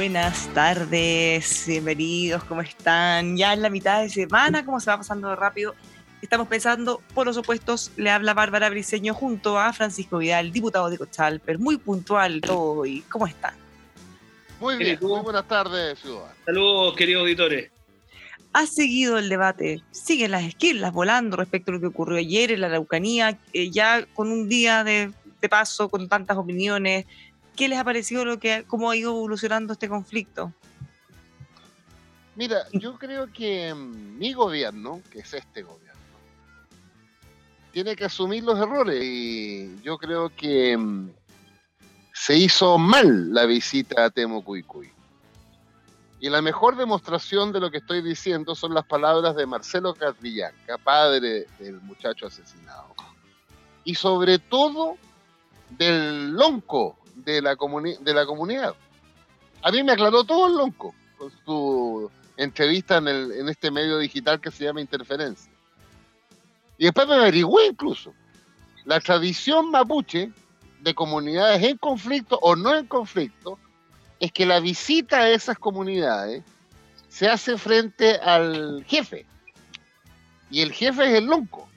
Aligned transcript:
buenas 0.00 0.48
tardes, 0.54 1.64
bienvenidos, 1.66 2.42
¿cómo 2.44 2.62
están? 2.62 3.36
Ya 3.36 3.52
en 3.52 3.60
la 3.60 3.68
mitad 3.68 4.00
de 4.00 4.08
semana, 4.08 4.64
¿cómo 4.64 4.80
se 4.80 4.88
va 4.88 4.96
pasando 4.96 5.36
rápido? 5.36 5.74
Estamos 6.22 6.48
pensando, 6.48 7.02
por 7.12 7.26
los 7.26 7.36
opuestos, 7.36 7.92
le 7.98 8.08
habla 8.08 8.32
Bárbara 8.32 8.70
Briceño 8.70 9.12
junto 9.12 9.58
a 9.58 9.74
Francisco 9.74 10.16
Vidal, 10.16 10.52
diputado 10.52 10.88
de 10.88 10.96
Cochalper, 10.96 11.58
muy 11.58 11.76
puntual 11.76 12.40
todo 12.40 12.86
y 12.86 13.02
¿cómo 13.10 13.26
están? 13.26 13.52
Muy 14.58 14.76
bien, 14.76 14.98
muy 15.02 15.20
buenas 15.20 15.46
tardes, 15.46 15.98
Ciudad. 15.98 16.32
Saludos, 16.46 16.96
queridos 16.96 17.20
auditores. 17.20 17.70
Ha 18.54 18.64
seguido 18.64 19.18
el 19.18 19.28
debate, 19.28 19.82
siguen 19.90 20.30
las 20.30 20.44
esquilas 20.44 20.94
volando 20.94 21.36
respecto 21.36 21.72
a 21.72 21.74
lo 21.74 21.80
que 21.80 21.88
ocurrió 21.88 22.16
ayer 22.16 22.52
en 22.52 22.62
la 22.62 22.68
Araucanía, 22.68 23.38
eh, 23.52 23.70
ya 23.70 24.06
con 24.14 24.32
un 24.32 24.48
día 24.48 24.82
de, 24.82 25.12
de 25.42 25.48
paso, 25.50 25.90
con 25.90 26.08
tantas 26.08 26.38
opiniones, 26.38 27.04
¿Qué 27.60 27.68
les 27.68 27.78
ha 27.78 27.84
parecido 27.84 28.24
lo 28.24 28.40
que, 28.40 28.64
cómo 28.66 28.90
ha 28.90 28.96
ido 28.96 29.10
evolucionando 29.10 29.74
este 29.74 29.86
conflicto? 29.86 30.50
Mira, 32.34 32.64
yo 32.72 32.96
creo 32.96 33.30
que 33.30 33.74
mi 33.74 34.32
gobierno, 34.32 35.02
que 35.12 35.18
es 35.18 35.34
este 35.34 35.62
gobierno, 35.62 36.00
tiene 37.70 37.96
que 37.96 38.06
asumir 38.06 38.44
los 38.44 38.58
errores 38.58 39.04
y 39.04 39.78
yo 39.82 39.98
creo 39.98 40.34
que 40.34 40.74
mm, 40.74 41.10
se 42.14 42.38
hizo 42.38 42.78
mal 42.78 43.34
la 43.34 43.44
visita 43.44 44.06
a 44.06 44.10
Temo 44.10 44.42
Cuicuy. 44.42 44.90
Y 46.18 46.30
la 46.30 46.40
mejor 46.40 46.78
demostración 46.78 47.52
de 47.52 47.60
lo 47.60 47.70
que 47.70 47.76
estoy 47.76 48.00
diciendo 48.00 48.54
son 48.54 48.72
las 48.72 48.86
palabras 48.86 49.36
de 49.36 49.44
Marcelo 49.44 49.92
Catrillanca, 49.92 50.78
padre 50.78 51.46
del 51.58 51.78
muchacho 51.82 52.26
asesinado. 52.26 52.94
Y 53.84 53.96
sobre 53.96 54.38
todo 54.38 54.96
del 55.68 56.30
lonco 56.32 56.96
de 57.24 57.42
la, 57.42 57.56
de 58.00 58.14
la 58.14 58.26
comunidad. 58.26 58.74
A 59.62 59.70
mí 59.70 59.82
me 59.82 59.92
aclaró 59.92 60.24
todo 60.24 60.46
el 60.46 60.54
lonco 60.54 60.94
con 61.18 61.30
su 61.44 62.10
entrevista 62.36 62.96
en, 62.98 63.08
el, 63.08 63.32
en 63.32 63.48
este 63.48 63.70
medio 63.70 63.98
digital 63.98 64.40
que 64.40 64.50
se 64.50 64.64
llama 64.64 64.80
Interferencia. 64.80 65.52
Y 66.78 66.84
después 66.84 67.06
me 67.06 67.14
averigué 67.14 67.66
incluso. 67.70 68.14
La 68.84 69.00
tradición 69.00 69.70
mapuche 69.70 70.32
de 70.80 70.94
comunidades 70.94 71.62
en 71.62 71.76
conflicto 71.76 72.38
o 72.40 72.56
no 72.56 72.74
en 72.74 72.86
conflicto 72.86 73.58
es 74.18 74.32
que 74.32 74.46
la 74.46 74.60
visita 74.60 75.20
a 75.20 75.30
esas 75.30 75.58
comunidades 75.58 76.42
se 77.08 77.28
hace 77.28 77.58
frente 77.58 78.16
al 78.16 78.84
jefe. 78.86 79.26
Y 80.50 80.62
el 80.62 80.72
jefe 80.72 81.04
es 81.04 81.18
el 81.18 81.26
lonco. 81.26 81.68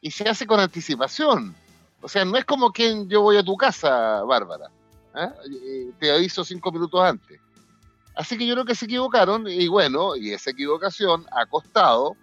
Y 0.00 0.10
se 0.10 0.28
hace 0.28 0.46
con 0.46 0.60
anticipación. 0.60 1.54
O 2.04 2.08
sea, 2.08 2.22
no 2.26 2.36
es 2.36 2.44
como 2.44 2.70
que 2.70 3.06
yo 3.06 3.22
voy 3.22 3.38
a 3.38 3.42
tu 3.42 3.56
casa, 3.56 4.22
Bárbara. 4.24 4.70
¿ah? 5.14 5.32
Te 5.98 6.12
aviso 6.12 6.44
cinco 6.44 6.70
minutos 6.70 7.00
antes. 7.02 7.40
Así 8.14 8.36
que 8.36 8.46
yo 8.46 8.52
creo 8.52 8.66
que 8.66 8.74
se 8.74 8.84
equivocaron 8.84 9.48
y 9.48 9.66
bueno, 9.68 10.14
y 10.14 10.30
esa 10.30 10.50
equivocación 10.50 11.24
ha 11.32 11.46
costado 11.46 12.14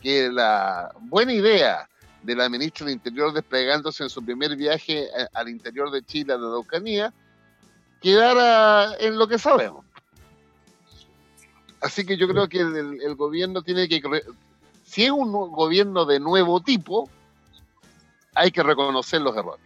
que 0.00 0.30
la 0.30 0.94
buena 1.00 1.32
idea 1.32 1.88
de 2.22 2.36
la 2.36 2.48
ministra 2.48 2.86
del 2.86 2.94
Interior 2.94 3.32
desplegándose 3.32 4.04
en 4.04 4.08
su 4.08 4.24
primer 4.24 4.54
viaje 4.54 5.06
eh, 5.06 5.26
al 5.34 5.48
interior 5.48 5.90
de 5.90 6.04
Chile, 6.04 6.34
a 6.34 6.38
la 6.38 6.46
Araucanía, 6.46 7.12
quedara 8.00 8.94
en 9.00 9.18
lo 9.18 9.26
que 9.26 9.40
sabemos. 9.40 9.84
Así 11.80 12.06
que 12.06 12.16
yo 12.16 12.28
creo 12.28 12.48
que 12.48 12.60
el 12.60 13.16
gobierno 13.16 13.62
tiene 13.62 13.88
que... 13.88 14.00
Si 14.84 15.04
es 15.04 15.10
un 15.10 15.32
gobierno 15.32 16.04
de 16.04 16.20
nuevo 16.20 16.60
tipo, 16.60 17.10
hay 18.36 18.50
que 18.50 18.62
reconocer 18.62 19.20
los 19.20 19.36
errores. 19.36 19.64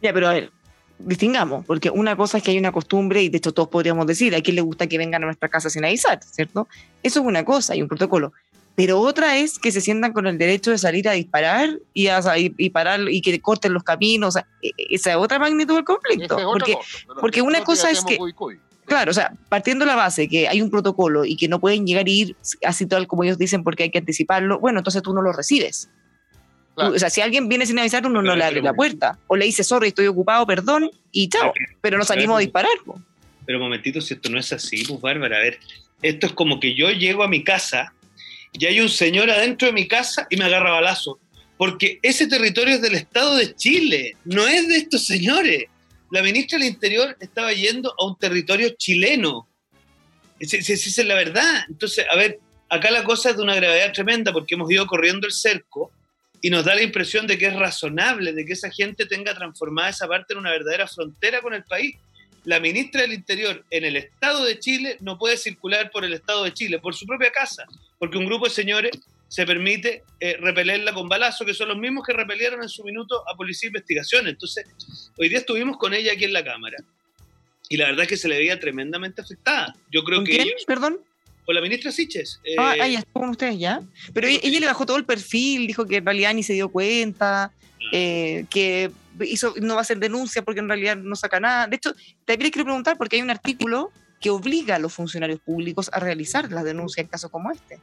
Ya, 0.00 0.12
pero 0.12 0.28
a 0.28 0.32
ver, 0.34 0.52
distingamos, 0.98 1.64
porque 1.64 1.90
una 1.90 2.16
cosa 2.16 2.38
es 2.38 2.44
que 2.44 2.52
hay 2.52 2.58
una 2.58 2.72
costumbre, 2.72 3.22
y 3.22 3.28
de 3.28 3.38
hecho 3.38 3.52
todos 3.52 3.68
podríamos 3.68 4.06
decir, 4.06 4.34
a 4.36 4.40
quién 4.40 4.56
le 4.56 4.62
gusta 4.62 4.86
que 4.86 4.98
vengan 4.98 5.22
a 5.22 5.26
nuestra 5.26 5.48
casa 5.48 5.70
sin 5.70 5.84
avisar, 5.84 6.20
¿cierto? 6.22 6.68
Eso 7.02 7.20
es 7.20 7.26
una 7.26 7.44
cosa, 7.44 7.72
hay 7.72 7.82
un 7.82 7.88
protocolo. 7.88 8.32
Pero 8.76 9.00
otra 9.00 9.38
es 9.38 9.58
que 9.58 9.72
se 9.72 9.80
sientan 9.80 10.12
con 10.12 10.28
el 10.28 10.38
derecho 10.38 10.70
de 10.70 10.78
salir 10.78 11.08
a 11.08 11.12
disparar 11.12 11.80
y, 11.94 12.06
a, 12.06 12.20
y, 12.36 12.70
parar 12.70 13.00
y 13.10 13.20
que 13.22 13.40
corten 13.40 13.72
los 13.72 13.82
caminos. 13.82 14.36
O 14.36 14.38
e, 14.38 14.44
e, 14.62 14.72
esa 14.90 15.10
es 15.10 15.16
otra 15.16 15.40
magnitud 15.40 15.74
del 15.74 15.84
conflicto. 15.84 16.36
porque, 16.36 16.76
porque 17.20 17.42
una 17.42 17.64
cosa 17.64 17.90
es 17.90 18.04
que. 18.04 18.16
Claro, 18.84 19.10
o 19.10 19.14
sea, 19.14 19.32
partiendo 19.48 19.84
de 19.84 19.90
la 19.90 19.96
base 19.96 20.28
que 20.28 20.46
hay 20.46 20.62
un 20.62 20.70
protocolo 20.70 21.24
y 21.24 21.36
que 21.36 21.48
no 21.48 21.58
pueden 21.58 21.86
llegar 21.86 22.08
y 22.08 22.20
ir 22.20 22.36
así 22.64 22.86
tal 22.86 23.08
como 23.08 23.24
ellos 23.24 23.36
dicen 23.36 23.64
porque 23.64 23.82
hay 23.82 23.90
que 23.90 23.98
anticiparlo, 23.98 24.60
bueno, 24.60 24.78
entonces 24.78 25.02
tú 25.02 25.12
no 25.12 25.22
lo 25.22 25.32
recibes 25.32 25.90
o 26.78 26.98
sea, 26.98 27.10
si 27.10 27.20
alguien 27.20 27.48
viene 27.48 27.66
sin 27.66 27.78
avisar, 27.78 28.06
uno 28.06 28.22
no 28.22 28.36
le 28.36 28.44
abre 28.44 28.62
la 28.62 28.74
puerta. 28.74 29.18
O 29.26 29.36
le 29.36 29.44
dice, 29.44 29.64
sorry, 29.64 29.88
estoy 29.88 30.06
ocupado, 30.06 30.46
perdón, 30.46 30.90
y 31.12 31.28
chao. 31.28 31.52
Pero 31.80 31.98
no 31.98 32.04
salimos 32.04 32.36
a 32.36 32.40
disparar. 32.40 32.72
Pero 33.44 33.58
momentito, 33.58 34.00
si 34.00 34.14
esto 34.14 34.28
no 34.28 34.38
es 34.38 34.52
así, 34.52 34.84
pues 34.84 35.00
Bárbara, 35.00 35.38
a 35.38 35.40
ver, 35.40 35.58
esto 36.02 36.26
es 36.26 36.32
como 36.32 36.60
que 36.60 36.74
yo 36.74 36.90
llego 36.90 37.22
a 37.22 37.28
mi 37.28 37.42
casa 37.42 37.92
y 38.52 38.66
hay 38.66 38.80
un 38.80 38.88
señor 38.88 39.30
adentro 39.30 39.66
de 39.66 39.72
mi 39.72 39.88
casa 39.88 40.26
y 40.30 40.36
me 40.36 40.44
agarra 40.44 40.70
balazo. 40.70 41.18
Porque 41.56 41.98
ese 42.02 42.28
territorio 42.28 42.76
es 42.76 42.82
del 42.82 42.94
Estado 42.94 43.36
de 43.36 43.54
Chile, 43.54 44.16
no 44.24 44.46
es 44.46 44.68
de 44.68 44.76
estos 44.76 45.06
señores. 45.06 45.64
La 46.10 46.22
ministra 46.22 46.58
del 46.58 46.68
Interior 46.68 47.16
estaba 47.20 47.52
yendo 47.52 47.94
a 47.98 48.06
un 48.06 48.16
territorio 48.16 48.70
chileno. 48.78 49.48
Esa 50.38 50.56
es 50.56 51.04
la 51.04 51.14
verdad. 51.14 51.64
Entonces, 51.68 52.06
a 52.10 52.16
ver, 52.16 52.38
acá 52.68 52.90
la 52.90 53.02
cosa 53.02 53.30
es 53.30 53.36
de 53.36 53.42
una 53.42 53.56
gravedad 53.56 53.92
tremenda 53.92 54.32
porque 54.32 54.54
hemos 54.54 54.70
ido 54.70 54.86
corriendo 54.86 55.26
el 55.26 55.32
cerco 55.32 55.90
y 56.40 56.50
nos 56.50 56.64
da 56.64 56.74
la 56.74 56.82
impresión 56.82 57.26
de 57.26 57.36
que 57.38 57.46
es 57.46 57.54
razonable, 57.54 58.32
de 58.32 58.44
que 58.44 58.52
esa 58.52 58.70
gente 58.70 59.06
tenga 59.06 59.34
transformada 59.34 59.88
esa 59.88 60.06
parte 60.06 60.32
en 60.32 60.40
una 60.40 60.50
verdadera 60.50 60.86
frontera 60.86 61.40
con 61.40 61.54
el 61.54 61.64
país. 61.64 61.96
La 62.44 62.60
ministra 62.60 63.02
del 63.02 63.12
Interior 63.12 63.64
en 63.70 63.84
el 63.84 63.96
Estado 63.96 64.44
de 64.44 64.58
Chile 64.58 64.96
no 65.00 65.18
puede 65.18 65.36
circular 65.36 65.90
por 65.90 66.04
el 66.04 66.14
Estado 66.14 66.44
de 66.44 66.54
Chile, 66.54 66.78
por 66.78 66.94
su 66.94 67.06
propia 67.06 67.30
casa, 67.30 67.64
porque 67.98 68.18
un 68.18 68.26
grupo 68.26 68.46
de 68.46 68.50
señores 68.50 68.92
se 69.26 69.44
permite 69.44 70.04
eh, 70.20 70.36
repelerla 70.40 70.94
con 70.94 71.08
balazo, 71.08 71.44
que 71.44 71.52
son 71.52 71.68
los 71.68 71.76
mismos 71.76 72.06
que 72.06 72.14
repelieron 72.14 72.62
en 72.62 72.68
su 72.68 72.82
minuto 72.84 73.22
a 73.28 73.36
Policía 73.36 73.66
de 73.66 73.78
Investigación. 73.78 74.28
Entonces, 74.28 74.64
hoy 75.18 75.28
día 75.28 75.38
estuvimos 75.38 75.76
con 75.76 75.92
ella 75.92 76.12
aquí 76.12 76.24
en 76.24 76.32
la 76.32 76.44
Cámara 76.44 76.78
y 77.68 77.76
la 77.76 77.86
verdad 77.86 78.04
es 78.04 78.08
que 78.08 78.16
se 78.16 78.28
le 78.28 78.38
veía 78.38 78.58
tremendamente 78.58 79.20
afectada. 79.20 79.74
Yo 79.90 80.02
creo 80.02 80.24
que... 80.24 80.38
Quién? 80.38 80.48
Perdón 80.66 81.00
con 81.48 81.54
la 81.54 81.62
ministra 81.62 81.90
Siches. 81.90 82.42
ah, 82.58 82.76
eh, 82.76 82.82
ahí 82.82 82.94
estuvo 82.94 83.20
con 83.22 83.30
ustedes 83.30 83.58
ya. 83.58 83.80
Pero 84.12 84.28
ella, 84.28 84.60
le 84.60 84.66
bajó 84.66 84.84
todo 84.84 84.98
el 84.98 85.06
perfil, 85.06 85.66
dijo 85.66 85.86
que 85.86 85.96
en 85.96 86.04
realidad 86.04 86.34
ni 86.34 86.42
se 86.42 86.52
dio 86.52 86.68
cuenta, 86.68 87.44
ah. 87.44 87.52
eh, 87.90 88.44
que 88.50 88.90
hizo, 89.22 89.54
no 89.62 89.72
va 89.72 89.80
a 89.80 89.80
hacer 89.80 89.96
denuncia 89.98 90.42
porque 90.42 90.60
en 90.60 90.68
realidad 90.68 90.98
no 90.98 91.16
saca 91.16 91.40
nada. 91.40 91.66
De 91.66 91.76
hecho, 91.76 91.94
también 92.26 92.50
quiero 92.50 92.66
preguntar 92.66 92.98
porque 92.98 93.16
hay 93.16 93.22
un 93.22 93.30
artículo 93.30 93.90
que 94.20 94.28
obliga 94.28 94.76
a 94.76 94.78
los 94.78 94.92
funcionarios 94.92 95.40
públicos 95.40 95.88
a 95.90 96.00
realizar 96.00 96.52
las 96.52 96.64
denuncias 96.64 97.02
en 97.02 97.08
casos 97.08 97.30
como 97.30 97.50
este. 97.50 97.80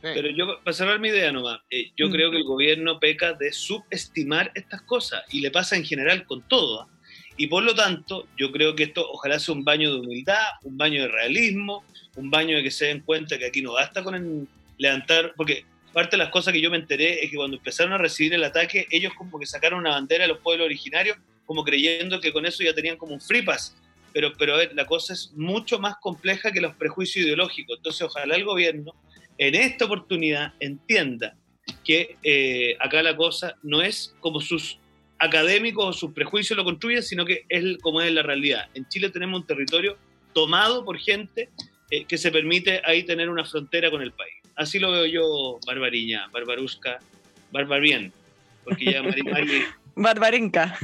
Pero 0.00 0.30
yo, 0.30 0.62
para 0.62 0.72
cerrar 0.72 1.00
mi 1.00 1.08
idea 1.08 1.32
nomás, 1.32 1.58
eh, 1.68 1.90
yo 1.96 2.06
mm. 2.06 2.12
creo 2.12 2.30
que 2.30 2.36
el 2.36 2.44
gobierno 2.44 3.00
peca 3.00 3.32
de 3.32 3.52
subestimar 3.52 4.52
estas 4.54 4.82
cosas 4.82 5.24
y 5.32 5.40
le 5.40 5.50
pasa 5.50 5.74
en 5.74 5.84
general 5.84 6.26
con 6.26 6.42
todo. 6.42 6.88
Y 7.36 7.46
por 7.46 7.62
lo 7.62 7.74
tanto, 7.74 8.28
yo 8.36 8.52
creo 8.52 8.74
que 8.74 8.84
esto 8.84 9.06
ojalá 9.10 9.38
sea 9.38 9.54
un 9.54 9.64
baño 9.64 9.92
de 9.92 10.00
humildad, 10.00 10.44
un 10.62 10.76
baño 10.76 11.02
de 11.02 11.08
realismo, 11.08 11.84
un 12.16 12.30
baño 12.30 12.56
de 12.56 12.62
que 12.62 12.70
se 12.70 12.86
den 12.86 13.00
cuenta 13.00 13.38
que 13.38 13.46
aquí 13.46 13.62
no 13.62 13.72
basta 13.72 14.02
con 14.02 14.14
el 14.14 14.46
levantar, 14.78 15.32
porque 15.36 15.64
parte 15.92 16.16
de 16.16 16.22
las 16.22 16.30
cosas 16.30 16.52
que 16.52 16.60
yo 16.60 16.70
me 16.70 16.76
enteré 16.76 17.24
es 17.24 17.30
que 17.30 17.36
cuando 17.36 17.56
empezaron 17.56 17.92
a 17.92 17.98
recibir 17.98 18.34
el 18.34 18.44
ataque, 18.44 18.86
ellos 18.90 19.12
como 19.14 19.38
que 19.38 19.46
sacaron 19.46 19.80
una 19.80 19.90
bandera 19.90 20.24
de 20.24 20.28
los 20.28 20.38
pueblos 20.38 20.66
originarios, 20.66 21.16
como 21.46 21.64
creyendo 21.64 22.20
que 22.20 22.32
con 22.32 22.46
eso 22.46 22.62
ya 22.62 22.74
tenían 22.74 22.96
como 22.96 23.14
un 23.14 23.20
free 23.20 23.42
pass. 23.42 23.76
Pero, 24.12 24.32
pero 24.36 24.54
a 24.54 24.58
ver, 24.58 24.72
la 24.74 24.86
cosa 24.86 25.12
es 25.12 25.32
mucho 25.36 25.78
más 25.78 25.94
compleja 26.00 26.50
que 26.50 26.60
los 26.60 26.74
prejuicios 26.74 27.24
ideológicos. 27.24 27.76
Entonces, 27.78 28.02
ojalá 28.02 28.34
el 28.34 28.44
gobierno 28.44 28.94
en 29.38 29.54
esta 29.54 29.84
oportunidad 29.84 30.52
entienda 30.60 31.36
que 31.84 32.16
eh, 32.22 32.76
acá 32.80 33.02
la 33.02 33.16
cosa 33.16 33.56
no 33.62 33.82
es 33.82 34.14
como 34.20 34.40
sus 34.40 34.78
académicos 35.20 35.86
o 35.86 35.92
sus 35.92 36.12
prejuicios 36.12 36.56
lo 36.56 36.64
construyen, 36.64 37.02
sino 37.02 37.24
que 37.24 37.44
es 37.48 37.78
como 37.82 38.00
es 38.00 38.12
la 38.12 38.22
realidad. 38.22 38.68
En 38.74 38.88
Chile 38.88 39.10
tenemos 39.10 39.40
un 39.40 39.46
territorio 39.46 39.96
tomado 40.32 40.84
por 40.84 40.98
gente 40.98 41.48
eh, 41.90 42.04
que 42.04 42.18
se 42.18 42.30
permite 42.30 42.80
ahí 42.84 43.04
tener 43.04 43.28
una 43.28 43.44
frontera 43.44 43.90
con 43.90 44.02
el 44.02 44.12
país. 44.12 44.34
Así 44.56 44.78
lo 44.78 44.90
veo 44.92 45.06
yo, 45.06 45.58
Barbariña, 45.66 46.26
Barbarusca, 46.32 46.98
Barbarbien, 47.52 48.12
porque 48.64 48.92
ya 48.92 49.02
Mari, 49.02 49.22
Mari 49.24 49.64
Barbarenca. 49.96 50.78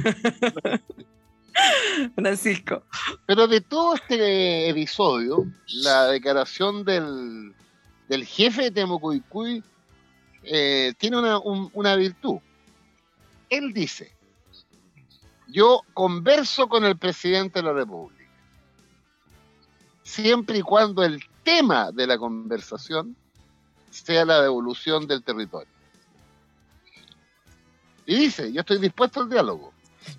Francisco. 2.15 2.83
Pero 3.25 3.47
de 3.47 3.61
todo 3.61 3.95
este 3.95 4.69
episodio, 4.69 5.45
la 5.67 6.07
declaración 6.07 6.83
del, 6.83 7.53
del 8.07 8.25
jefe 8.25 8.63
de 8.63 8.71
Temucuicuy 8.71 9.63
eh, 10.43 10.93
tiene 10.97 11.17
una, 11.17 11.39
un- 11.39 11.69
una 11.73 11.95
virtud. 11.95 12.37
Él 13.49 13.73
dice, 13.73 14.11
yo 15.57 15.81
converso 15.95 16.69
con 16.69 16.85
el 16.85 16.97
presidente 16.97 17.57
de 17.57 17.63
la 17.63 17.73
República, 17.73 18.23
siempre 20.03 20.59
y 20.59 20.61
cuando 20.61 21.03
el 21.03 21.19
tema 21.43 21.91
de 21.91 22.05
la 22.05 22.19
conversación 22.19 23.15
sea 23.89 24.23
la 24.23 24.39
devolución 24.43 25.07
del 25.07 25.23
territorio. 25.23 25.67
Y 28.05 28.19
dice, 28.19 28.53
yo 28.53 28.59
estoy 28.59 28.77
dispuesto 28.77 29.21
al 29.21 29.31
diálogo. 29.31 29.73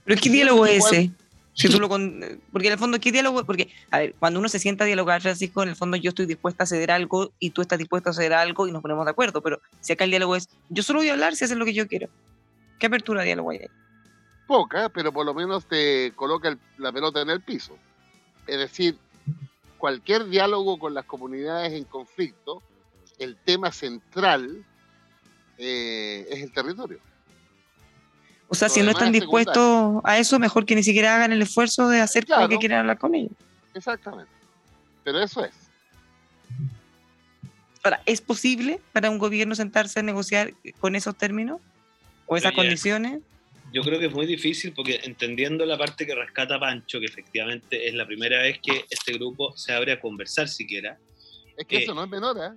Pero 0.04 0.20
¿qué 0.20 0.28
diálogo 0.28 0.66
es 0.66 0.84
ese? 0.84 1.12
Si 1.54 1.68
tú 1.68 1.78
lo 1.78 1.88
con- 1.88 2.20
Porque 2.50 2.66
en 2.66 2.72
el 2.72 2.78
fondo, 2.80 2.98
¿qué 2.98 3.12
diálogo? 3.12 3.44
Porque, 3.44 3.72
a 3.92 3.98
ver, 3.98 4.16
cuando 4.18 4.40
uno 4.40 4.48
se 4.48 4.58
sienta 4.58 4.82
a 4.82 4.86
dialogar, 4.88 5.22
Francisco, 5.22 5.62
en 5.62 5.68
el 5.68 5.76
fondo 5.76 5.96
yo 5.96 6.08
estoy 6.08 6.26
dispuesta 6.26 6.64
a 6.64 6.66
ceder 6.66 6.90
algo 6.90 7.30
y 7.38 7.50
tú 7.50 7.62
estás 7.62 7.78
dispuesto 7.78 8.10
a 8.10 8.12
ceder 8.12 8.32
algo 8.32 8.66
y 8.66 8.72
nos 8.72 8.82
ponemos 8.82 9.04
de 9.04 9.12
acuerdo. 9.12 9.40
Pero 9.40 9.60
si 9.80 9.92
acá 9.92 10.02
el 10.02 10.10
diálogo 10.10 10.34
es, 10.34 10.48
yo 10.68 10.82
solo 10.82 10.98
voy 10.98 11.10
a 11.10 11.12
hablar 11.12 11.36
si 11.36 11.44
hacen 11.44 11.60
lo 11.60 11.64
que 11.64 11.74
yo 11.74 11.86
quiero. 11.86 12.08
¿Qué 12.80 12.86
apertura 12.86 13.20
de 13.20 13.26
diálogo 13.26 13.50
hay 13.52 13.58
ahí? 13.58 13.68
Poca, 14.48 14.88
pero 14.88 15.12
por 15.12 15.24
lo 15.26 15.34
menos 15.34 15.66
te 15.66 16.12
coloca 16.16 16.48
el- 16.48 16.58
la 16.78 16.90
pelota 16.90 17.20
en 17.20 17.30
el 17.30 17.40
piso. 17.42 17.76
Es 18.46 18.58
decir, 18.58 18.98
cualquier 19.76 20.24
diálogo 20.28 20.78
con 20.78 20.94
las 20.94 21.04
comunidades 21.04 21.74
en 21.74 21.84
conflicto, 21.84 22.62
el 23.20 23.36
tema 23.36 23.70
central 23.70 24.64
eh, 25.58 26.26
es 26.30 26.40
el 26.42 26.52
territorio. 26.52 26.98
O 28.48 28.54
sea, 28.54 28.68
Lo 28.68 28.74
si 28.74 28.82
no 28.82 28.90
están 28.92 29.08
es 29.08 29.14
dispuestos 29.20 30.00
a 30.04 30.16
eso, 30.18 30.38
mejor 30.38 30.64
que 30.64 30.74
ni 30.76 30.82
siquiera 30.82 31.16
hagan 31.16 31.32
el 31.32 31.42
esfuerzo 31.42 31.88
de 31.88 32.00
hacer 32.00 32.24
Claro. 32.24 32.42
lo 32.42 32.48
que 32.48 32.58
quieran 32.58 32.78
hablar 32.80 32.98
con 32.98 33.14
ellos. 33.14 33.32
Exactamente. 33.74 34.30
Pero 35.04 35.20
eso 35.20 35.44
es. 35.44 35.52
Ahora, 37.82 38.00
¿es 38.06 38.20
posible 38.20 38.80
para 38.92 39.10
un 39.10 39.18
gobierno 39.18 39.54
sentarse 39.54 40.00
a 40.00 40.02
negociar 40.02 40.54
con 40.80 40.94
esos 40.96 41.16
términos? 41.16 41.60
¿O 42.26 42.36
esas 42.36 42.52
Oye, 42.52 42.56
condiciones? 42.56 43.20
Yo 43.72 43.82
creo 43.82 43.98
que 43.98 44.06
es 44.06 44.12
muy 44.12 44.26
difícil 44.26 44.72
porque 44.74 45.00
entendiendo 45.04 45.64
la 45.66 45.76
parte 45.76 46.06
que 46.06 46.14
rescata 46.14 46.58
Pancho, 46.58 47.00
que 47.00 47.06
efectivamente 47.06 47.86
es 47.88 47.94
la 47.94 48.06
primera 48.06 48.42
vez 48.42 48.58
que 48.62 48.84
este 48.88 49.12
grupo 49.12 49.56
se 49.56 49.72
abre 49.72 49.92
a 49.92 50.00
conversar 50.00 50.48
siquiera. 50.48 50.98
Es 51.56 51.66
que 51.66 51.76
Eh, 51.78 51.82
eso 51.82 51.94
no 51.94 52.04
es 52.04 52.10
menor, 52.10 52.36
¿eh? 52.38 52.56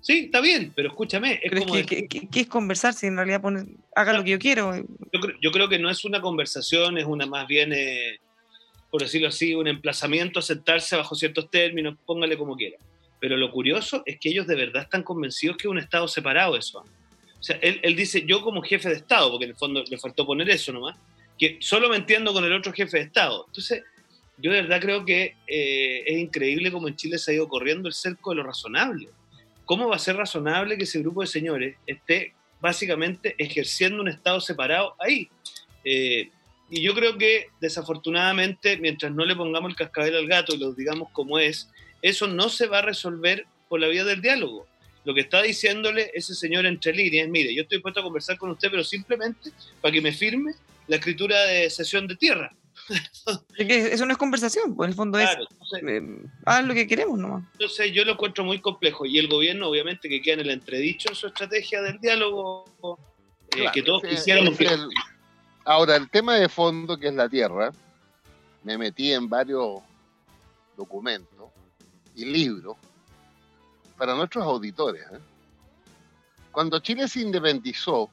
Sí, 0.00 0.24
está 0.24 0.40
bien, 0.40 0.72
pero 0.74 0.88
escúchame, 0.88 1.34
es 1.34 1.40
Pero 1.50 1.56
es 1.58 1.60
como 1.66 1.74
que, 1.74 1.86
que- 1.86 2.08
que- 2.08 2.28
¿qué 2.28 2.40
es 2.40 2.46
conversar 2.48 2.92
si 2.92 3.06
en 3.06 3.16
realidad 3.16 3.40
pone, 3.40 3.64
haga 3.94 4.12
lo 4.12 4.24
que 4.24 4.30
yo 4.30 4.38
quiero? 4.38 4.74
yo, 4.76 5.20
creo, 5.20 5.36
yo 5.40 5.50
creo 5.52 5.68
que 5.68 5.78
no 5.78 5.88
es 5.90 6.04
una 6.04 6.20
conversación, 6.20 6.98
es 6.98 7.04
una 7.04 7.24
más 7.26 7.46
bien, 7.46 7.72
eh, 7.72 8.18
por 8.90 9.00
decirlo 9.02 9.28
así, 9.28 9.54
un 9.54 9.68
emplazamiento 9.68 10.40
a 10.40 10.42
sentarse 10.42 10.96
bajo 10.96 11.14
ciertos 11.14 11.48
términos, 11.50 11.96
póngale 12.04 12.36
como 12.36 12.56
quiera. 12.56 12.76
Pero 13.20 13.36
lo 13.36 13.50
curioso 13.52 14.02
es 14.04 14.18
que 14.20 14.30
ellos 14.30 14.48
de 14.48 14.56
verdad 14.56 14.82
están 14.82 15.04
convencidos 15.04 15.56
que 15.56 15.68
es 15.68 15.70
un 15.70 15.78
Estado 15.78 16.08
separado 16.08 16.56
eso. 16.56 16.84
O 17.42 17.44
sea, 17.44 17.58
él, 17.60 17.96
dice, 17.96 18.24
yo 18.24 18.40
como 18.40 18.62
jefe 18.62 18.88
de 18.88 18.94
Estado, 18.94 19.28
porque 19.28 19.46
en 19.46 19.50
el 19.50 19.56
fondo 19.56 19.82
le 19.82 19.98
faltó 19.98 20.24
poner 20.24 20.48
eso 20.48 20.72
nomás, 20.72 20.96
que 21.36 21.58
solo 21.60 21.88
me 21.88 21.96
entiendo 21.96 22.32
con 22.32 22.44
el 22.44 22.52
otro 22.52 22.72
jefe 22.72 22.98
de 22.98 23.02
Estado. 23.02 23.46
Entonces, 23.48 23.82
yo 24.38 24.52
de 24.52 24.62
verdad 24.62 24.80
creo 24.80 25.04
que 25.04 25.34
eh, 25.48 26.04
es 26.06 26.18
increíble 26.18 26.70
cómo 26.70 26.86
en 26.86 26.94
Chile 26.94 27.18
se 27.18 27.32
ha 27.32 27.34
ido 27.34 27.48
corriendo 27.48 27.88
el 27.88 27.94
cerco 27.94 28.30
de 28.30 28.36
lo 28.36 28.44
razonable. 28.44 29.08
¿Cómo 29.64 29.88
va 29.88 29.96
a 29.96 29.98
ser 29.98 30.14
razonable 30.14 30.78
que 30.78 30.84
ese 30.84 31.00
grupo 31.00 31.22
de 31.22 31.26
señores 31.26 31.76
esté 31.84 32.32
básicamente 32.60 33.34
ejerciendo 33.38 34.02
un 34.02 34.08
Estado 34.08 34.40
separado 34.40 34.94
ahí? 35.00 35.28
Eh, 35.84 36.30
y 36.70 36.80
yo 36.80 36.94
creo 36.94 37.18
que 37.18 37.48
desafortunadamente, 37.60 38.76
mientras 38.76 39.10
no 39.10 39.24
le 39.24 39.34
pongamos 39.34 39.70
el 39.70 39.76
cascabel 39.76 40.14
al 40.14 40.28
gato 40.28 40.54
y 40.54 40.58
lo 40.58 40.72
digamos 40.74 41.08
como 41.10 41.40
es, 41.40 41.68
eso 42.02 42.28
no 42.28 42.48
se 42.48 42.68
va 42.68 42.78
a 42.78 42.82
resolver 42.82 43.46
por 43.68 43.80
la 43.80 43.88
vía 43.88 44.04
del 44.04 44.22
diálogo. 44.22 44.68
Lo 45.04 45.14
que 45.14 45.20
está 45.22 45.42
diciéndole 45.42 46.10
ese 46.14 46.34
señor 46.34 46.64
entre 46.66 46.92
líneas, 46.94 47.28
mire, 47.28 47.54
yo 47.54 47.62
estoy 47.62 47.78
dispuesto 47.78 48.00
a 48.00 48.02
conversar 48.04 48.38
con 48.38 48.50
usted, 48.50 48.70
pero 48.70 48.84
simplemente 48.84 49.50
para 49.80 49.92
que 49.92 50.00
me 50.00 50.12
firme 50.12 50.52
la 50.86 50.96
escritura 50.96 51.40
de 51.46 51.68
cesión 51.70 52.06
de 52.06 52.16
tierra. 52.16 52.54
Es 53.56 53.66
que 53.66 53.92
eso 53.92 54.06
no 54.06 54.12
es 54.12 54.18
conversación, 54.18 54.74
pues 54.74 54.86
en 54.86 54.90
el 54.92 54.96
fondo 54.96 55.18
Claro, 55.18 55.46
entonces, 55.48 55.82
es 55.82 55.88
eh, 56.02 56.26
haz 56.46 56.64
lo 56.64 56.74
que 56.74 56.86
queremos 56.86 57.18
nomás. 57.18 57.44
entonces 57.52 57.92
yo 57.92 58.04
lo 58.04 58.12
encuentro 58.12 58.44
muy 58.44 58.60
complejo 58.60 59.04
y 59.06 59.18
el 59.18 59.28
gobierno 59.28 59.68
obviamente 59.68 60.08
que 60.08 60.20
queda 60.22 60.34
en 60.34 60.40
el 60.40 60.50
entredicho 60.50 61.08
en 61.10 61.14
su 61.14 61.26
estrategia 61.28 61.82
del 61.82 61.98
diálogo, 62.00 62.64
eh, 63.50 63.56
Claro, 63.56 63.72
que 63.72 63.82
todos 63.82 64.02
quisiéramos 64.02 64.56
que... 64.56 64.64
es 64.64 64.72
el- 64.72 64.88
Ahora, 65.64 65.94
el 65.96 66.08
tema 66.10 66.36
de 66.36 66.48
fondo, 66.48 66.96
que 66.98 67.06
es 67.08 67.14
la 67.14 67.28
tierra, 67.28 67.72
me 68.64 68.76
metí 68.78 69.12
en 69.12 69.28
varios 69.28 69.80
documentos 70.76 71.50
y 72.16 72.24
libros 72.24 72.76
para 73.96 74.14
nuestros 74.14 74.44
auditores. 74.44 75.04
¿eh? 75.12 75.20
Cuando 76.50 76.78
Chile 76.80 77.08
se 77.08 77.20
independizó, 77.20 78.10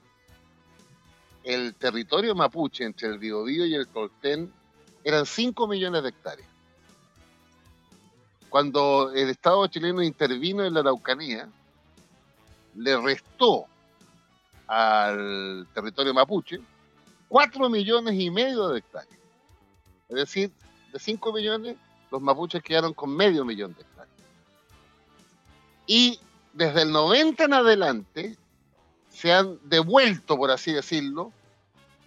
el 1.44 1.76
territorio 1.76 2.36
mapuche 2.36 2.84
entre 2.84 3.08
el 3.08 3.18
Biobío 3.18 3.66
y 3.66 3.76
el 3.76 3.88
Coltén 3.88 4.52
eran 5.04 5.26
5 5.26 5.68
millones 5.68 6.04
de 6.04 6.10
hectáreas. 6.10 6.48
Cuando 8.50 9.12
el 9.14 9.30
Estado 9.30 9.68
chileno 9.68 10.02
intervino 10.02 10.66
en 10.66 10.74
la 10.74 10.80
Araucanía, 10.82 11.50
le 12.76 12.98
restó 13.02 13.66
al 14.68 15.68
territorio 15.74 16.14
mapuche 16.14 16.60
4 17.28 17.70
millones 17.70 18.16
y 18.20 18.30
medio 18.30 18.70
de 18.70 18.80
hectáreas. 18.80 19.20
Es 20.10 20.16
decir, 20.16 20.52
de 20.92 21.00
5 21.00 21.34
millones, 21.34 21.78
los 22.12 22.22
mapuches 22.22 22.64
quedaron 22.64 22.94
con 22.94 23.16
medio 23.16 23.46
millón 23.46 23.74
de 23.76 23.82
hectáreas. 23.82 24.19
Y 25.92 26.20
desde 26.54 26.84
el 26.84 26.92
90 26.92 27.46
en 27.46 27.54
adelante 27.54 28.38
se 29.10 29.34
han 29.34 29.58
devuelto, 29.64 30.38
por 30.38 30.52
así 30.52 30.72
decirlo, 30.72 31.32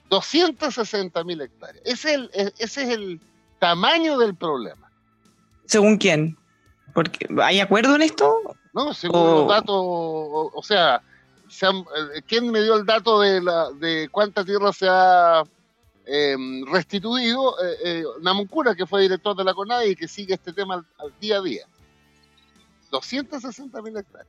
260 0.08 1.24
mil 1.24 1.40
hectáreas. 1.40 1.82
Ese 1.84 2.10
es, 2.10 2.14
el, 2.14 2.30
ese 2.58 2.82
es 2.84 2.88
el 2.90 3.20
tamaño 3.58 4.18
del 4.18 4.36
problema. 4.36 4.88
¿Según 5.66 5.96
quién? 5.96 6.38
Porque 6.94 7.26
¿Hay 7.42 7.58
acuerdo 7.58 7.96
en 7.96 8.02
esto? 8.02 8.40
¿no? 8.72 8.94
Según 8.94 9.20
los 9.20 9.48
datos, 9.48 9.74
o, 9.74 10.52
o 10.54 10.62
sea, 10.62 11.02
se 11.48 11.66
han- 11.66 11.84
eh, 12.14 12.22
¿quién 12.26 12.50
me 12.52 12.62
dio 12.62 12.76
el 12.76 12.86
dato 12.86 13.20
de, 13.20 13.40
la, 13.42 13.70
de 13.72 14.08
cuánta 14.12 14.44
tierra 14.44 14.72
se 14.72 14.86
ha 14.88 15.42
eh, 16.06 16.36
restituido? 16.70 17.56
Eh, 17.64 17.76
eh, 17.84 18.04
Namuncura, 18.20 18.76
que 18.76 18.86
fue 18.86 19.02
director 19.02 19.34
de 19.34 19.42
la 19.44 19.54
CONADE 19.54 19.90
y 19.90 19.96
que 19.96 20.06
sigue 20.06 20.34
este 20.34 20.52
tema 20.52 20.74
al, 20.74 20.86
al 20.98 21.12
día 21.20 21.38
a 21.38 21.42
día. 21.42 21.66
260 22.92 23.82
mil 23.82 23.96
hectáreas. 23.96 24.28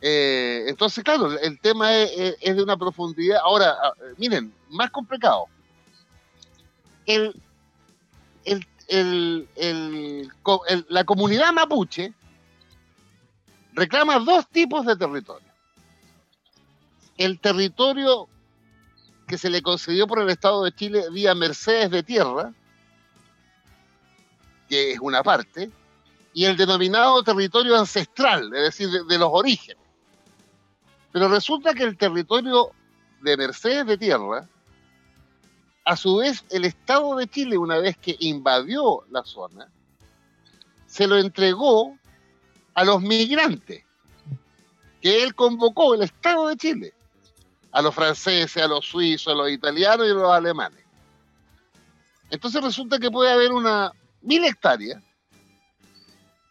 Eh, 0.00 0.64
entonces, 0.66 1.04
claro, 1.04 1.38
el 1.38 1.58
tema 1.60 1.94
es, 1.94 2.38
de 2.40 2.62
una 2.62 2.76
profundidad. 2.76 3.38
Ahora, 3.42 3.76
ah, 3.82 3.92
miren, 4.18 4.52
más 4.70 4.90
complicado. 4.90 5.46
La 10.88 11.04
comunidad 11.04 11.52
mapuche 11.52 12.12
reclama 13.72 14.18
dos 14.18 14.48
tipos 14.48 14.84
de 14.84 14.96
territorio. 14.96 15.48
El 17.16 17.38
territorio 17.38 18.28
que 19.26 19.38
se 19.38 19.48
le 19.48 19.62
concedió 19.62 20.06
por 20.06 20.20
el 20.20 20.28
Estado 20.28 20.64
de 20.64 20.72
Chile 20.74 21.04
vía 21.10 21.34
Mercedes 21.34 21.90
de 21.90 22.02
Tierra, 22.02 22.52
que 24.68 24.92
es 24.92 24.98
una 25.00 25.22
parte, 25.22 25.70
y 26.34 26.44
el 26.44 26.56
denominado 26.56 27.22
territorio 27.22 27.78
ancestral, 27.78 28.52
es 28.54 28.62
decir, 28.62 28.88
de, 28.90 29.18
los 29.18 29.30
orígenes. 29.32 29.82
Pero 31.12 31.28
resulta 31.28 31.72
que 31.72 31.84
el 31.84 31.96
territorio 31.96 32.72
de 33.22 33.36
Mercedes 33.36 33.86
de 33.86 33.96
Tierra 33.96 34.46
A 35.84 35.96
su 35.96 36.16
vez, 36.16 36.44
el 36.50 36.64
Estado 36.64 37.14
de 37.16 37.28
Chile, 37.28 37.56
una 37.56 37.78
vez 37.78 37.96
que 37.98 38.16
invadió 38.18 39.04
la 39.10 39.22
zona, 39.22 39.70
se 40.86 41.06
lo 41.06 41.16
entregó 41.16 41.96
a 42.74 42.84
los 42.84 43.00
migrantes 43.00 43.84
que 45.00 45.22
él 45.22 45.34
convocó, 45.36 45.94
el 45.94 46.02
Estado 46.02 46.48
de 46.48 46.56
Chile, 46.56 46.94
a 47.70 47.80
los 47.80 47.94
franceses, 47.94 48.60
a 48.60 48.66
los 48.66 48.84
suizos, 48.84 49.32
a 49.32 49.36
los 49.36 49.50
italianos 49.50 50.06
y 50.06 50.10
a 50.10 50.14
los 50.14 50.32
alemanes. 50.32 50.82
Entonces 52.30 52.60
resulta 52.60 52.98
que 52.98 53.10
puede 53.10 53.30
haber 53.30 53.52
una 53.52 53.92
mil 54.22 54.44
hectáreas 54.44 55.00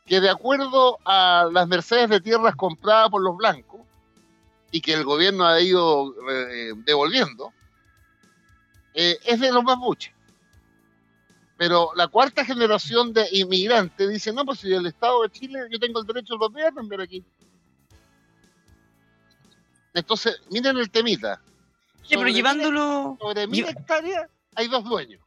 que 0.05 0.19
de 0.19 0.29
acuerdo 0.29 0.99
a 1.05 1.47
las 1.51 1.67
mercedes 1.67 2.09
de 2.09 2.21
tierras 2.21 2.55
compradas 2.55 3.09
por 3.09 3.21
los 3.21 3.37
blancos 3.37 3.81
y 4.71 4.81
que 4.81 4.93
el 4.93 5.03
gobierno 5.03 5.45
ha 5.45 5.61
ido 5.61 6.13
eh, 6.29 6.73
devolviendo, 6.85 7.53
eh, 8.93 9.17
es 9.25 9.39
de 9.39 9.51
los 9.51 9.63
mapuches. 9.63 10.13
Pero 11.57 11.91
la 11.95 12.07
cuarta 12.07 12.43
generación 12.43 13.13
de 13.13 13.27
inmigrantes 13.31 14.09
dice, 14.09 14.33
no, 14.33 14.43
pues 14.43 14.59
si 14.59 14.73
el 14.73 14.85
Estado 14.87 15.21
de 15.21 15.29
Chile, 15.29 15.59
yo 15.71 15.79
tengo 15.79 15.99
el 15.99 16.07
derecho 16.07 16.33
europeo 16.33 16.67
a 16.67 16.71
también 16.71 17.01
aquí. 17.01 17.23
Entonces, 19.93 20.41
miren 20.49 20.77
el 20.77 20.89
temita. 20.89 21.39
Sí, 22.01 22.15
pero 22.17 22.27
llevándolo... 22.27 23.17
sobre 23.21 23.47
mil 23.47 23.65
hectáreas 23.65 24.27
hay 24.55 24.67
dos 24.67 24.83
dueños. 24.83 25.21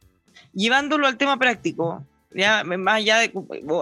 Llevándolo 0.53 1.07
al 1.07 1.17
tema 1.17 1.37
práctico, 1.37 2.05
ya 2.37 2.63
más 2.63 2.95
allá 2.95 3.17
de 3.17 3.33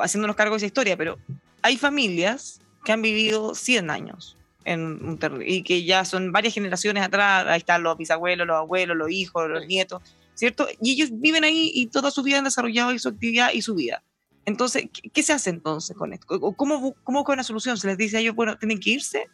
haciéndonos 0.02 0.36
cargo 0.36 0.56
de 0.56 0.58
esa 0.58 0.66
historia, 0.66 0.96
pero 0.96 1.18
hay 1.62 1.78
familias 1.78 2.62
que 2.84 2.94
han 2.94 3.02
vivido 3.02 3.54
100 3.54 3.90
años 3.90 4.38
en 4.64 5.20
y 5.46 5.62
que 5.64 5.84
ya 5.84 6.06
son 6.06 6.32
varias 6.32 6.54
generaciones 6.54 7.04
atrás, 7.04 7.46
ahí 7.48 7.60
están 7.60 7.84
los 7.84 7.98
bisabuelos, 7.98 8.48
los 8.48 8.56
abuelos, 8.56 8.96
los 8.96 9.12
hijos, 9.12 9.50
los 9.50 9.68
nietos, 9.68 10.02
¿cierto? 10.34 10.68
Y 10.82 10.94
ellos 10.94 11.10
viven 11.12 11.44
ahí 11.44 11.70
y 11.74 11.88
toda 11.88 12.12
su 12.12 12.24
vida 12.24 12.40
han 12.40 12.46
desarrollado 12.46 12.98
su 12.98 13.10
actividad 13.10 13.52
y 13.54 13.62
su 13.62 13.76
vida. 13.76 14.02
Entonces, 14.46 14.88
¿qué, 15.14 15.24
se 15.24 15.34
hace 15.34 15.50
entonces 15.50 15.96
con 15.98 16.14
esto? 16.14 16.40
¿Cómo, 16.56 16.96
cómo 17.04 17.20
busca 17.20 17.34
una 17.34 17.44
solución? 17.44 17.78
¿Se 17.78 17.88
les 17.88 17.98
dice 17.98 18.18
a 18.18 18.20
ellos, 18.22 18.36
bueno, 18.36 18.58
tienen 18.58 18.80
que 18.80 18.92
irse? 18.92 19.28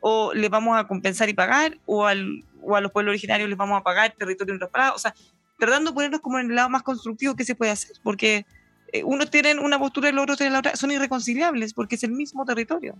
¿O 0.00 0.32
les 0.34 0.50
vamos 0.50 0.78
a 0.78 0.86
compensar 0.86 1.28
y 1.28 1.34
pagar? 1.34 1.78
¿O, 1.86 2.06
al, 2.06 2.44
o 2.62 2.76
a 2.76 2.80
los 2.80 2.92
pueblos 2.92 3.12
originarios 3.12 3.48
les 3.48 3.58
vamos 3.58 3.80
a 3.80 3.82
pagar 3.82 4.14
territorio 4.16 4.54
en 4.54 4.62
O 4.62 4.98
sea, 4.98 5.14
tratando 5.58 5.90
de 5.90 5.94
ponernos 5.94 6.20
como 6.20 6.38
en 6.38 6.50
el 6.50 6.56
lado 6.56 6.68
más 6.68 6.82
constructivo 6.82 7.34
que 7.34 7.44
se 7.44 7.54
puede 7.54 7.72
hacer, 7.72 7.96
porque 8.02 8.46
eh, 8.92 9.04
unos 9.04 9.30
tienen 9.30 9.58
una 9.58 9.78
postura 9.78 10.08
y 10.08 10.12
los 10.12 10.22
otros 10.22 10.38
tienen 10.38 10.54
la 10.54 10.60
otra, 10.60 10.76
son 10.76 10.90
irreconciliables 10.90 11.74
porque 11.74 11.96
es 11.96 12.04
el 12.04 12.12
mismo 12.12 12.44
territorio. 12.44 12.96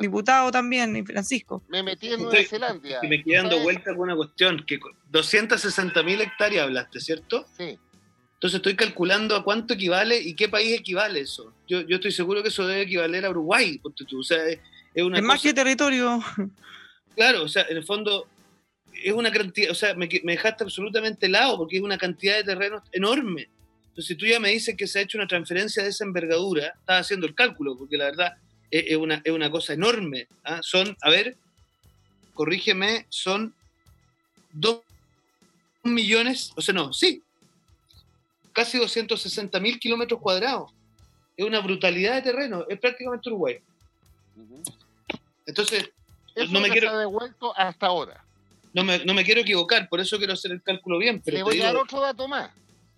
Diputado 0.00 0.50
también, 0.52 1.04
Francisco. 1.04 1.62
Me 1.68 1.82
metí 1.82 2.12
en 2.12 2.22
Nueva 2.22 2.44
Zelanda. 2.48 3.00
Y 3.02 3.08
me 3.08 3.22
quedé 3.22 3.36
dando 3.36 3.60
vuelta 3.60 3.92
con 3.92 4.00
una 4.00 4.16
cuestión, 4.16 4.64
que 4.66 4.78
260 5.10 6.02
mil 6.04 6.20
hectáreas 6.20 6.64
hablaste, 6.64 7.00
¿cierto? 7.00 7.46
Sí. 7.56 7.78
Entonces 8.34 8.58
estoy 8.58 8.76
calculando 8.76 9.34
a 9.34 9.42
cuánto 9.42 9.74
equivale 9.74 10.20
y 10.20 10.34
qué 10.34 10.48
país 10.48 10.78
equivale 10.78 11.20
eso. 11.20 11.52
Yo, 11.66 11.80
yo 11.80 11.96
estoy 11.96 12.12
seguro 12.12 12.42
que 12.42 12.48
eso 12.48 12.66
debe 12.66 12.82
equivaler 12.82 13.24
a 13.24 13.30
Uruguay, 13.30 13.80
o 13.82 14.22
sea, 14.22 14.38
es, 14.46 15.02
una... 15.02 15.18
Es 15.18 15.24
más 15.24 15.42
que 15.42 15.54
territorio. 15.54 16.22
Claro, 17.16 17.44
o 17.44 17.48
sea, 17.48 17.64
en 17.70 17.76
el 17.76 17.84
fondo 17.84 18.26
es 18.92 19.12
una 19.12 19.30
cantidad, 19.30 19.70
o 19.70 19.74
sea, 19.74 19.94
me, 19.94 20.08
me 20.24 20.32
dejaste 20.32 20.64
absolutamente 20.64 21.26
helado 21.26 21.56
porque 21.56 21.76
es 21.76 21.82
una 21.82 21.96
cantidad 21.96 22.36
de 22.36 22.42
terrenos 22.42 22.82
enorme. 22.90 23.48
Entonces, 23.94 24.08
si 24.08 24.16
tú 24.16 24.26
ya 24.26 24.40
me 24.40 24.48
dices 24.48 24.76
que 24.76 24.88
se 24.88 24.98
ha 24.98 25.02
hecho 25.02 25.18
una 25.18 25.28
transferencia 25.28 25.80
de 25.80 25.90
esa 25.90 26.02
envergadura, 26.02 26.74
estás 26.80 27.02
haciendo 27.02 27.28
el 27.28 27.34
cálculo, 27.36 27.78
porque 27.78 27.96
la 27.96 28.06
verdad 28.06 28.34
es, 28.68 28.96
una, 28.96 29.22
es 29.22 29.32
una, 29.32 29.48
cosa 29.52 29.72
enorme. 29.72 30.26
¿ah? 30.42 30.58
Son, 30.64 30.96
a 31.00 31.10
ver, 31.10 31.36
corrígeme, 32.34 33.06
son 33.08 33.54
dos 34.50 34.80
millones, 35.84 36.52
o 36.56 36.60
sea, 36.60 36.74
no, 36.74 36.92
sí, 36.92 37.22
casi 38.52 38.78
260 38.78 39.60
mil 39.60 39.78
kilómetros 39.78 40.20
cuadrados. 40.20 40.72
Es 41.36 41.46
una 41.46 41.60
brutalidad 41.60 42.16
de 42.16 42.22
terreno, 42.22 42.66
es 42.68 42.80
prácticamente 42.80 43.28
Uruguay. 43.28 43.60
Entonces, 45.46 45.88
no 46.50 46.58
me 46.58 46.68
quiero... 46.68 46.98
devuelto 46.98 47.56
hasta 47.56 47.86
ahora. 47.86 48.24
No 48.72 48.82
me, 48.82 49.04
no 49.04 49.14
me, 49.14 49.22
quiero 49.22 49.42
equivocar, 49.42 49.88
por 49.88 50.00
eso 50.00 50.18
quiero 50.18 50.32
hacer 50.32 50.50
el 50.50 50.62
cálculo 50.62 50.98
bien. 50.98 51.22
Pero 51.24 51.36
Le 51.36 51.42
voy 51.44 51.60
a 51.60 51.66
dar 51.66 51.76
otro 51.76 52.00
dato 52.00 52.26
más 52.26 52.50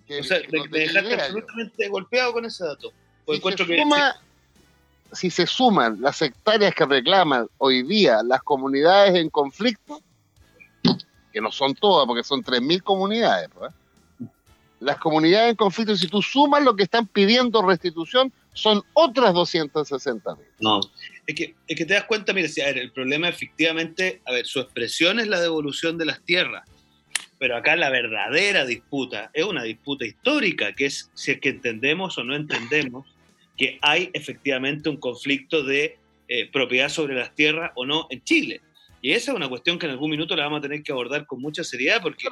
o 0.08 0.22
sea, 0.22 0.38
me, 0.50 0.78
dejaste 0.78 1.14
absolutamente 1.14 1.88
golpeado 1.88 2.32
con 2.32 2.44
ese 2.44 2.64
dato. 2.64 2.92
Si 3.26 3.40
se, 3.40 3.56
suma, 3.56 4.16
si 5.12 5.30
se 5.30 5.46
suman 5.46 6.00
las 6.00 6.22
hectáreas 6.22 6.75
que 6.75 6.86
reclaman 6.86 7.48
hoy 7.58 7.82
día 7.82 8.22
las 8.22 8.42
comunidades 8.42 9.16
en 9.16 9.30
conflicto, 9.30 10.00
que 11.32 11.40
no 11.40 11.50
son 11.50 11.75
todas, 11.75 12.06
porque 12.06 12.22
son 12.22 12.42
3.000 12.42 12.82
comunidades, 12.82 13.50
las 14.80 14.98
comunidades 14.98 15.50
en 15.50 15.56
conflicto, 15.56 15.96
si 15.96 16.06
tú 16.06 16.22
sumas 16.22 16.62
lo 16.62 16.76
que 16.76 16.84
están 16.84 17.06
pidiendo 17.06 17.62
restitución, 17.62 18.32
son 18.52 18.82
otras 18.94 19.34
260 19.34 20.34
mil. 20.34 20.46
No, 20.60 20.80
es 21.26 21.34
que, 21.34 21.54
es 21.66 21.76
que 21.76 21.84
te 21.84 21.94
das 21.94 22.04
cuenta, 22.04 22.32
mire, 22.32 22.48
si, 22.48 22.60
a 22.60 22.66
ver, 22.66 22.78
el 22.78 22.92
problema 22.92 23.28
efectivamente, 23.28 24.22
a 24.25 24.32
ver, 24.32 24.46
su 24.46 24.60
expresión 24.60 25.20
es 25.20 25.28
la 25.28 25.40
devolución 25.40 25.98
de 25.98 26.06
las 26.06 26.22
tierras, 26.22 26.66
pero 27.38 27.56
acá 27.56 27.76
la 27.76 27.90
verdadera 27.90 28.64
disputa 28.64 29.30
es 29.35 29.44
una 29.44 29.62
disputa 29.62 30.04
histórica, 30.04 30.73
que 30.73 30.87
es 30.87 31.11
si 31.14 31.32
es 31.32 31.40
que 31.40 31.50
entendemos 31.50 32.16
o 32.18 32.25
no 32.25 32.35
entendemos 32.35 33.06
que 33.56 33.78
hay 33.82 34.11
efectivamente 34.12 34.88
un 34.88 34.96
conflicto 34.96 35.62
de 35.62 35.99
eh, 36.28 36.50
propiedad 36.50 36.88
sobre 36.88 37.14
las 37.14 37.35
tierras 37.35 37.73
o 37.75 37.87
no 37.87 38.06
en 38.11 38.23
Chile. 38.25 38.61
Y 39.02 39.12
esa 39.12 39.30
es 39.30 39.37
una 39.37 39.49
cuestión 39.49 39.78
que 39.78 39.87
en 39.87 39.92
algún 39.92 40.11
minuto 40.11 40.35
la 40.35 40.44
vamos 40.44 40.58
a 40.58 40.62
tener 40.62 40.82
que 40.82 40.92
abordar 40.92 41.26
con 41.26 41.40
mucha 41.40 41.62
seriedad, 41.62 42.00
porque 42.02 42.28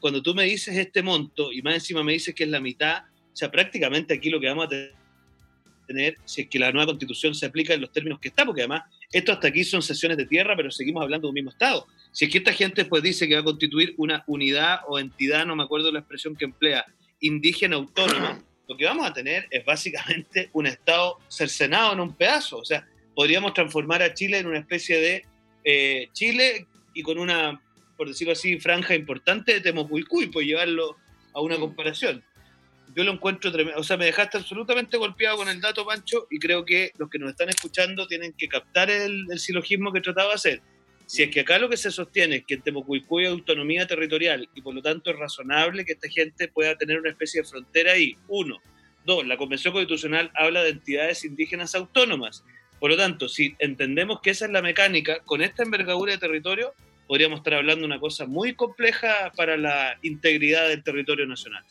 cuando 0.00 0.22
tú 0.22 0.34
me 0.34 0.44
dices 0.44 0.76
este 0.76 1.02
monto 1.02 1.52
y 1.52 1.62
más 1.62 1.74
encima 1.74 2.02
me 2.02 2.12
dices 2.12 2.34
que 2.34 2.44
es 2.44 2.50
la 2.50 2.60
mitad, 2.60 3.04
o 3.32 3.36
sea, 3.36 3.50
prácticamente 3.50 4.14
aquí 4.14 4.30
lo 4.30 4.40
que 4.40 4.48
vamos 4.48 4.66
a 4.66 5.86
tener, 5.86 6.16
si 6.24 6.42
es 6.42 6.48
que 6.48 6.58
la 6.58 6.72
nueva 6.72 6.86
constitución 6.86 7.34
se 7.34 7.46
aplica 7.46 7.74
en 7.74 7.82
los 7.82 7.92
términos 7.92 8.18
que 8.18 8.28
está, 8.28 8.44
porque 8.44 8.62
además 8.62 8.82
esto 9.12 9.32
hasta 9.32 9.48
aquí 9.48 9.62
son 9.64 9.82
sesiones 9.82 10.18
de 10.18 10.26
tierra, 10.26 10.56
pero 10.56 10.70
seguimos 10.70 11.02
hablando 11.02 11.28
de 11.28 11.30
un 11.30 11.34
mismo 11.34 11.50
Estado. 11.50 11.86
Si 12.12 12.24
es 12.24 12.30
que 12.30 12.38
esta 12.38 12.52
gente 12.52 12.84
pues 12.84 13.02
dice 13.02 13.28
que 13.28 13.34
va 13.34 13.40
a 13.40 13.44
constituir 13.44 13.94
una 13.96 14.24
unidad 14.26 14.80
o 14.86 14.98
entidad, 14.98 15.46
no 15.46 15.56
me 15.56 15.64
acuerdo 15.64 15.92
la 15.92 16.00
expresión 16.00 16.36
que 16.36 16.46
emplea, 16.46 16.84
indígena 17.20 17.76
autónoma, 17.76 18.42
lo 18.68 18.76
que 18.76 18.84
vamos 18.84 19.06
a 19.06 19.12
tener 19.12 19.46
es 19.50 19.64
básicamente 19.64 20.50
un 20.52 20.66
Estado 20.66 21.18
cercenado 21.28 21.92
en 21.92 22.00
un 22.00 22.14
pedazo. 22.14 22.58
O 22.58 22.64
sea, 22.64 22.86
podríamos 23.14 23.54
transformar 23.54 24.02
a 24.02 24.14
Chile 24.14 24.38
en 24.38 24.46
una 24.46 24.58
especie 24.58 25.00
de 25.00 25.26
eh, 25.64 26.08
Chile 26.12 26.66
y 26.94 27.02
con 27.02 27.18
una, 27.18 27.60
por 27.96 28.08
decirlo 28.08 28.32
así, 28.32 28.58
franja 28.60 28.94
importante 28.94 29.54
de 29.54 29.60
Temocuicuy, 29.60 30.26
pues 30.26 30.46
llevarlo 30.46 30.96
a 31.32 31.40
una 31.40 31.56
comparación. 31.56 32.22
Yo 32.94 33.04
lo 33.04 33.12
encuentro 33.12 33.52
tremendo. 33.52 33.80
O 33.80 33.84
sea, 33.84 33.96
me 33.96 34.06
dejaste 34.06 34.38
absolutamente 34.38 34.96
golpeado 34.96 35.38
con 35.38 35.48
el 35.48 35.60
dato, 35.60 35.86
Pancho, 35.86 36.26
y 36.30 36.38
creo 36.38 36.64
que 36.64 36.92
los 36.98 37.08
que 37.08 37.18
nos 37.18 37.30
están 37.30 37.48
escuchando 37.48 38.06
tienen 38.06 38.32
que 38.32 38.48
captar 38.48 38.90
el, 38.90 39.26
el 39.30 39.38
silogismo 39.38 39.92
que 39.92 40.00
trataba 40.00 40.30
de 40.30 40.34
hacer 40.34 40.62
si 41.08 41.22
es 41.22 41.30
que 41.30 41.40
acá 41.40 41.58
lo 41.58 41.70
que 41.70 41.78
se 41.78 41.90
sostiene 41.90 42.36
es 42.36 42.44
que 42.44 42.54
en 42.54 42.60
Temocuicuy 42.60 43.24
hay 43.24 43.32
autonomía 43.32 43.86
territorial 43.86 44.46
y 44.54 44.60
por 44.60 44.74
lo 44.74 44.82
tanto 44.82 45.10
es 45.10 45.18
razonable 45.18 45.86
que 45.86 45.92
esta 45.92 46.06
gente 46.10 46.48
pueda 46.48 46.76
tener 46.76 47.00
una 47.00 47.08
especie 47.08 47.40
de 47.40 47.48
frontera 47.48 47.92
ahí, 47.92 48.14
uno. 48.28 48.58
Dos, 49.06 49.26
la 49.26 49.38
Convención 49.38 49.72
Constitucional 49.72 50.30
habla 50.34 50.62
de 50.62 50.68
entidades 50.68 51.24
indígenas 51.24 51.74
autónomas. 51.74 52.44
Por 52.78 52.90
lo 52.90 52.98
tanto, 52.98 53.26
si 53.26 53.56
entendemos 53.58 54.20
que 54.20 54.28
esa 54.28 54.44
es 54.44 54.52
la 54.52 54.60
mecánica, 54.60 55.20
con 55.24 55.40
esta 55.40 55.62
envergadura 55.62 56.12
de 56.12 56.18
territorio, 56.18 56.74
podríamos 57.06 57.38
estar 57.38 57.54
hablando 57.54 57.80
de 57.80 57.86
una 57.86 58.00
cosa 58.00 58.26
muy 58.26 58.54
compleja 58.54 59.32
para 59.34 59.56
la 59.56 59.98
integridad 60.02 60.68
del 60.68 60.84
territorio 60.84 61.26
nacional. 61.26 61.64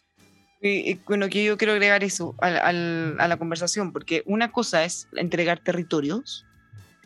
Bueno, 1.06 1.30
que 1.30 1.46
yo 1.46 1.60
quiero 1.60 1.74
agregar 1.74 2.04
eso 2.04 2.34
a 2.40 2.74
la 2.74 3.38
conversación, 3.38 3.94
porque 3.94 4.24
una 4.26 4.52
cosa 4.52 4.84
es 4.84 5.08
entregar 5.14 5.60
territorios 5.60 6.47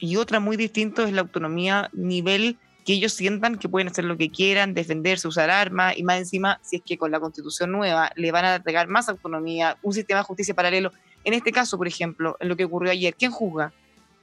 y 0.02 0.18
otra 0.18 0.40
muy 0.40 0.58
distinto 0.58 1.04
es 1.04 1.14
la 1.14 1.22
autonomía 1.22 1.90
nivel 1.94 2.58
que 2.84 2.94
ellos 2.94 3.14
sientan 3.14 3.60
que 3.60 3.70
pueden 3.70 3.88
hacer 3.88 4.04
lo 4.04 4.18
que 4.18 4.32
quieran, 4.32 4.74
defenderse, 4.74 5.28
usar 5.28 5.52
armas 5.52 5.96
y 5.96 6.02
más 6.02 6.18
encima, 6.18 6.60
si 6.64 6.78
es 6.78 6.82
que 6.82 6.98
con 6.98 7.12
la 7.12 7.20
constitución 7.20 7.72
nueva 7.72 8.12
le 8.16 8.32
van 8.32 8.44
a 8.44 8.56
entregar 8.56 8.88
más 8.88 9.10
autonomía, 9.10 9.78
un 9.84 9.94
sistema 9.94 10.22
de 10.22 10.24
justicia 10.24 10.56
paralelo. 10.56 10.92
En 11.24 11.36
este 11.36 11.52
caso, 11.52 11.78
por 11.78 11.88
ejemplo, 11.88 12.36
en 12.40 12.50
lo 12.50 12.58
que 12.58 12.66
ocurrió 12.66 12.92
ayer, 12.92 13.14
¿quién 13.14 13.30
juzga? 13.30 13.72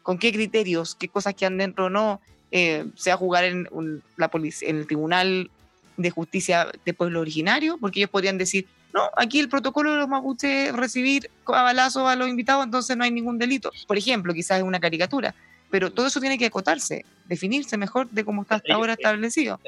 ¿Con 0.03 0.19
qué 0.19 0.33
criterios? 0.33 0.97
¿Qué 0.97 1.07
cosas 1.09 1.35
quedan 1.35 1.59
dentro 1.59 1.85
o 1.85 1.91
no? 1.91 2.21
Eh, 2.51 2.87
¿Se 2.97 3.13
jugar 3.13 3.45
en, 3.45 3.69
la 4.17 4.31
en 4.33 4.77
el 4.79 4.87
Tribunal 4.89 5.49
de 5.97 6.11
Justicia 6.11 6.67
de 6.85 6.93
Pueblo 6.93 7.21
Originario? 7.21 7.79
Porque 7.79 8.01
ellos 8.01 8.11
podrían 8.11 8.37
decir, 8.37 8.67
no, 8.93 9.03
aquí 9.17 9.39
el 9.39 9.49
protocolo 9.49 9.93
de 9.93 9.99
los 9.99 10.09
mapuches 10.09 10.73
recibir 10.73 11.31
a 11.47 11.63
balazo 11.63 12.09
a 12.09 12.17
los 12.17 12.29
invitados, 12.29 12.65
entonces 12.65 12.97
no 12.97 13.05
hay 13.05 13.13
ningún 13.13 13.39
delito. 13.39 13.71
Por 13.87 13.97
ejemplo, 13.97 14.35
quizás 14.35 14.59
es 14.59 14.65
una 14.65 14.81
caricatura 14.81 15.37
pero 15.71 15.93
todo 15.93 16.07
eso 16.07 16.21
tiene 16.21 16.39
que 16.39 16.47
acotarse, 16.47 17.05
definirse 17.27 17.77
mejor 17.77 18.09
de 18.11 18.25
cómo 18.25 18.43
está 18.43 18.57
hasta 18.57 18.75
ahora 18.75 18.95
establecido. 18.95 19.61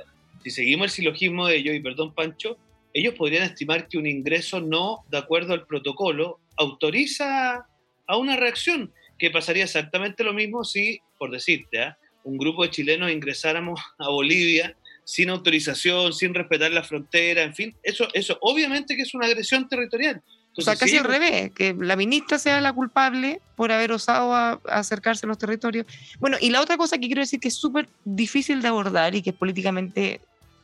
Si 0.42 0.50
seguimos 0.50 0.86
el 0.86 0.90
silogismo 0.90 1.46
de 1.46 1.56
ellos, 1.56 1.74
y 1.74 1.80
perdón 1.80 2.14
Pancho, 2.14 2.56
ellos 2.92 3.14
podrían 3.14 3.44
estimar 3.44 3.88
que 3.88 3.98
un 3.98 4.06
ingreso 4.06 4.60
no 4.60 5.04
de 5.10 5.18
acuerdo 5.18 5.52
al 5.52 5.66
protocolo 5.66 6.40
autoriza 6.56 7.66
a 8.06 8.16
una 8.16 8.36
reacción, 8.36 8.92
que 9.18 9.30
pasaría 9.30 9.64
exactamente 9.64 10.24
lo 10.24 10.32
mismo 10.32 10.64
si, 10.64 11.00
por 11.18 11.30
decirte, 11.30 11.82
¿ah? 11.82 11.98
un 12.24 12.38
grupo 12.38 12.62
de 12.62 12.70
chilenos 12.70 13.10
ingresáramos 13.10 13.80
a 13.98 14.08
Bolivia 14.08 14.76
sin 15.04 15.30
autorización, 15.30 16.12
sin 16.12 16.34
respetar 16.34 16.70
la 16.72 16.82
frontera, 16.82 17.42
en 17.42 17.54
fin, 17.54 17.76
eso, 17.82 18.08
eso 18.14 18.38
obviamente 18.40 18.96
que 18.96 19.02
es 19.02 19.14
una 19.14 19.26
agresión 19.26 19.68
territorial. 19.68 20.22
O 20.56 20.62
sea, 20.62 20.76
casi 20.76 20.96
al 20.96 21.04
revés, 21.04 21.52
que 21.52 21.74
la 21.74 21.96
ministra 21.96 22.38
sea 22.38 22.60
la 22.60 22.72
culpable 22.72 23.40
por 23.56 23.70
haber 23.70 23.92
osado 23.92 24.34
a, 24.34 24.60
acercarse 24.68 25.26
a 25.26 25.28
los 25.28 25.38
territorios. 25.38 25.86
Bueno, 26.18 26.36
y 26.40 26.50
la 26.50 26.60
otra 26.60 26.76
cosa 26.76 26.98
que 26.98 27.06
quiero 27.06 27.20
decir 27.20 27.40
que 27.40 27.48
es 27.48 27.54
súper 27.54 27.88
difícil 28.04 28.60
de 28.60 28.68
abordar 28.68 29.14
y 29.14 29.22
que 29.22 29.30
es 29.30 29.36
políticamente 29.36 30.20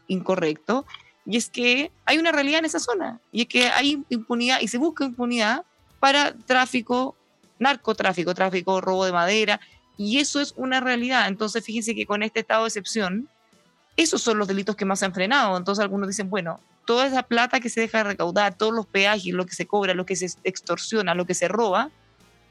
incorrecto, 0.08 0.84
y 1.24 1.36
es 1.36 1.48
que 1.48 1.90
hay 2.04 2.18
una 2.18 2.32
realidad 2.32 2.60
en 2.60 2.66
esa 2.66 2.80
zona, 2.80 3.20
y 3.32 3.42
es 3.42 3.48
que 3.48 3.68
hay 3.68 4.02
impunidad 4.08 4.60
y 4.60 4.68
se 4.68 4.78
busca 4.78 5.04
impunidad 5.04 5.64
para 6.00 6.34
tráfico, 6.34 7.16
narcotráfico, 7.58 8.34
tráfico, 8.34 8.80
robo 8.80 9.04
de 9.04 9.12
madera, 9.12 9.60
y 9.96 10.18
eso 10.18 10.40
es 10.40 10.52
una 10.56 10.80
realidad. 10.80 11.28
Entonces, 11.28 11.64
fíjense 11.64 11.94
que 11.94 12.06
con 12.06 12.22
este 12.22 12.40
estado 12.40 12.64
de 12.64 12.68
excepción, 12.68 13.28
esos 13.96 14.20
son 14.20 14.38
los 14.38 14.46
delitos 14.46 14.76
que 14.76 14.84
más 14.84 14.98
se 14.98 15.06
han 15.06 15.14
frenado. 15.14 15.56
Entonces, 15.56 15.82
algunos 15.82 16.08
dicen, 16.08 16.28
bueno, 16.28 16.60
toda 16.86 17.06
esa 17.06 17.24
plata 17.24 17.60
que 17.60 17.68
se 17.68 17.80
deja 17.80 17.98
de 17.98 18.04
recaudar, 18.04 18.56
todos 18.56 18.72
los 18.72 18.86
peajes, 18.86 19.34
lo 19.34 19.44
que 19.44 19.54
se 19.54 19.66
cobra, 19.66 19.92
lo 19.92 20.06
que 20.06 20.16
se 20.16 20.26
extorsiona, 20.44 21.14
lo 21.14 21.26
que 21.26 21.34
se 21.34 21.48
roba, 21.48 21.90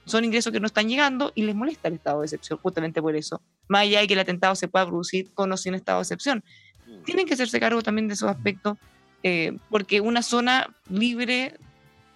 son 0.05 0.23
ingresos 0.23 0.53
que 0.53 0.59
no 0.59 0.67
están 0.67 0.87
llegando 0.87 1.31
y 1.33 1.43
les 1.43 1.55
molesta 1.55 1.87
el 1.87 1.95
estado 1.95 2.19
de 2.19 2.27
excepción, 2.27 2.59
justamente 2.61 3.01
por 3.01 3.15
eso. 3.15 3.41
Más 3.67 3.81
allá 3.81 4.01
de 4.01 4.07
que 4.07 4.13
el 4.13 4.19
atentado 4.19 4.53
se 4.55 4.67
pueda 4.67 4.85
producir 4.85 5.31
con 5.33 5.51
o 5.51 5.57
sin 5.57 5.73
estado 5.73 5.97
de 5.99 6.03
excepción. 6.03 6.43
Mm. 6.85 7.03
Tienen 7.03 7.25
que 7.25 7.33
hacerse 7.33 7.59
cargo 7.59 7.81
también 7.81 8.07
de 8.07 8.13
esos 8.13 8.29
aspectos, 8.29 8.77
eh, 9.23 9.57
porque 9.71 10.01
una 10.01 10.21
zona 10.21 10.69
libre 10.89 11.57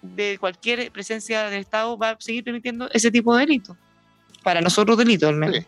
de 0.02 0.38
cualquier 0.40 0.92
presencia 0.92 1.50
del 1.50 1.62
Estado 1.62 1.98
va 1.98 2.12
a 2.12 2.18
seguir 2.20 2.44
permitiendo 2.44 2.90
ese 2.92 3.12
tipo 3.12 3.36
de 3.36 3.46
delitos. 3.46 3.76
Para 4.44 4.62
nosotros 4.62 4.98
delitos, 4.98 5.30
al 5.30 5.36
menos. 5.36 5.66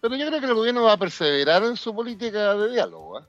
Pero 0.00 0.16
yo 0.16 0.26
creo 0.28 0.40
que 0.40 0.46
el 0.46 0.54
gobierno 0.54 0.82
va 0.82 0.92
a 0.92 0.96
perseverar 0.96 1.62
en 1.64 1.76
su 1.76 1.94
política 1.94 2.54
de 2.54 2.72
diálogo. 2.72 3.20
¿eh? 3.20 3.24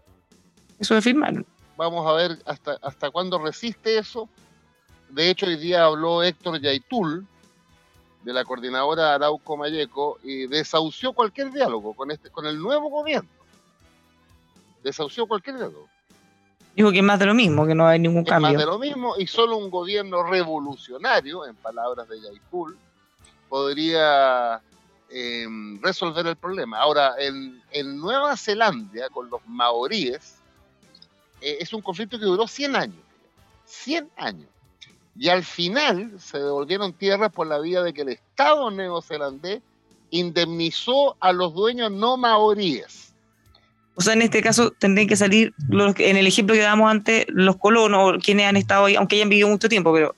Eso 0.79 0.95
de 0.95 1.01
firmar. 1.01 1.43
Vamos 1.81 2.05
a 2.05 2.13
ver 2.13 2.37
hasta, 2.45 2.77
hasta 2.83 3.09
cuándo 3.09 3.39
resiste 3.39 3.97
eso. 3.97 4.29
De 5.09 5.31
hecho, 5.31 5.47
hoy 5.47 5.55
día 5.55 5.85
habló 5.85 6.21
Héctor 6.21 6.61
Yaitul, 6.61 7.25
de 8.21 8.33
la 8.33 8.45
coordinadora 8.45 9.15
Arauco 9.15 9.57
Mayeco, 9.57 10.19
y 10.21 10.45
desahució 10.45 11.11
cualquier 11.13 11.51
diálogo 11.51 11.95
con, 11.95 12.11
este, 12.11 12.29
con 12.29 12.45
el 12.45 12.59
nuevo 12.59 12.91
gobierno. 12.91 13.31
Desahució 14.83 15.25
cualquier 15.25 15.55
diálogo. 15.55 15.89
Dijo 16.75 16.91
que 16.91 16.99
es 16.99 17.03
más 17.03 17.17
de 17.17 17.25
lo 17.25 17.33
mismo, 17.33 17.65
que 17.65 17.73
no 17.73 17.87
hay 17.87 17.97
ningún 17.97 18.25
cambio. 18.25 18.51
Más 18.51 18.59
de 18.59 18.65
lo 18.67 18.77
mismo 18.77 19.15
y 19.17 19.25
solo 19.25 19.57
un 19.57 19.71
gobierno 19.71 20.21
revolucionario, 20.21 21.47
en 21.47 21.55
palabras 21.55 22.07
de 22.07 22.21
Yaitul, 22.21 22.77
podría 23.49 24.61
em, 25.09 25.81
resolver 25.81 26.27
el 26.27 26.35
problema. 26.35 26.77
Ahora, 26.77 27.15
en, 27.17 27.97
Nueva 27.97 28.37
Zelanda, 28.37 29.09
con 29.09 29.31
los 29.31 29.41
maoríes, 29.47 30.40
eh, 31.41 31.57
es 31.59 31.73
un 31.73 31.81
conflicto 31.81 32.19
que 32.19 32.25
duró 32.25 32.47
100 32.47 32.75
años. 32.75 33.03
100 33.65 34.09
años. 34.17 34.47
Y 35.17 35.29
al 35.29 35.43
final 35.43 36.11
se 36.19 36.37
devolvieron 36.39 36.93
tierras 36.93 37.31
por 37.31 37.47
la 37.47 37.59
vía 37.59 37.81
de 37.81 37.93
que 37.93 38.03
el 38.03 38.09
Estado 38.09 38.71
neozelandés 38.71 39.61
indemnizó 40.09 41.17
a 41.19 41.31
los 41.33 41.53
dueños 41.53 41.91
no 41.91 42.17
maoríes 42.17 43.11
o 43.95 44.01
sea, 44.01 44.13
en 44.13 44.21
este 44.21 44.41
caso 44.41 44.71
tendrían 44.71 45.07
que 45.07 45.15
salir, 45.15 45.53
los, 45.69 45.93
en 45.99 46.17
el 46.17 46.25
ejemplo 46.25 46.55
que 46.55 46.61
damos 46.61 46.89
antes, 46.89 47.25
los 47.27 47.57
colonos, 47.57 48.23
quienes 48.23 48.47
han 48.47 48.57
estado 48.57 48.85
ahí, 48.85 48.95
aunque 48.95 49.17
hayan 49.17 49.29
vivido 49.29 49.47
mucho 49.49 49.69
tiempo, 49.69 49.93
pero, 49.93 50.15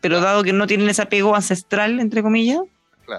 pero 0.00 0.20
dado 0.20 0.42
que 0.42 0.52
no 0.52 0.66
tienen 0.66 0.88
ese 0.88 1.02
apego 1.02 1.34
ancestral, 1.34 1.98
entre 2.00 2.22
comillas, 2.22 2.60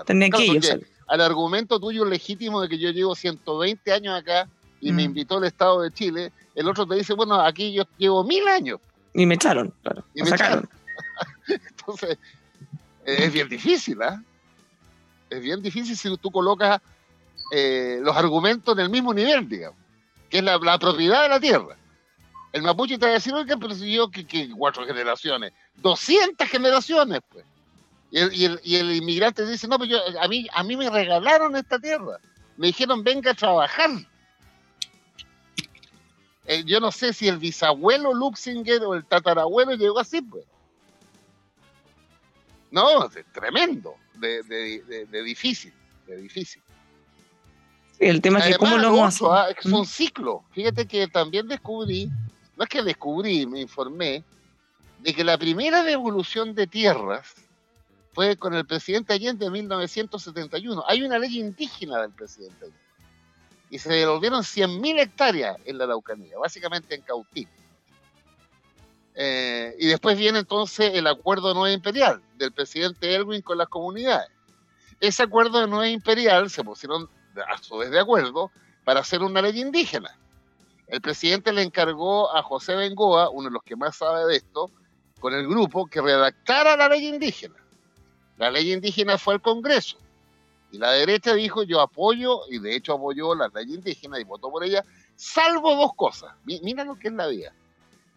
tendrían 0.06 0.32
que 0.32 0.44
ellos 0.44 0.66
salir. 0.66 0.88
Al 1.08 1.22
argumento 1.22 1.80
tuyo 1.80 2.04
legítimo 2.04 2.62
de 2.62 2.68
que 2.68 2.78
yo 2.78 2.90
llevo 2.90 3.16
120 3.16 3.94
años 3.94 4.20
acá 4.20 4.50
y 4.82 4.92
me 4.92 5.04
mm. 5.04 5.06
invitó 5.06 5.38
el 5.38 5.46
Estado 5.46 5.82
de 5.82 5.92
Chile, 5.92 6.32
el 6.58 6.68
otro 6.68 6.86
te 6.86 6.96
dice, 6.96 7.14
bueno, 7.14 7.40
aquí 7.40 7.74
yo 7.74 7.84
llevo 7.98 8.24
mil 8.24 8.48
años. 8.48 8.80
Y 9.14 9.26
me 9.26 9.36
echaron, 9.36 9.74
claro. 9.82 10.04
Y 10.14 10.24
me, 10.24 10.30
sacaron. 10.30 10.70
Entonces, 11.48 12.18
es 13.06 13.32
bien 13.32 13.48
difícil, 13.48 14.02
¿ah? 14.02 14.22
Es 15.30 15.42
bien 15.42 15.62
difícil 15.62 15.96
si 15.96 16.18
tú 16.18 16.32
colocas 16.32 16.82
eh, 17.52 18.00
los 18.02 18.16
argumentos 18.16 18.78
en 18.78 18.84
el 18.84 18.90
mismo 18.90 19.14
nivel, 19.14 19.48
digamos 19.48 19.88
que 20.30 20.40
es 20.40 20.44
la, 20.44 20.78
propiedad 20.80 21.24
de 21.24 21.30
la 21.30 21.40
tierra. 21.40 21.76
El 22.52 22.62
mapuche 22.62 22.98
te 22.98 23.06
va 23.06 23.12
a 23.12 23.16
decir, 23.16 23.34
oiga, 23.34 23.56
pero 23.58 23.74
si 23.74 23.94
yo, 23.94 24.10
que, 24.10 24.50
cuatro 24.56 24.86
generaciones, 24.86 25.54
200 25.78 26.48
generaciones, 26.48 27.22
pues. 27.30 27.46
Y 28.10 28.46
el, 28.46 28.96
inmigrante 28.96 29.46
dice, 29.46 29.68
no, 29.68 29.78
pues 29.78 29.90
yo, 29.90 29.98
a 30.22 30.28
mí, 30.28 30.48
a 30.54 30.64
mí 30.64 30.78
me 30.78 30.90
regalaron 30.90 31.56
esta 31.56 31.78
tierra. 31.78 32.20
Me 32.56 32.68
dijeron, 32.68 33.04
venga 33.04 33.32
a 33.32 33.36
trabajar. 33.36 33.90
Eh, 36.48 36.64
yo 36.66 36.80
no 36.80 36.92
sé 36.92 37.14
si 37.14 37.28
el 37.28 37.38
bisabuelo 37.38 38.14
Luxinger 38.14 38.82
o 38.84 38.96
el 38.96 39.06
tatarabuelo 39.06 39.76
llegó 39.76 40.00
así, 40.00 40.22
pues. 40.22 40.46
No, 42.72 43.06
es 43.06 43.26
tremendo, 43.34 43.96
de, 44.16 44.44
de 44.44 45.24
difícil, 45.24 45.74
de 46.06 46.18
difícil 46.18 46.62
el 48.00 48.22
tema 48.22 48.40
es 48.40 48.48
que 48.48 48.56
cómo 48.56 48.78
lo 48.78 48.92
vamos 48.92 49.22
a 49.24 49.50
Es 49.50 49.66
un 49.66 49.86
ciclo. 49.86 50.44
Fíjate 50.52 50.86
que 50.88 51.08
también 51.08 51.48
descubrí, 51.48 52.10
no 52.56 52.64
es 52.64 52.70
que 52.70 52.84
descubrí, 52.84 53.46
me 53.46 53.62
informé, 53.62 54.24
de 55.00 55.14
que 55.14 55.24
la 55.24 55.38
primera 55.38 55.84
devolución 55.84 56.54
de 56.54 56.68
tierras 56.68 57.34
fue 58.14 58.36
con 58.36 58.54
el 58.54 58.66
presidente 58.66 59.14
Allende 59.14 59.46
en 59.46 59.52
1971. 59.52 60.84
Hay 60.88 61.04
una 61.04 61.20
ley 61.20 61.40
indígena 61.40 62.02
del 62.02 62.12
presidente 62.12 62.66
Allende. 62.66 62.87
Y 63.70 63.80
se 63.80 63.92
devolvieron 63.92 64.44
100.000 64.44 65.00
hectáreas 65.00 65.58
en 65.66 65.78
la 65.78 65.86
Araucanía, 65.86 66.38
básicamente 66.38 66.96
en 66.96 67.02
Cautín. 67.02 67.48
Eh, 69.16 69.76
y 69.80 69.88
después 69.88 70.18
viene 70.18 70.40
entonces 70.40 70.94
el 70.94 71.08
acuerdo 71.08 71.54
no 71.54 71.70
imperial 71.70 72.22
del 72.36 72.52
presidente 72.52 73.16
Elwin 73.16 73.42
con 73.42 73.58
las 73.58 73.68
comunidades. 73.68 74.30
Ese 75.00 75.24
acuerdo 75.24 75.66
no 75.68 75.86
imperial 75.86 76.50
se 76.50 76.64
pusieron 76.64 77.10
a 77.48 77.58
su 77.58 77.78
vez 77.78 77.92
de 77.92 78.00
acuerdo, 78.00 78.52
para 78.88 79.02
hacer 79.02 79.22
una 79.22 79.42
ley 79.42 79.60
indígena. 79.60 80.18
El 80.88 81.02
presidente 81.02 81.52
le 81.52 81.62
encargó 81.62 82.34
a 82.34 82.42
José 82.42 82.74
Bengoa, 82.74 83.30
uno 83.30 83.50
de 83.50 83.54
los 83.54 83.64
que 83.64 83.76
más 83.76 83.98
sabe 83.98 84.26
de 84.28 84.38
esto, 84.38 84.72
con 85.20 85.34
el 85.34 85.46
grupo, 85.46 85.88
que 85.88 86.02
redactara 86.02 86.78
la 86.78 86.88
ley 86.88 87.06
indígena. 87.06 87.56
La 88.38 88.50
ley 88.50 88.72
indígena 88.72 89.18
fue 89.18 89.34
al 89.34 89.42
Congreso. 89.42 89.98
Y 90.72 90.78
la 90.78 90.92
derecha 90.92 91.34
dijo, 91.34 91.64
yo 91.64 91.80
apoyo, 91.80 92.42
y 92.50 92.60
de 92.60 92.76
hecho 92.76 92.94
apoyó 92.94 93.34
la 93.36 93.48
ley 93.48 93.74
indígena 93.74 94.20
y 94.20 94.24
votó 94.24 94.52
por 94.52 94.64
ella, 94.64 94.84
salvo 95.16 95.76
dos 95.76 95.94
cosas. 95.96 96.34
Mira 96.44 96.84
lo 96.84 96.96
que 96.96 97.08
es 97.08 97.14
la 97.14 97.28
vida. 97.28 97.54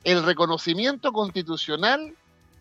El 0.03 0.25
reconocimiento 0.25 1.13
constitucional 1.13 2.15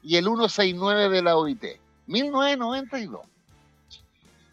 y 0.03 0.17
el 0.17 0.25
169 0.25 1.09
de 1.09 1.21
la 1.21 1.37
OIT, 1.37 1.63
1992. 2.07 3.21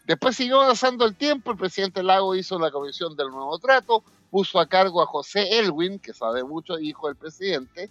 Después 0.05 0.37
siguió 0.37 0.61
avanzando 0.61 1.05
el 1.05 1.15
tiempo, 1.15 1.51
el 1.51 1.57
presidente 1.57 2.01
Lago 2.01 2.33
hizo 2.33 2.57
la 2.57 2.71
comisión 2.71 3.15
del 3.15 3.29
nuevo 3.29 3.59
trato, 3.59 4.03
puso 4.31 4.59
a 4.59 4.65
cargo 4.65 5.01
a 5.01 5.05
José 5.05 5.59
Elwin, 5.59 5.99
que 5.99 6.13
sabe 6.13 6.43
mucho, 6.43 6.79
hijo 6.79 7.07
del 7.07 7.17
presidente, 7.17 7.89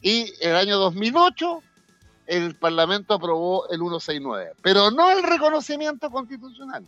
y 0.00 0.32
el 0.40 0.56
año 0.56 0.78
2008 0.78 1.62
el 2.28 2.54
Parlamento 2.56 3.14
aprobó 3.14 3.66
el 3.70 3.78
169, 3.78 4.52
pero 4.62 4.90
no 4.90 5.10
el 5.10 5.22
reconocimiento 5.22 6.10
constitucional. 6.10 6.84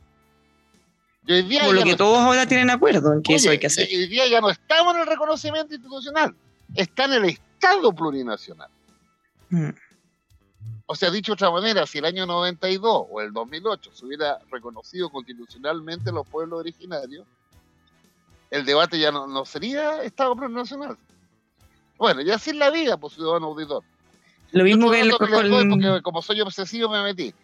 Y 1.26 1.32
hoy 1.32 1.42
día 1.42 1.72
lo 1.72 1.82
que 1.82 1.96
todos 1.96 2.18
ahora 2.18 2.46
tienen 2.46 2.70
acuerdo 2.70 3.12
en 3.14 3.22
que 3.22 3.36
eso 3.36 3.50
hay 3.50 3.58
que 3.58 3.66
hacer. 3.66 3.88
Hoy 3.88 4.06
día 4.06 4.28
ya 4.28 4.40
no 4.40 4.50
estamos 4.50 4.94
en 4.94 5.00
el 5.00 5.06
reconocimiento 5.06 5.74
institucional, 5.74 6.34
está 6.74 7.06
en 7.06 7.12
el 7.14 7.24
Estado 7.24 7.92
plurinacional. 7.92 8.68
Mm. 9.48 9.70
O 10.84 10.94
sea, 10.94 11.10
dicho 11.10 11.32
de 11.32 11.34
otra 11.34 11.50
manera, 11.50 11.86
si 11.86 11.98
el 11.98 12.04
año 12.04 12.26
92 12.26 13.06
o 13.10 13.20
el 13.22 13.32
2008 13.32 13.92
se 13.94 14.04
hubiera 14.04 14.38
reconocido 14.50 15.08
constitucionalmente 15.08 16.12
los 16.12 16.26
pueblos 16.28 16.60
originarios, 16.60 17.26
el 18.50 18.66
debate 18.66 18.98
ya 18.98 19.10
no, 19.10 19.44
sería 19.46 20.02
Estado 20.02 20.36
plurinacional. 20.36 20.98
Bueno, 21.96 22.20
ya 22.20 22.34
así 22.34 22.50
es 22.50 22.56
la 22.56 22.70
vida, 22.70 22.98
pues 22.98 23.14
ciudadano 23.14 23.46
auditor. 23.46 23.84
Lo 24.52 24.64
mismo 24.64 24.90
que, 24.90 25.00
el, 25.00 25.10
porque 25.10 26.00
como 26.02 26.22
soy 26.22 26.40
obsesivo 26.40 26.88
me 26.88 27.02
metí. 27.02 27.34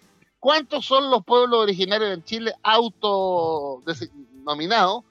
¿Cuántos 0.40 0.86
son 0.86 1.10
los 1.10 1.22
pueblos 1.24 1.60
originarios 1.60 2.12
en 2.12 2.24
Chile 2.24 2.54
autodenominados? 2.62 5.04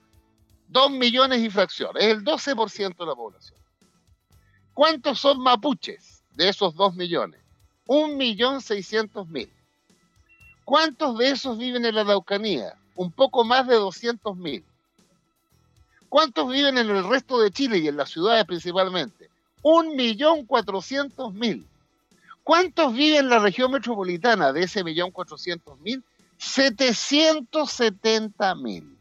Dos 0.68 0.90
millones 0.90 1.42
y 1.42 1.50
fracciones, 1.50 2.02
es 2.02 2.14
el 2.14 2.24
12% 2.24 2.96
de 2.96 3.06
la 3.06 3.14
población. 3.14 3.58
¿Cuántos 4.74 5.20
son 5.20 5.40
mapuches 5.40 6.24
de 6.34 6.48
esos 6.48 6.74
dos 6.74 6.94
millones? 6.94 7.40
Un 7.86 8.16
millón 8.16 8.60
seiscientos 8.60 9.28
mil. 9.28 9.48
¿Cuántos 10.64 11.16
de 11.18 11.30
esos 11.30 11.56
viven 11.56 11.84
en 11.84 11.94
la 11.94 12.00
Araucanía? 12.00 12.74
Un 12.94 13.12
poco 13.12 13.44
más 13.44 13.68
de 13.68 13.76
doscientos 13.76 14.36
mil. 14.36 14.64
¿Cuántos 16.08 16.50
viven 16.50 16.78
en 16.78 16.90
el 16.90 17.08
resto 17.08 17.38
de 17.38 17.50
Chile 17.50 17.78
y 17.78 17.88
en 17.88 17.96
las 17.96 18.10
ciudades 18.10 18.44
principalmente? 18.44 19.30
Un 19.62 19.96
millón 19.96 20.44
cuatrocientos 20.44 21.32
mil. 21.32 21.66
¿Cuántos 22.46 22.92
viven 22.94 23.24
en 23.24 23.28
la 23.28 23.40
región 23.40 23.72
metropolitana 23.72 24.52
de 24.52 24.62
ese 24.62 24.84
millón 24.84 25.10
cuatrocientos 25.10 25.80
mil? 25.80 26.04
Setecientos 26.38 27.72
setenta 27.72 28.54
mil. 28.54 28.96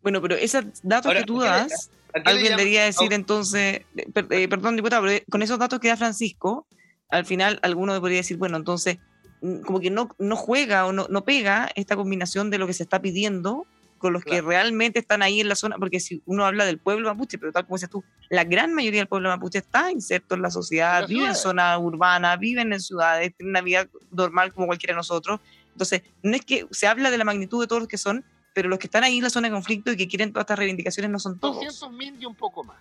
Bueno, 0.00 0.22
pero 0.22 0.36
esos 0.36 0.66
datos 0.84 1.06
Ahora, 1.06 1.18
que 1.18 1.26
tú 1.26 1.42
¿a 1.42 1.46
qué 1.46 1.50
le- 1.50 1.56
das, 1.56 1.90
¿A 1.90 2.12
qué 2.12 2.20
le 2.20 2.30
alguien 2.30 2.50
debería 2.56 2.84
decir 2.84 3.08
Oh, 3.10 3.14
entonces, 3.16 3.80
eh, 3.96 4.06
per- 4.14 4.28
eh, 4.30 4.46
perdón, 4.46 4.76
diputado, 4.76 5.02
pero 5.04 5.20
con 5.28 5.42
esos 5.42 5.58
datos 5.58 5.80
que 5.80 5.88
da 5.88 5.96
Francisco, 5.96 6.68
al 7.08 7.26
final 7.26 7.58
alguno 7.62 7.98
podría 7.98 8.18
decir, 8.18 8.36
bueno, 8.36 8.56
entonces, 8.56 8.98
mm, 9.40 9.62
como 9.62 9.80
que 9.80 9.90
no, 9.90 10.10
no 10.20 10.36
juega 10.36 10.86
o 10.86 10.92
no, 10.92 11.08
no 11.10 11.24
pega 11.24 11.72
esta 11.74 11.96
combinación 11.96 12.50
de 12.50 12.58
lo 12.58 12.68
que 12.68 12.72
se 12.72 12.84
está 12.84 13.02
pidiendo 13.02 13.66
con 13.98 14.12
los 14.12 14.24
que 14.24 14.40
realmente 14.40 14.98
están 14.98 15.22
ahí 15.22 15.40
en 15.40 15.48
la 15.48 15.54
zona, 15.54 15.76
porque 15.76 16.00
si 16.00 16.22
uno 16.26 16.46
habla 16.46 16.64
del 16.64 16.78
pueblo 16.78 17.08
mapuche, 17.08 17.38
pero 17.38 17.52
tal 17.52 17.66
como 17.66 17.76
dices 17.76 17.90
tú, 17.90 18.04
la 18.30 18.44
gran 18.44 18.72
mayoría 18.74 19.00
del 19.00 19.08
pueblo 19.08 19.28
mapuche 19.28 19.58
está 19.58 19.90
inserto 19.90 20.34
en 20.34 20.42
la 20.42 20.50
sociedad, 20.50 21.06
vive 21.06 21.26
en 21.26 21.34
zona 21.34 21.78
urbana, 21.78 22.36
viven 22.36 22.72
en 22.72 22.80
ciudades, 22.80 23.34
tienen 23.36 23.50
una 23.50 23.60
vida 23.60 23.88
normal 24.10 24.52
como 24.54 24.66
cualquiera 24.66 24.92
de 24.92 24.98
nosotros. 24.98 25.40
Entonces, 25.72 26.02
no 26.22 26.34
es 26.34 26.44
que 26.44 26.66
se 26.70 26.86
habla 26.86 27.10
de 27.10 27.18
la 27.18 27.24
magnitud 27.24 27.60
de 27.60 27.66
todos 27.66 27.82
los 27.82 27.88
que 27.88 27.98
son, 27.98 28.24
pero 28.54 28.68
los 28.68 28.78
que 28.78 28.86
están 28.86 29.04
ahí 29.04 29.18
en 29.18 29.24
la 29.24 29.30
zona 29.30 29.48
de 29.48 29.54
conflicto 29.54 29.92
y 29.92 29.96
que 29.96 30.08
quieren 30.08 30.32
todas 30.32 30.44
estas 30.44 30.58
reivindicaciones 30.58 31.10
no 31.10 31.18
son 31.18 31.38
todos. 31.38 31.56
200 31.56 31.92
mil 31.92 32.16
y 32.20 32.26
un 32.26 32.34
poco 32.34 32.64
más. 32.64 32.78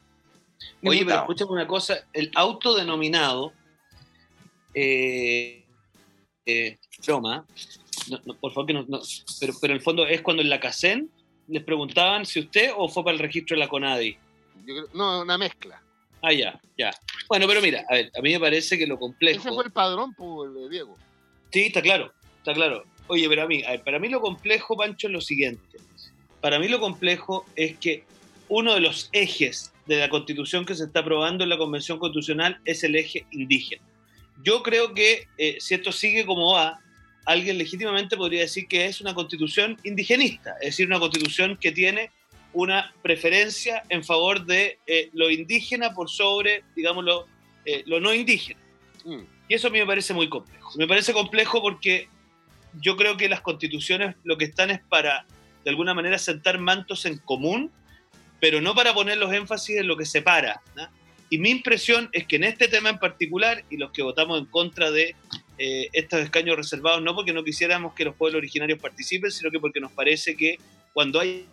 Oye, 0.83 1.05
pero 1.05 1.19
escúchame 1.19 1.51
una 1.51 1.67
cosa, 1.67 1.97
el 2.13 2.31
autodenominado, 2.35 3.53
eh, 4.73 5.65
eh, 6.45 6.77
broma, 7.05 7.45
no, 8.09 8.19
no, 8.25 8.35
por 8.35 8.51
favor 8.53 8.67
que 8.67 8.73
no, 8.73 8.85
no, 8.87 8.99
pero, 9.39 9.53
pero 9.61 9.73
en 9.73 9.77
el 9.77 9.83
fondo 9.83 10.05
es 10.07 10.21
cuando 10.21 10.41
en 10.43 10.49
la 10.49 10.59
CACEN 10.59 11.09
les 11.47 11.63
preguntaban 11.63 12.25
si 12.25 12.39
usted 12.41 12.71
o 12.75 12.87
fue 12.89 13.03
para 13.03 13.13
el 13.15 13.19
registro 13.19 13.55
de 13.55 13.59
la 13.59 13.67
CONADI. 13.69 14.17
Yo 14.65 14.75
creo- 14.75 14.87
no, 14.93 15.21
una 15.21 15.37
mezcla. 15.37 15.81
Ah, 16.21 16.33
ya, 16.33 16.59
ya. 16.77 16.91
Bueno, 17.29 17.47
pero 17.47 17.61
mira, 17.61 17.85
a 17.89 17.93
ver, 17.93 18.11
a 18.17 18.21
mí 18.21 18.33
me 18.33 18.39
parece 18.39 18.77
que 18.77 18.87
lo 18.87 18.97
complejo... 18.97 19.39
Ese 19.39 19.49
fue 19.49 19.63
el 19.65 19.71
padrón, 19.71 20.13
pues, 20.15 20.51
Diego. 20.69 20.97
Sí, 21.51 21.61
está 21.67 21.81
claro, 21.81 22.11
está 22.37 22.53
claro. 22.53 22.83
Oye, 23.07 23.29
pero 23.29 23.43
a 23.43 23.47
mí, 23.47 23.63
a 23.63 23.71
ver, 23.71 23.83
para 23.83 23.99
mí 23.99 24.09
lo 24.09 24.19
complejo, 24.19 24.75
Pancho, 24.75 25.07
es 25.07 25.13
lo 25.13 25.21
siguiente. 25.21 25.77
Para 26.41 26.59
mí 26.59 26.67
lo 26.67 26.79
complejo 26.79 27.45
es 27.55 27.77
que 27.77 28.03
uno 28.49 28.73
de 28.73 28.81
los 28.81 29.09
ejes 29.13 29.73
de 29.85 29.97
la 29.99 30.09
constitución 30.09 30.65
que 30.65 30.75
se 30.75 30.85
está 30.85 30.99
aprobando 31.01 31.43
en 31.43 31.49
la 31.49 31.57
Convención 31.57 31.99
Constitucional 31.99 32.59
es 32.65 32.83
el 32.83 32.95
eje 32.95 33.25
indígena. 33.31 33.83
Yo 34.43 34.63
creo 34.63 34.93
que 34.93 35.27
eh, 35.37 35.57
si 35.59 35.75
esto 35.75 35.91
sigue 35.91 36.25
como 36.25 36.53
va, 36.53 36.79
alguien 37.27 37.57
legítimamente 37.57 38.15
podría 38.15 38.41
decir 38.41 38.67
que 38.67 38.85
es 38.85 39.01
una 39.01 39.13
constitución 39.13 39.77
indigenista, 39.83 40.53
es 40.61 40.67
decir, 40.67 40.87
una 40.87 40.97
constitución 40.97 41.57
que 41.57 41.73
tiene 41.73 42.09
una 42.53 42.93
preferencia 43.01 43.83
en 43.89 44.03
favor 44.03 44.45
de 44.45 44.79
eh, 44.87 45.09
lo 45.11 45.29
indígena 45.29 45.93
por 45.93 46.09
sobre, 46.09 46.63
digamos, 46.73 47.03
lo, 47.03 47.27
eh, 47.65 47.83
lo 47.85 47.99
no 47.99 48.13
indígena. 48.13 48.61
Mm. 49.03 49.19
Y 49.49 49.53
eso 49.53 49.67
a 49.67 49.71
mí 49.71 49.77
me 49.77 49.85
parece 49.85 50.13
muy 50.13 50.29
complejo. 50.29 50.71
Me 50.77 50.87
parece 50.87 51.11
complejo 51.11 51.61
porque 51.61 52.07
yo 52.79 52.95
creo 52.95 53.17
que 53.17 53.27
las 53.27 53.41
constituciones 53.41 54.15
lo 54.23 54.37
que 54.37 54.45
están 54.45 54.71
es 54.71 54.79
para, 54.87 55.25
de 55.65 55.69
alguna 55.69 55.93
manera, 55.93 56.17
sentar 56.17 56.57
mantos 56.59 57.05
en 57.05 57.17
común, 57.17 57.69
pero 58.39 58.61
no 58.61 58.73
para 58.73 58.93
poner 58.93 59.17
los 59.17 59.33
énfasis 59.33 59.77
en 59.77 59.87
lo 59.87 59.97
que 59.97 60.05
separa. 60.05 60.61
¿no? 60.75 60.87
Y 61.29 61.39
mi 61.39 61.49
impresión 61.49 62.09
es 62.13 62.25
que 62.25 62.37
en 62.37 62.45
este 62.45 62.69
tema 62.69 62.89
en 62.89 62.99
particular, 62.99 63.65
y 63.69 63.75
los 63.75 63.91
que 63.91 64.01
votamos 64.01 64.39
en 64.39 64.45
contra 64.45 64.91
de 64.91 65.13
eh, 65.57 65.89
estos 65.93 66.19
escaños 66.19 66.55
reservados, 66.55 67.01
no 67.01 67.15
porque 67.15 67.33
no 67.33 67.43
quisiéramos 67.43 67.93
que 67.93 68.05
los 68.05 68.15
pueblos 68.15 68.39
originarios 68.39 68.79
participen, 68.79 69.31
sino 69.31 69.49
que 69.49 69.59
porque 69.59 69.79
nos 69.79 69.91
parece 69.91 70.35
que 70.35 70.59
cuando 70.93 71.19
hay 71.19 71.47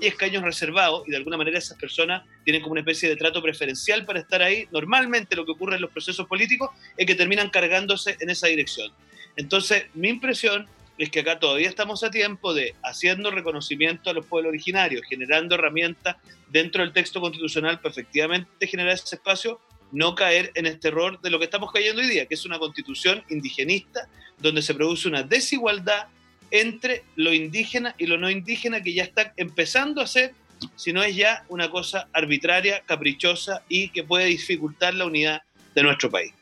escaños 0.00 0.42
reservados 0.42 1.02
y 1.06 1.10
de 1.10 1.16
alguna 1.16 1.36
manera 1.36 1.58
esas 1.58 1.78
personas 1.78 2.24
tienen 2.44 2.62
como 2.62 2.72
una 2.72 2.80
especie 2.80 3.08
de 3.08 3.16
trato 3.16 3.42
preferencial 3.42 4.04
para 4.04 4.20
estar 4.20 4.42
ahí, 4.42 4.66
normalmente 4.70 5.36
lo 5.36 5.44
que 5.44 5.52
ocurre 5.52 5.76
en 5.76 5.82
los 5.82 5.90
procesos 5.90 6.26
políticos 6.26 6.70
es 6.96 7.06
que 7.06 7.14
terminan 7.14 7.50
cargándose 7.50 8.16
en 8.20 8.30
esa 8.30 8.48
dirección. 8.48 8.92
Entonces, 9.36 9.86
mi 9.94 10.08
impresión 10.08 10.66
es 10.98 11.10
que 11.10 11.20
acá 11.20 11.38
todavía 11.38 11.68
estamos 11.68 12.02
a 12.02 12.10
tiempo 12.10 12.52
de 12.52 12.74
haciendo 12.82 13.30
reconocimiento 13.30 14.10
a 14.10 14.12
los 14.12 14.26
pueblos 14.26 14.50
originarios, 14.50 15.02
generando 15.08 15.54
herramientas 15.54 16.16
dentro 16.48 16.82
del 16.82 16.92
texto 16.92 17.20
constitucional 17.20 17.80
para 17.80 17.92
efectivamente 17.92 18.66
generar 18.66 18.94
ese 18.94 19.14
espacio, 19.14 19.60
no 19.92 20.14
caer 20.14 20.52
en 20.54 20.66
este 20.66 20.88
error 20.88 21.20
de 21.20 21.30
lo 21.30 21.38
que 21.38 21.44
estamos 21.46 21.72
cayendo 21.72 22.02
hoy 22.02 22.08
día, 22.08 22.26
que 22.26 22.34
es 22.34 22.44
una 22.44 22.58
constitución 22.58 23.22
indigenista 23.28 24.08
donde 24.38 24.62
se 24.62 24.74
produce 24.74 25.08
una 25.08 25.22
desigualdad 25.22 26.08
entre 26.50 27.04
lo 27.16 27.32
indígena 27.32 27.94
y 27.98 28.06
lo 28.06 28.18
no 28.18 28.30
indígena 28.30 28.82
que 28.82 28.94
ya 28.94 29.02
está 29.02 29.32
empezando 29.36 30.00
a 30.00 30.06
ser, 30.06 30.34
si 30.76 30.92
no 30.92 31.02
es 31.02 31.14
ya 31.14 31.44
una 31.48 31.70
cosa 31.70 32.08
arbitraria, 32.12 32.82
caprichosa 32.84 33.62
y 33.68 33.90
que 33.90 34.04
puede 34.04 34.26
dificultar 34.26 34.94
la 34.94 35.06
unidad 35.06 35.42
de 35.74 35.82
nuestro 35.82 36.10
país. 36.10 36.32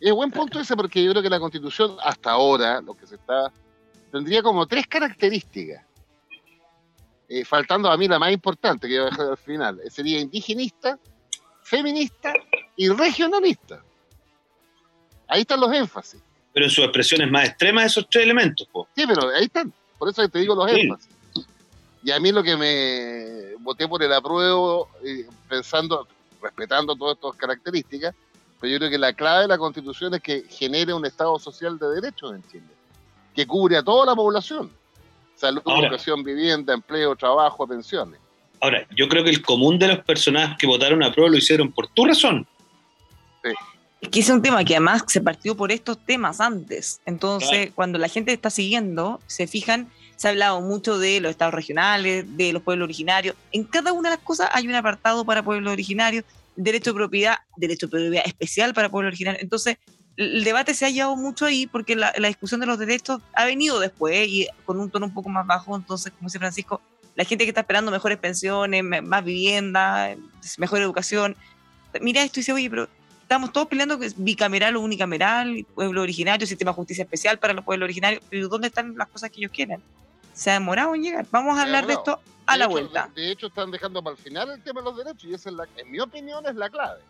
Es 0.00 0.12
buen 0.12 0.30
punto 0.30 0.58
ese 0.58 0.74
porque 0.74 1.02
yo 1.04 1.12
creo 1.12 1.22
que 1.22 1.30
la 1.30 1.38
constitución, 1.38 1.96
hasta 2.02 2.32
ahora, 2.32 2.80
lo 2.80 2.94
que 2.94 3.06
se 3.06 3.14
está, 3.14 3.52
tendría 4.10 4.42
como 4.42 4.66
tres 4.66 4.86
características. 4.86 5.84
Eh, 7.28 7.44
faltando 7.44 7.90
a 7.90 7.96
mí 7.96 8.08
la 8.08 8.18
más 8.18 8.32
importante 8.32 8.88
que 8.88 8.98
voy 8.98 9.06
a 9.06 9.10
dejar 9.10 9.26
al 9.30 9.36
final. 9.38 9.80
Eh, 9.80 9.90
Sería 9.90 10.18
indigenista, 10.20 10.98
feminista 11.62 12.32
y 12.76 12.88
regionalista. 12.88 13.82
Ahí 15.28 15.42
están 15.42 15.60
los 15.60 15.72
énfasis. 15.72 16.20
Pero 16.52 16.66
en 16.66 16.70
sus 16.70 16.84
expresiones 16.84 17.30
más 17.30 17.48
extremas, 17.48 17.86
esos 17.86 18.06
tres 18.10 18.24
elementos. 18.24 18.66
po. 18.70 18.86
Sí, 18.94 19.04
pero 19.06 19.28
ahí 19.30 19.44
están. 19.44 19.72
Por 19.98 20.08
eso 20.10 20.28
te 20.28 20.38
digo 20.40 20.54
los 20.54 20.70
Sí. 20.70 20.80
énfasis. 20.80 21.08
Y 22.04 22.10
a 22.10 22.18
mí 22.20 22.32
lo 22.32 22.42
que 22.42 22.56
me 22.56 23.54
voté 23.62 23.86
por 23.88 24.02
el 24.02 24.12
apruebo, 24.12 24.88
eh, 25.04 25.26
pensando, 25.48 26.06
respetando 26.42 26.96
todas 26.96 27.14
estas 27.16 27.36
características, 27.36 28.14
pero 28.60 28.72
yo 28.72 28.78
creo 28.78 28.90
que 28.90 28.98
la 28.98 29.12
clave 29.12 29.42
de 29.42 29.48
la 29.48 29.58
constitución 29.58 30.12
es 30.14 30.20
que 30.20 30.42
genere 30.48 30.92
un 30.92 31.06
Estado 31.06 31.38
social 31.38 31.78
de 31.78 31.88
derechos 32.00 32.34
en 32.34 32.42
Chile, 32.50 32.66
que 33.34 33.46
cubre 33.46 33.76
a 33.76 33.82
toda 33.82 34.04
la 34.06 34.14
población. 34.16 34.70
Salud, 35.36 35.62
Ahora. 35.64 35.86
educación, 35.88 36.22
vivienda, 36.22 36.74
empleo, 36.74 37.16
trabajo, 37.16 37.66
pensiones. 37.66 38.20
Ahora, 38.62 38.86
yo 38.96 39.08
creo 39.08 39.24
que 39.24 39.30
el 39.30 39.42
común 39.42 39.76
de 39.76 39.88
las 39.88 39.98
personas 40.04 40.56
que 40.56 40.68
votaron 40.68 41.02
a 41.02 41.12
prueba 41.12 41.28
lo 41.28 41.36
hicieron 41.36 41.72
por 41.72 41.88
tu 41.88 42.04
razón. 42.04 42.46
Es 44.00 44.08
que 44.08 44.20
ese 44.20 44.30
es 44.30 44.36
un 44.36 44.42
tema 44.42 44.64
que 44.64 44.76
además 44.76 45.02
se 45.08 45.20
partió 45.20 45.56
por 45.56 45.72
estos 45.72 45.98
temas 46.06 46.40
antes. 46.40 47.00
Entonces, 47.04 47.50
Claro. 47.50 47.72
cuando 47.74 47.98
la 47.98 48.06
gente 48.08 48.32
está 48.32 48.50
siguiendo, 48.50 49.20
se 49.26 49.48
fijan, 49.48 49.90
se 50.14 50.28
ha 50.28 50.30
hablado 50.30 50.60
mucho 50.60 50.98
de 51.00 51.20
los 51.20 51.30
estados 51.30 51.54
regionales, 51.54 52.24
de 52.36 52.52
los 52.52 52.62
pueblos 52.62 52.84
originarios. 52.86 53.34
En 53.50 53.64
cada 53.64 53.92
una 53.92 54.10
de 54.10 54.16
las 54.16 54.24
cosas 54.24 54.48
hay 54.52 54.68
un 54.68 54.74
apartado 54.76 55.24
para 55.24 55.42
pueblos 55.42 55.72
originarios, 55.72 56.24
derecho 56.54 56.90
de 56.92 56.94
propiedad, 56.94 57.38
derecho 57.56 57.86
de 57.86 57.90
propiedad 57.90 58.26
especial 58.26 58.74
para 58.74 58.88
pueblos 58.90 59.10
originarios. 59.10 59.42
Entonces, 59.42 59.76
el 60.16 60.44
debate 60.44 60.74
se 60.74 60.86
ha 60.86 60.90
llevado 60.90 61.16
mucho 61.16 61.46
ahí 61.46 61.66
porque 61.66 61.96
la, 61.96 62.12
la 62.16 62.28
discusión 62.28 62.60
de 62.60 62.66
los 62.66 62.78
derechos 62.78 63.20
ha 63.34 63.44
venido 63.44 63.80
después 63.80 64.28
y 64.28 64.46
con 64.64 64.78
un 64.78 64.88
tono 64.88 65.06
un 65.06 65.14
poco 65.14 65.28
más 65.30 65.46
bajo. 65.46 65.74
Entonces, 65.74 66.12
como 66.12 66.28
dice 66.28 66.38
Francisco, 66.38 66.80
la 67.14 67.24
gente 67.24 67.44
que 67.44 67.50
está 67.50 67.60
esperando 67.60 67.90
mejores 67.90 68.18
pensiones, 68.18 68.82
más 68.84 69.24
vivienda, 69.24 70.14
mejor 70.58 70.80
educación, 70.80 71.36
mira 72.00 72.22
esto 72.22 72.38
y 72.38 72.42
dice, 72.42 72.52
oye, 72.52 72.70
pero 72.70 72.88
estamos 73.22 73.52
todos 73.52 73.66
peleando 73.68 73.98
que 73.98 74.06
es 74.06 74.14
bicameral 74.22 74.76
o 74.76 74.80
unicameral, 74.80 75.66
pueblo 75.74 76.02
originario, 76.02 76.46
sistema 76.46 76.70
de 76.70 76.76
justicia 76.76 77.04
especial 77.04 77.38
para 77.38 77.52
los 77.52 77.64
pueblos 77.64 77.86
originarios, 77.86 78.22
pero 78.30 78.48
¿dónde 78.48 78.68
están 78.68 78.94
las 78.96 79.08
cosas 79.08 79.30
que 79.30 79.40
ellos 79.40 79.52
quieren? 79.52 79.82
Se 80.32 80.50
ha 80.50 80.54
demorado 80.54 80.94
en 80.94 81.02
llegar. 81.02 81.26
Vamos 81.30 81.58
a 81.58 81.62
hablar 81.62 81.86
de 81.86 81.92
esto 81.92 82.20
a 82.46 82.52
De 82.54 82.58
la 82.58 82.64
hecho, 82.64 82.70
vuelta. 82.70 83.10
De, 83.14 83.22
de 83.22 83.30
hecho, 83.32 83.46
están 83.48 83.70
dejando 83.70 84.02
para 84.02 84.16
el 84.16 84.22
final 84.22 84.50
el 84.50 84.62
tema 84.62 84.80
de 84.80 84.84
los 84.86 84.96
derechos 84.96 85.24
y 85.24 85.34
esa 85.34 85.50
es 85.50 85.56
la, 85.56 85.68
en 85.76 85.90
mi 85.90 86.00
opinión 86.00 86.44
es 86.46 86.54
la 86.54 86.70
clave. 86.70 87.00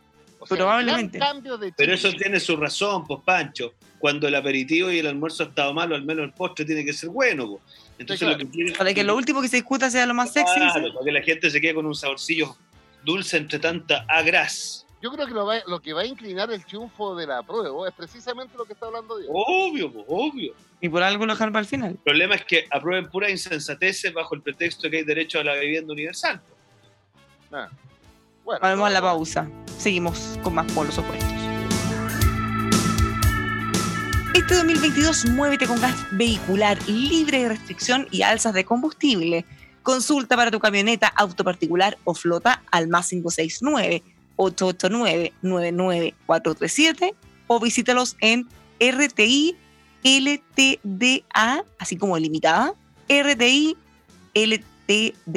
O 0.41 0.47
sea, 0.47 0.57
el 0.57 0.59
Probablemente. 0.59 1.19
gran 1.19 1.35
cambio 1.35 1.57
de 1.57 1.73
Pero 1.77 1.95
eso 1.95 2.11
tiene 2.15 2.41
su 2.41 2.57
razón, 2.57 3.07
pues 3.07 3.21
Pancho. 3.25 3.75
Cuando 4.01 4.27
el 4.27 4.35
aperitivo 4.35 4.91
y 4.91 4.99
el 4.99 5.07
almuerzo 5.07 5.45
ha 5.45 5.47
estado 5.47 5.73
malo, 5.73 5.95
al 5.95 6.05
menos 6.05 6.25
el 6.25 6.33
postre 6.33 6.65
tiene 6.65 6.85
que 6.85 6.93
ser 6.93 7.11
bueno. 7.11 7.49
pues. 7.49 7.63
Entonces 8.03 8.21
Sí, 8.21 8.25
claro. 8.27 8.39
lo 8.39 8.45
que 8.45 8.51
quiere- 8.57 8.73
Para 8.79 8.95
que 8.95 9.03
lo 9.05 9.17
último 9.17 9.41
que 9.43 9.49
se 9.49 9.57
discuta 9.57 9.91
sea 9.91 10.05
lo 10.07 10.15
más 10.15 10.33
sexy. 10.33 10.55
Claro, 10.55 10.87
¿sí? 10.87 10.93
para 10.93 11.05
que 11.05 11.13
la 11.13 11.23
gente 11.23 11.51
se 11.51 11.61
quede 11.61 11.75
con 11.75 11.87
un 11.87 11.95
saborcillo 11.95 12.57
dulce 13.05 13.37
entre 13.39 13.59
tanta 13.59 14.05
agras. 14.09 14.87
Yo 15.03 15.11
creo 15.11 15.27
que 15.27 15.33
lo, 15.35 15.45
va- 15.45 15.63
lo 15.67 15.81
que 15.81 15.93
va 15.93 16.03
a 16.03 16.07
inclinar 16.07 16.53
el 16.53 16.65
triunfo 16.65 17.17
de 17.17 17.27
la 17.27 17.43
prueba 17.43 17.89
es 17.89 17.95
precisamente 17.95 18.57
lo 18.57 18.65
que 18.65 18.75
está 18.75 18.87
hablando 18.87 19.19
Diego. 19.19 19.33
Obvio, 19.35 19.93
obvio. 20.07 20.55
Y 20.81 20.89
por 20.89 21.03
algo 21.03 21.27
lo 21.27 21.33
dejaron 21.33 21.53
para 21.53 21.63
el 21.63 21.67
final. 21.67 21.91
El 21.93 21.99
problema 21.99 22.35
es 22.37 22.45
que 22.45 22.67
aprueben 22.71 23.09
pura 23.11 23.29
insensateces 23.29 24.13
bajo 24.13 24.35
el 24.37 24.43
pretexto 24.43 24.83
de 24.83 24.91
que 24.93 24.97
hay 24.99 25.05
derecho 25.05 25.41
a 25.41 25.45
la 25.45 25.55
vivienda 25.55 25.93
universal. 25.93 26.41
Ah. 27.53 27.69
Bueno, 28.45 28.61
Vamos 28.63 28.87
a 28.89 28.91
la 28.91 29.01
pausa. 29.01 29.49
Seguimos 29.79 30.39
con 30.43 30.55
más 30.55 30.71
polos 30.73 30.97
opuestos. 30.99 31.32
Este 34.43 34.57
2022 34.57 35.27
muévete 35.27 35.69
con 35.69 35.81
gas 35.81 35.95
vehicular 36.11 36.77
libre 36.89 37.43
de 37.43 37.49
restricción 37.51 38.09
y 38.11 38.23
alzas 38.23 38.53
de 38.53 38.65
combustible. 38.65 39.45
Consulta 39.85 40.35
para 40.35 40.51
tu 40.51 40.59
camioneta, 40.59 41.07
auto 41.15 41.45
particular 41.45 41.97
o 42.03 42.13
flota 42.13 42.61
al 42.73 42.89
más 42.89 43.09
569 43.09 44.03
889 44.35 45.33
99437 45.43 47.15
o 47.47 47.61
visítalos 47.61 48.17
en 48.21 48.49
RTI 48.81 49.57
LTDA, 50.03 51.65
así 51.79 51.97
como 51.97 52.19
limitada, 52.19 52.75
RTI 53.09 53.77
LTDA.cl. 54.35 55.29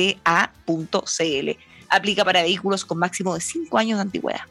Aplica 1.89 2.25
para 2.25 2.41
vehículos 2.41 2.83
con 2.83 2.97
máximo 2.97 3.35
de 3.35 3.41
5 3.41 3.77
años 3.77 3.99
de 3.99 4.01
antigüedad. 4.01 4.41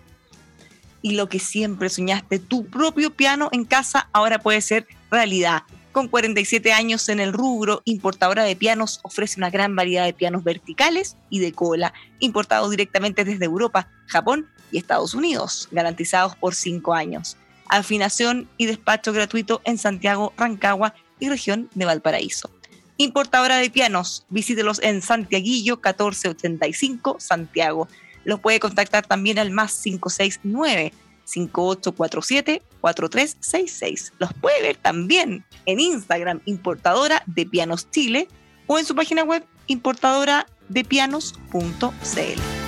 Y 1.05 1.17
lo 1.17 1.29
que 1.29 1.39
siempre 1.39 1.91
soñaste, 1.91 2.39
tu 2.39 2.65
propio 2.65 3.11
piano 3.11 3.51
en 3.53 3.67
casa, 3.67 4.09
ahora 4.15 4.39
puede 4.39 4.63
ser 4.63 4.87
realidad. 5.11 5.65
Con 5.93 6.09
47 6.09 6.73
años 6.73 7.11
en 7.11 7.21
el 7.21 7.35
rubro, 7.35 7.83
importadora 7.85 8.43
de 8.43 8.57
pianos 8.57 9.01
ofrece 9.03 9.39
una 9.39 9.51
gran 9.51 9.77
variedad 9.77 10.07
de 10.07 10.15
pianos 10.15 10.45
verticales 10.45 11.19
y 11.29 11.41
de 11.41 11.53
cola, 11.53 11.93
importados 12.21 12.71
directamente 12.71 13.27
desde 13.27 13.45
Europa, 13.45 13.91
Japón 14.07 14.49
y 14.73 14.79
Estados 14.79 15.13
Unidos, 15.13 15.69
garantizados 15.71 16.37
por 16.37 16.55
5 16.55 16.95
años. 16.95 17.37
Afinación 17.69 18.49
y 18.57 18.65
despacho 18.65 19.13
gratuito 19.13 19.61
en 19.67 19.77
Santiago, 19.77 20.33
Rancagua 20.39 20.95
y 21.21 21.29
región 21.29 21.69
de 21.75 21.85
Valparaíso. 21.85 22.51
Importadora 22.97 23.59
de 23.59 23.69
pianos, 23.69 24.25
visítelos 24.31 24.81
en 24.83 25.03
Santiaguillo 25.03 25.75
1485, 25.75 27.17
Santiago. 27.19 27.89
Los 28.25 28.41
puede 28.41 28.61
contactar 28.61 29.07
también 29.07 29.39
al 29.39 29.51
más 29.51 29.79
569 29.83 30.93
5847-4366. 31.27 34.13
Los 34.19 34.33
puede 34.35 34.61
ver 34.63 34.77
también 34.77 35.45
en 35.67 35.81
Instagram, 35.81 36.41
importadora 36.45 37.25
de 37.27 37.45
pianos 37.47 37.91
Chile, 37.91 38.29
o 38.67 38.79
en 38.79 38.85
su 38.85 38.95
página 38.95 39.25
web, 39.25 39.45
importadoradepianos.cl. 39.67 42.64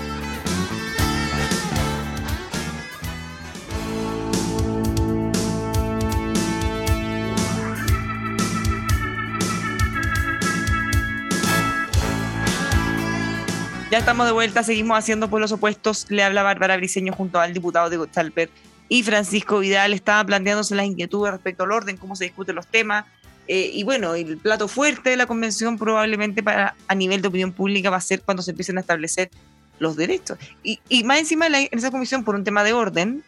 Ya 13.88 13.98
estamos 13.98 14.26
de 14.26 14.32
vuelta, 14.32 14.64
seguimos 14.64 14.98
haciendo 14.98 15.30
por 15.30 15.40
los 15.40 15.52
opuestos. 15.52 16.06
Le 16.10 16.24
habla 16.24 16.42
Bárbara 16.42 16.76
Briceño 16.76 17.12
junto 17.12 17.38
al 17.38 17.54
diputado 17.54 17.88
de 17.88 18.10
Chalper 18.10 18.50
y 18.88 19.04
Francisco 19.04 19.60
Vidal. 19.60 19.92
Estaba 19.92 20.24
planteándose 20.24 20.74
las 20.74 20.86
inquietudes 20.86 21.32
respecto 21.32 21.62
al 21.62 21.70
orden, 21.70 21.96
cómo 21.96 22.16
se 22.16 22.24
discuten 22.24 22.56
los 22.56 22.66
temas. 22.66 23.04
Eh, 23.46 23.70
y 23.72 23.84
bueno, 23.84 24.16
el 24.16 24.38
plato 24.38 24.66
fuerte 24.66 25.10
de 25.10 25.16
la 25.16 25.26
convención 25.26 25.78
probablemente 25.78 26.42
para, 26.42 26.74
a 26.88 26.94
nivel 26.96 27.22
de 27.22 27.28
opinión 27.28 27.52
pública 27.52 27.88
va 27.88 27.98
a 27.98 28.00
ser 28.00 28.22
cuando 28.22 28.42
se 28.42 28.50
empiecen 28.50 28.76
a 28.76 28.80
establecer 28.80 29.30
los 29.78 29.94
derechos. 29.94 30.36
Y, 30.64 30.80
y 30.88 31.04
más 31.04 31.20
encima 31.20 31.46
en 31.46 31.68
esa 31.70 31.92
comisión, 31.92 32.24
por 32.24 32.34
un 32.34 32.42
tema 32.42 32.64
de 32.64 32.72
orden, 32.72 33.22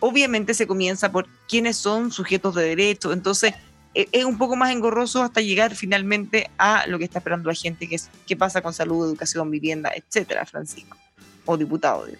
obviamente 0.00 0.54
se 0.54 0.66
comienza 0.66 1.12
por 1.12 1.28
quiénes 1.46 1.76
son 1.76 2.12
sujetos 2.12 2.54
de 2.54 2.64
derecho. 2.64 3.12
Entonces, 3.12 3.52
es 3.94 4.24
un 4.24 4.38
poco 4.38 4.56
más 4.56 4.72
engorroso 4.72 5.22
hasta 5.22 5.40
llegar 5.40 5.74
finalmente 5.74 6.50
a 6.56 6.86
lo 6.86 6.98
que 6.98 7.04
está 7.04 7.18
esperando 7.18 7.50
la 7.50 7.54
gente, 7.54 7.88
que 7.88 7.96
es 7.96 8.10
qué 8.26 8.36
pasa 8.36 8.62
con 8.62 8.72
salud, 8.72 9.06
educación, 9.06 9.50
vivienda, 9.50 9.92
etcétera, 9.94 10.46
Francisco, 10.46 10.96
o 11.44 11.56
diputado 11.56 12.06
de 12.06 12.16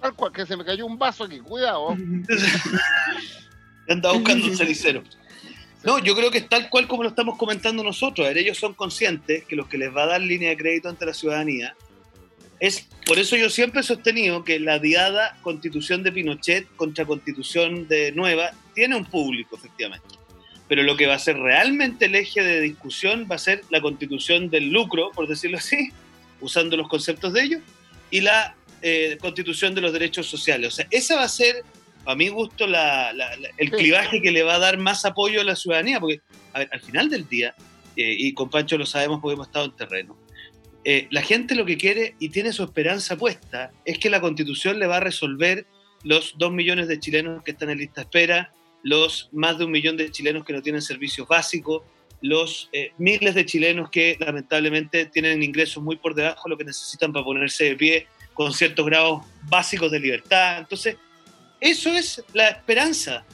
Tal 0.00 0.14
cual, 0.14 0.32
que 0.32 0.46
se 0.46 0.56
me 0.56 0.64
cayó 0.64 0.86
un 0.86 0.98
vaso 0.98 1.24
aquí, 1.24 1.38
cuidado. 1.40 1.90
Anda 3.88 4.12
buscando 4.12 4.46
un 4.46 4.56
cenicero. 4.56 5.02
No, 5.84 5.98
yo 5.98 6.16
creo 6.16 6.30
que 6.30 6.38
es 6.38 6.48
tal 6.48 6.68
cual 6.70 6.88
como 6.88 7.02
lo 7.02 7.10
estamos 7.10 7.36
comentando 7.36 7.82
nosotros. 7.82 8.26
ellos 8.34 8.58
son 8.58 8.74
conscientes 8.74 9.44
que 9.44 9.56
lo 9.56 9.68
que 9.68 9.78
les 9.78 9.94
va 9.94 10.04
a 10.04 10.06
dar 10.06 10.20
línea 10.20 10.50
de 10.50 10.56
crédito 10.56 10.88
ante 10.88 11.06
la 11.06 11.14
ciudadanía 11.14 11.74
es, 12.60 12.86
por 13.06 13.18
eso 13.18 13.36
yo 13.36 13.48
siempre 13.48 13.80
he 13.80 13.84
sostenido 13.84 14.44
que 14.44 14.60
la 14.60 14.78
diada 14.78 15.36
constitución 15.42 16.02
de 16.02 16.12
Pinochet 16.12 16.66
contra 16.76 17.06
constitución 17.06 17.88
de 17.88 18.12
Nueva 18.12 18.50
tiene 18.74 18.96
un 18.96 19.06
público, 19.06 19.56
efectivamente 19.56 20.19
pero 20.70 20.84
lo 20.84 20.96
que 20.96 21.08
va 21.08 21.14
a 21.14 21.18
ser 21.18 21.36
realmente 21.36 22.04
el 22.04 22.14
eje 22.14 22.44
de 22.44 22.60
discusión 22.60 23.26
va 23.28 23.34
a 23.34 23.38
ser 23.38 23.62
la 23.70 23.80
constitución 23.80 24.50
del 24.50 24.68
lucro, 24.70 25.10
por 25.12 25.26
decirlo 25.26 25.58
así, 25.58 25.90
usando 26.40 26.76
los 26.76 26.86
conceptos 26.86 27.32
de 27.32 27.42
ellos, 27.42 27.60
y 28.12 28.20
la 28.20 28.54
eh, 28.80 29.18
constitución 29.20 29.74
de 29.74 29.80
los 29.80 29.92
derechos 29.92 30.28
sociales. 30.28 30.68
O 30.68 30.70
sea, 30.70 30.86
esa 30.92 31.16
va 31.16 31.24
a 31.24 31.28
ser, 31.28 31.64
a 32.06 32.14
mi 32.14 32.28
gusto, 32.28 32.66
el 32.66 33.70
clivaje 33.72 34.22
que 34.22 34.30
le 34.30 34.44
va 34.44 34.54
a 34.54 34.58
dar 34.60 34.78
más 34.78 35.04
apoyo 35.04 35.40
a 35.40 35.44
la 35.44 35.56
ciudadanía, 35.56 35.98
porque 35.98 36.20
al 36.52 36.80
final 36.80 37.10
del 37.10 37.28
día, 37.28 37.52
eh, 37.96 38.14
y 38.16 38.32
con 38.32 38.48
Pancho 38.48 38.78
lo 38.78 38.86
sabemos 38.86 39.18
porque 39.20 39.34
hemos 39.34 39.48
estado 39.48 39.64
en 39.64 39.72
terreno, 39.72 40.16
eh, 40.84 41.08
la 41.10 41.22
gente 41.22 41.56
lo 41.56 41.66
que 41.66 41.78
quiere 41.78 42.14
y 42.20 42.28
tiene 42.28 42.52
su 42.52 42.62
esperanza 42.62 43.16
puesta 43.16 43.72
es 43.84 43.98
que 43.98 44.08
la 44.08 44.20
constitución 44.20 44.78
le 44.78 44.86
va 44.86 44.98
a 44.98 45.00
resolver 45.00 45.66
los 46.04 46.34
dos 46.38 46.52
millones 46.52 46.86
de 46.86 47.00
chilenos 47.00 47.42
que 47.42 47.50
están 47.50 47.70
en 47.70 47.78
lista 47.78 48.02
de 48.02 48.04
espera, 48.04 48.52
los 48.82 49.28
más 49.32 49.58
de 49.58 49.64
un 49.64 49.70
millón 49.70 49.96
de 49.96 50.10
chilenos 50.10 50.44
que 50.44 50.52
no 50.52 50.62
tienen 50.62 50.82
servicios 50.82 51.26
básicos, 51.28 51.82
los 52.22 52.68
eh, 52.72 52.92
miles 52.98 53.34
de 53.34 53.46
chilenos 53.46 53.90
que 53.90 54.16
lamentablemente 54.20 55.06
tienen 55.06 55.42
ingresos 55.42 55.82
muy 55.82 55.96
por 55.96 56.14
debajo 56.14 56.42
de 56.44 56.50
lo 56.50 56.58
que 56.58 56.64
necesitan 56.64 57.12
para 57.12 57.24
ponerse 57.24 57.64
de 57.64 57.76
pie 57.76 58.06
con 58.34 58.52
ciertos 58.52 58.84
grados 58.86 59.22
básicos 59.48 59.90
de 59.90 60.00
libertad. 60.00 60.58
Entonces, 60.58 60.96
eso 61.60 61.94
es 61.94 62.22
la 62.32 62.48
esperanza. 62.48 63.24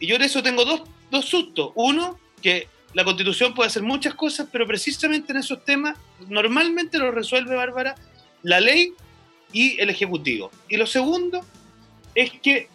Y 0.00 0.06
yo 0.06 0.18
de 0.18 0.26
eso 0.26 0.42
tengo 0.42 0.64
dos, 0.64 0.82
dos 1.10 1.24
sustos. 1.26 1.72
Uno, 1.74 2.18
que 2.42 2.68
la 2.94 3.04
constitución 3.04 3.54
puede 3.54 3.68
hacer 3.68 3.82
muchas 3.82 4.14
cosas, 4.14 4.48
pero 4.50 4.66
precisamente 4.66 5.32
en 5.32 5.38
esos 5.38 5.64
temas 5.64 5.98
normalmente 6.28 6.98
lo 6.98 7.10
resuelve 7.10 7.54
Bárbara 7.56 7.94
la 8.42 8.60
ley 8.60 8.92
y 9.52 9.80
el 9.80 9.90
ejecutivo. 9.90 10.50
Y 10.68 10.76
lo 10.76 10.86
segundo 10.86 11.44
es 12.14 12.30
que 12.42 12.68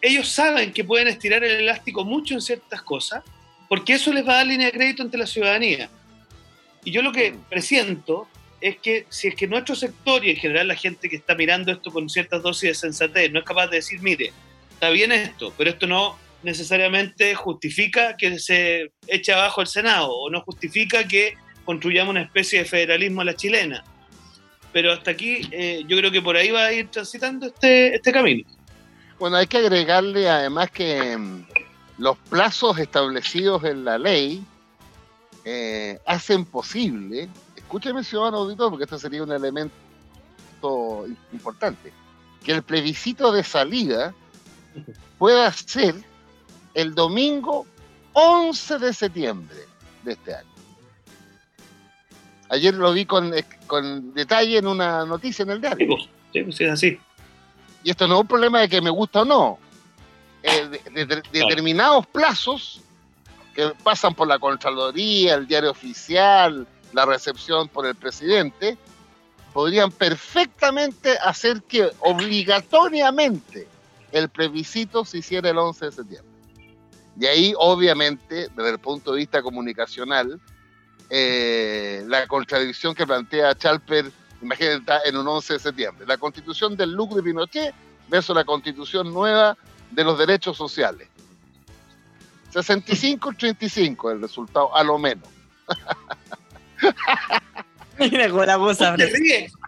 ellos 0.00 0.28
saben 0.28 0.72
que 0.72 0.84
pueden 0.84 1.08
estirar 1.08 1.44
el 1.44 1.60
elástico 1.60 2.04
mucho 2.04 2.34
en 2.34 2.40
ciertas 2.40 2.82
cosas, 2.82 3.22
porque 3.68 3.94
eso 3.94 4.12
les 4.12 4.26
va 4.26 4.34
a 4.34 4.36
dar 4.36 4.46
línea 4.46 4.66
de 4.66 4.72
crédito 4.72 5.02
ante 5.02 5.18
la 5.18 5.26
ciudadanía. 5.26 5.88
Y 6.84 6.92
yo 6.92 7.02
lo 7.02 7.12
que 7.12 7.32
mm. 7.32 7.40
presiento 7.48 8.28
es 8.60 8.78
que 8.78 9.06
si 9.08 9.28
es 9.28 9.34
que 9.34 9.46
nuestro 9.46 9.74
sector 9.74 10.24
y 10.24 10.30
en 10.30 10.36
general 10.36 10.68
la 10.68 10.76
gente 10.76 11.08
que 11.08 11.16
está 11.16 11.34
mirando 11.34 11.72
esto 11.72 11.90
con 11.90 12.08
ciertas 12.08 12.42
dosis 12.42 12.70
de 12.70 12.74
sensatez 12.74 13.30
no 13.30 13.40
es 13.40 13.44
capaz 13.44 13.68
de 13.68 13.76
decir, 13.76 14.00
mire, 14.00 14.32
está 14.72 14.90
bien 14.90 15.12
esto, 15.12 15.52
pero 15.56 15.70
esto 15.70 15.86
no 15.86 16.16
necesariamente 16.42 17.34
justifica 17.34 18.16
que 18.16 18.38
se 18.38 18.92
eche 19.08 19.32
abajo 19.32 19.60
el 19.60 19.66
Senado 19.66 20.10
o 20.12 20.30
no 20.30 20.40
justifica 20.42 21.06
que 21.06 21.34
construyamos 21.64 22.12
una 22.12 22.22
especie 22.22 22.60
de 22.60 22.64
federalismo 22.64 23.20
a 23.22 23.24
la 23.24 23.34
chilena. 23.34 23.84
Pero 24.72 24.92
hasta 24.92 25.10
aquí 25.10 25.40
eh, 25.50 25.82
yo 25.88 25.96
creo 25.96 26.10
que 26.10 26.22
por 26.22 26.36
ahí 26.36 26.50
va 26.50 26.66
a 26.66 26.72
ir 26.72 26.88
transitando 26.88 27.46
este, 27.46 27.94
este 27.94 28.12
camino. 28.12 28.44
Bueno, 29.18 29.36
hay 29.36 29.46
que 29.46 29.58
agregarle 29.58 30.28
además 30.28 30.70
que 30.70 31.16
mm, 31.16 31.46
los 31.98 32.18
plazos 32.18 32.78
establecidos 32.78 33.64
en 33.64 33.84
la 33.84 33.98
ley 33.98 34.44
eh, 35.44 35.98
hacen 36.06 36.44
posible, 36.44 37.28
escúcheme 37.56 38.04
ciudadano 38.04 38.38
auditor, 38.38 38.70
porque 38.70 38.84
esto 38.84 38.98
sería 38.98 39.22
un 39.22 39.32
elemento 39.32 39.72
importante, 41.32 41.92
que 42.44 42.52
el 42.52 42.62
plebiscito 42.62 43.32
de 43.32 43.42
salida 43.42 44.12
pueda 45.18 45.50
ser 45.52 45.94
el 46.74 46.94
domingo 46.94 47.66
11 48.12 48.78
de 48.78 48.92
septiembre 48.92 49.58
de 50.02 50.12
este 50.12 50.34
año. 50.34 50.50
Ayer 52.50 52.74
lo 52.74 52.92
vi 52.92 53.06
con, 53.06 53.32
con 53.66 54.12
detalle 54.12 54.58
en 54.58 54.66
una 54.66 55.04
noticia 55.06 55.42
en 55.42 55.50
el 55.50 55.60
diario. 55.60 55.96
Sí, 55.98 56.08
pues, 56.32 56.44
pues 56.44 56.60
es 56.60 56.70
así 56.70 56.98
y 57.86 57.90
esto 57.90 58.08
no 58.08 58.16
es 58.16 58.20
un 58.22 58.26
problema 58.26 58.58
de 58.62 58.68
que 58.68 58.80
me 58.80 58.90
gusta 58.90 59.22
o 59.22 59.24
no, 59.24 59.60
eh, 60.42 60.80
determinados 61.30 62.04
plazos 62.08 62.80
que 63.54 63.74
pasan 63.84 64.12
por 64.12 64.26
la 64.26 64.40
Contraloría, 64.40 65.34
el 65.34 65.46
diario 65.46 65.70
oficial, 65.70 66.66
la 66.92 67.06
recepción 67.06 67.68
por 67.68 67.86
el 67.86 67.94
presidente, 67.94 68.76
podrían 69.52 69.92
perfectamente 69.92 71.16
hacer 71.18 71.62
que 71.62 71.88
obligatoriamente 72.00 73.68
el 74.10 74.30
plebiscito 74.30 75.04
se 75.04 75.18
hiciera 75.18 75.50
el 75.50 75.58
11 75.58 75.84
de 75.84 75.92
septiembre. 75.92 76.32
Y 77.20 77.26
ahí, 77.26 77.54
obviamente, 77.56 78.48
desde 78.56 78.70
el 78.70 78.80
punto 78.80 79.12
de 79.12 79.18
vista 79.18 79.42
comunicacional, 79.42 80.40
eh, 81.08 82.02
la 82.08 82.26
contradicción 82.26 82.96
que 82.96 83.06
plantea 83.06 83.54
Chalper 83.54 84.10
Imagínate, 84.42 85.08
en 85.08 85.16
un 85.16 85.26
11 85.26 85.54
de 85.54 85.58
septiembre. 85.58 86.06
La 86.06 86.18
constitución 86.18 86.76
del 86.76 86.92
Luc 86.92 87.14
de 87.14 87.22
Pinochet 87.22 87.74
versus 88.08 88.36
la 88.36 88.44
constitución 88.44 89.12
nueva 89.12 89.56
de 89.90 90.04
los 90.04 90.18
derechos 90.18 90.56
sociales. 90.56 91.08
65-35 92.52 94.12
el 94.12 94.20
resultado, 94.22 94.74
a 94.74 94.82
lo 94.82 94.98
menos. 94.98 95.28
Mira 97.98 98.28
cómo 98.28 98.44
la 98.44 98.56
voz 98.56 98.78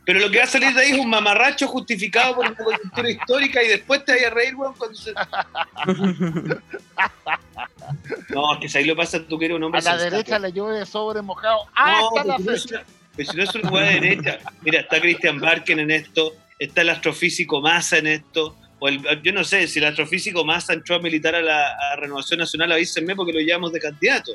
Pero 0.04 0.20
lo 0.20 0.30
que 0.30 0.38
va 0.38 0.44
a 0.44 0.46
salir 0.46 0.74
de 0.74 0.82
ahí 0.82 0.90
es 0.92 0.98
un 0.98 1.08
mamarracho 1.08 1.66
justificado 1.66 2.36
por 2.36 2.46
una 2.46 2.56
coyuntura 2.56 3.10
histórica 3.10 3.62
y 3.62 3.68
después 3.68 4.04
te 4.04 4.12
vaya 4.12 4.28
a 4.28 4.30
reír, 4.30 4.54
weón, 4.54 4.74
cuando 4.74 4.96
se... 4.96 5.14
No, 8.28 8.54
es 8.60 8.72
que 8.72 8.78
ahí 8.78 8.84
lo 8.84 8.94
pasa 8.94 9.18
tú 9.26 9.38
que 9.38 9.46
eres 9.46 9.56
un 9.56 9.64
hombre 9.64 9.80
A 9.80 9.82
la 9.82 9.96
derecha 9.96 10.38
le 10.38 10.52
llueve 10.52 10.84
sobre 10.84 11.22
mojado 11.22 11.66
hasta 11.74 12.24
la 12.24 12.38
fecha. 12.38 12.84
Pero 13.18 13.32
si 13.32 13.36
no 13.36 13.42
es 13.42 13.54
una 13.56 13.68
jugada 13.68 13.90
derecha, 13.90 14.38
mira, 14.62 14.78
está 14.78 15.00
Christian 15.00 15.40
Barken 15.40 15.80
en 15.80 15.90
esto, 15.90 16.36
está 16.56 16.82
el 16.82 16.90
astrofísico 16.90 17.60
Massa 17.60 17.98
en 17.98 18.06
esto, 18.06 18.56
o 18.78 18.88
yo 18.88 19.32
no 19.32 19.42
sé, 19.42 19.66
si 19.66 19.80
el 19.80 19.86
astrofísico 19.86 20.44
Massa 20.44 20.72
entró 20.72 20.94
a 20.94 20.98
militar 21.00 21.34
a 21.34 21.42
la 21.42 21.96
Renovación 21.96 22.38
Nacional, 22.38 22.70
avísenme 22.70 23.16
porque 23.16 23.32
lo 23.32 23.40
llevamos 23.40 23.72
de 23.72 23.80
candidato. 23.80 24.34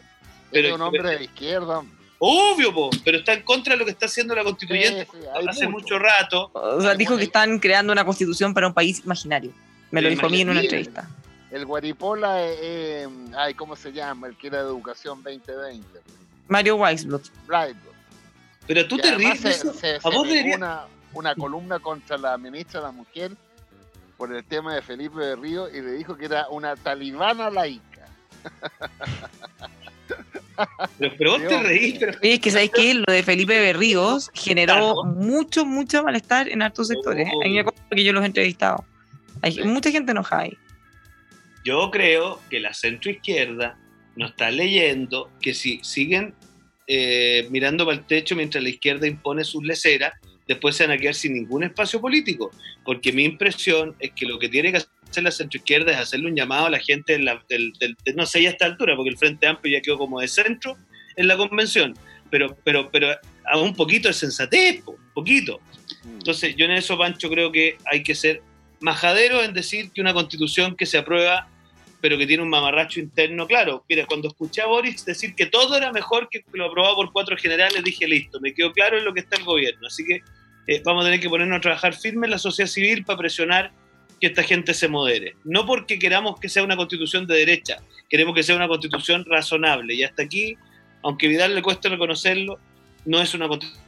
Pero, 0.52 0.68
es 0.68 0.74
un 0.74 0.82
hombre 0.82 1.18
de 1.18 1.24
izquierda. 1.24 1.82
Obvio, 2.20 2.90
pero 3.06 3.20
está 3.20 3.32
en 3.32 3.44
contra 3.44 3.74
de 3.74 3.80
lo 3.80 3.86
que 3.86 3.92
está 3.92 4.08
haciendo 4.08 4.36
la 4.36 4.44
constituyente 4.44 5.08
hace 5.48 5.66
mucho. 5.70 5.98
rato. 5.98 6.52
O 6.54 6.82
sea, 6.82 6.94
dijo 6.94 7.16
que 7.16 7.24
están 7.24 7.60
creando 7.60 7.94
una 7.94 8.04
constitución 8.04 8.54
para 8.54 8.68
un 8.68 8.74
país 8.74 9.02
imaginario. 9.06 9.54
Me 9.92 10.02
lo 10.02 10.10
dijo 10.10 10.26
a 10.26 10.30
mí 10.30 10.42
en 10.42 10.50
una 10.50 10.60
entrevista. 10.60 11.08
el 11.52 11.66
Guaripola, 11.66 12.44
eh, 12.44 12.58
eh, 12.62 13.08
ay, 13.38 13.54
¿cómo 13.54 13.78
se 13.78 13.94
llama? 13.94 14.28
El 14.28 14.36
que 14.36 14.48
era 14.48 14.58
de 14.58 14.66
Educación 14.66 15.24
2020. 15.24 15.88
Mario 16.50 16.76
Weisblot. 16.76 17.32
Brightwood. 17.48 17.93
Pero 18.68 18.88
tú 18.88 18.96
Y 18.96 19.02
te 19.02 19.16
ríes 19.16 19.40
se- 19.42 19.50
eso. 19.50 19.74
se- 19.74 19.96
A 19.96 20.00
se 20.02 20.10
vos 20.10 20.28
deberías- 20.28 20.58
una, 20.58 20.86
una 21.14 21.36
columna 21.36 21.80
contra 21.80 22.18
la 22.18 22.38
ministra 22.38 22.80
de 22.80 22.86
la 22.88 22.92
Mujer 22.92 23.32
por 24.18 24.34
el 24.34 24.44
tema 24.46 24.74
de 24.76 24.82
Felipe 24.82 25.20
de 25.20 25.36
Río 25.36 25.68
y 25.70 25.82
le 25.82 25.92
dijo 25.94 26.16
que 26.18 26.26
era 26.26 26.48
una 26.50 26.76
talibana 26.76 27.50
laica. 27.50 28.08
Pero, 31.00 31.14
pero 31.18 31.32
vos 31.32 31.48
te 31.48 31.64
reís, 31.64 31.96
pero 32.00 32.12
Oye, 32.22 32.34
es 32.36 32.40
que 32.40 32.52
sabéis 32.52 32.72
que 32.72 32.94
lo 32.94 33.04
de 33.12 33.24
Felipe 33.24 33.60
Berríos 33.60 34.30
generó 34.36 34.74
Claro. 34.94 35.04
mucho, 35.16 35.66
mucho 35.66 36.04
malestar 36.04 36.48
en 36.48 36.62
hartos 36.62 36.88
sectores. 36.90 37.28
¿eh? 37.28 37.32
A 37.44 37.48
mí 37.48 37.54
me 37.56 37.62
acuerdo 37.62 37.80
que 37.90 38.04
yo 38.04 38.14
los 38.14 38.22
he 38.24 38.28
entrevistado. 38.28 38.86
Hay 39.42 39.54
Sí. 39.54 39.64
mucha 39.64 39.92
gente 39.92 40.12
enojada 40.12 40.44
ahí. 40.44 40.58
yo 41.66 41.90
creo 41.92 42.42
que 42.50 42.60
la 42.60 42.74
centroizquierda 42.74 43.78
no 44.18 44.26
está 44.28 44.52
leyendo 44.52 45.32
que 45.42 45.54
si 45.54 45.80
siguen 45.82 46.36
eh, 46.88 47.48
mirando 47.50 47.86
para 47.86 47.98
el 47.98 48.06
techo 48.06 48.36
mientras 48.36 48.64
la 48.64 48.70
izquierda 48.70 49.08
impone 49.08 49.44
sus 49.44 49.64
leceras, 49.64 50.14
después 50.48 50.76
se 50.76 50.86
van 50.86 50.98
a 50.98 51.00
quedar 51.00 51.16
sin 51.16 51.34
ningún 51.34 51.64
espacio 51.64 52.02
político. 52.02 52.52
Porque 52.84 53.12
mi 53.14 53.24
impresión 53.24 53.96
es 54.00 54.12
que 54.12 54.26
lo 54.26 54.38
que 54.40 54.50
tiene 54.50 54.72
que 54.72 54.78
hacer 54.78 55.24
la 55.24 55.32
centroizquierda 55.32 55.92
es 55.92 55.98
hacerle 55.98 56.28
un 56.30 56.36
llamado 56.36 56.66
a 56.66 56.70
la 56.70 56.80
gente 56.80 57.14
en 57.16 57.26
la- 57.26 57.44
del, 57.50 57.72
del- 57.80 57.96
del- 58.04 58.16
no 58.16 58.26
sé 58.26 58.42
ya 58.42 58.50
a 58.50 58.52
esta 58.52 58.66
altura, 58.66 58.96
porque 58.96 59.10
el 59.12 59.18
Frente 59.18 59.48
Amplio 59.48 59.78
ya 59.78 59.82
quedó 59.82 59.98
como 59.98 60.20
de 60.20 60.28
centro 60.28 60.76
en 61.16 61.28
la 61.28 61.38
convención, 61.38 61.94
pero, 62.32 62.58
pero, 62.64 62.90
pero 62.92 63.10
a 63.46 63.60
un 63.60 63.76
poquito 63.76 64.08
de 64.08 64.14
sensatez, 64.14 64.82
po, 64.84 64.98
poquito. 65.14 65.60
Entonces, 66.06 66.56
yo 66.56 66.66
en 66.66 66.72
eso, 66.72 66.98
Pancho, 66.98 67.30
creo 67.30 67.52
que 67.52 67.78
hay 67.86 68.02
que 68.04 68.16
ser 68.16 68.42
majadero 68.80 69.42
en 69.44 69.54
decir 69.54 69.92
que 69.92 70.02
una 70.02 70.14
constitución 70.14 70.76
que 70.76 70.86
se 70.86 70.98
aprueba, 70.98 71.48
pero 72.04 72.18
que 72.18 72.28
tiene 72.28 72.44
un 72.44 72.50
mamarracho 72.50 73.00
interno, 73.00 73.48
claro. 73.48 73.86
Mira, 73.88 74.06
cuando 74.06 74.28
escuché 74.28 74.62
a 74.62 74.66
Boris 74.66 75.06
decir 75.06 75.36
que 75.36 75.46
todo 75.46 75.78
era 75.78 75.90
mejor 75.94 76.28
que 76.30 76.44
lo 76.52 76.66
aprobado 76.66 76.98
por 76.98 77.14
cuatro 77.14 77.38
generales, 77.38 77.82
dije, 77.82 78.06
listo, 78.06 78.42
me 78.42 78.54
quedó 78.54 78.74
claro 78.74 78.98
en 78.98 79.06
lo 79.06 79.14
que 79.14 79.22
está 79.22 79.38
el 79.38 79.46
gobierno. 79.46 79.88
Así 79.88 80.04
que 80.04 80.22
eh, 80.68 80.82
vamos 80.84 81.04
a 81.04 81.06
tener 81.06 81.22
que 81.22 81.30
ponernos 81.30 81.60
a 81.60 81.62
trabajar 81.62 81.94
firme 81.94 82.28
en 82.28 82.32
la 82.32 82.40
sociedad 82.40 82.70
civil 82.70 83.06
para 83.06 83.20
presionar 83.20 83.72
que 84.20 84.28
esta 84.28 84.44
gente 84.44 84.74
se 84.74 84.90
modere. 84.90 85.38
No 85.46 85.66
porque 85.66 85.98
queramos 85.98 86.42
que 86.42 86.50
sea 86.50 86.66
una 86.66 86.76
constitución 86.76 87.26
de 87.26 87.38
derecha, 87.38 87.82
queremos 88.10 88.36
que 88.36 88.44
sea 88.44 88.58
una 88.58 88.68
constitución 88.68 89.24
razonable. 89.24 89.94
Y 89.94 90.04
hasta 90.04 90.24
aquí, 90.24 90.58
aunque 91.04 91.30
Vidal 91.30 91.56
le 91.56 91.62
cueste 91.62 91.88
reconocerlo, 91.88 92.60
no 93.06 93.22
es 93.22 93.34
una 93.34 93.48
constitución 93.48 93.83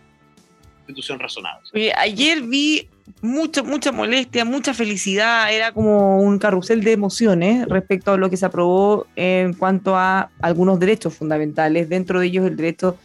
razonable. 1.19 1.61
Oye, 1.73 1.93
ayer 1.97 2.41
vi 2.41 2.87
mucha, 3.21 3.63
mucha 3.63 3.91
molestia, 3.91 4.45
mucha 4.45 4.73
felicidad. 4.73 5.53
Era 5.53 5.71
como 5.71 6.19
un 6.21 6.37
carrusel 6.39 6.83
de 6.83 6.91
emociones 6.91 7.67
respecto 7.67 8.13
a 8.13 8.17
lo 8.17 8.29
que 8.29 8.37
se 8.37 8.45
aprobó 8.45 9.07
en 9.15 9.53
cuanto 9.53 9.95
a 9.95 10.29
algunos 10.41 10.79
derechos 10.79 11.13
fundamentales. 11.13 11.89
Dentro 11.89 12.19
de 12.19 12.27
ellos 12.27 12.45
el 12.47 12.55
derecho 12.55 12.97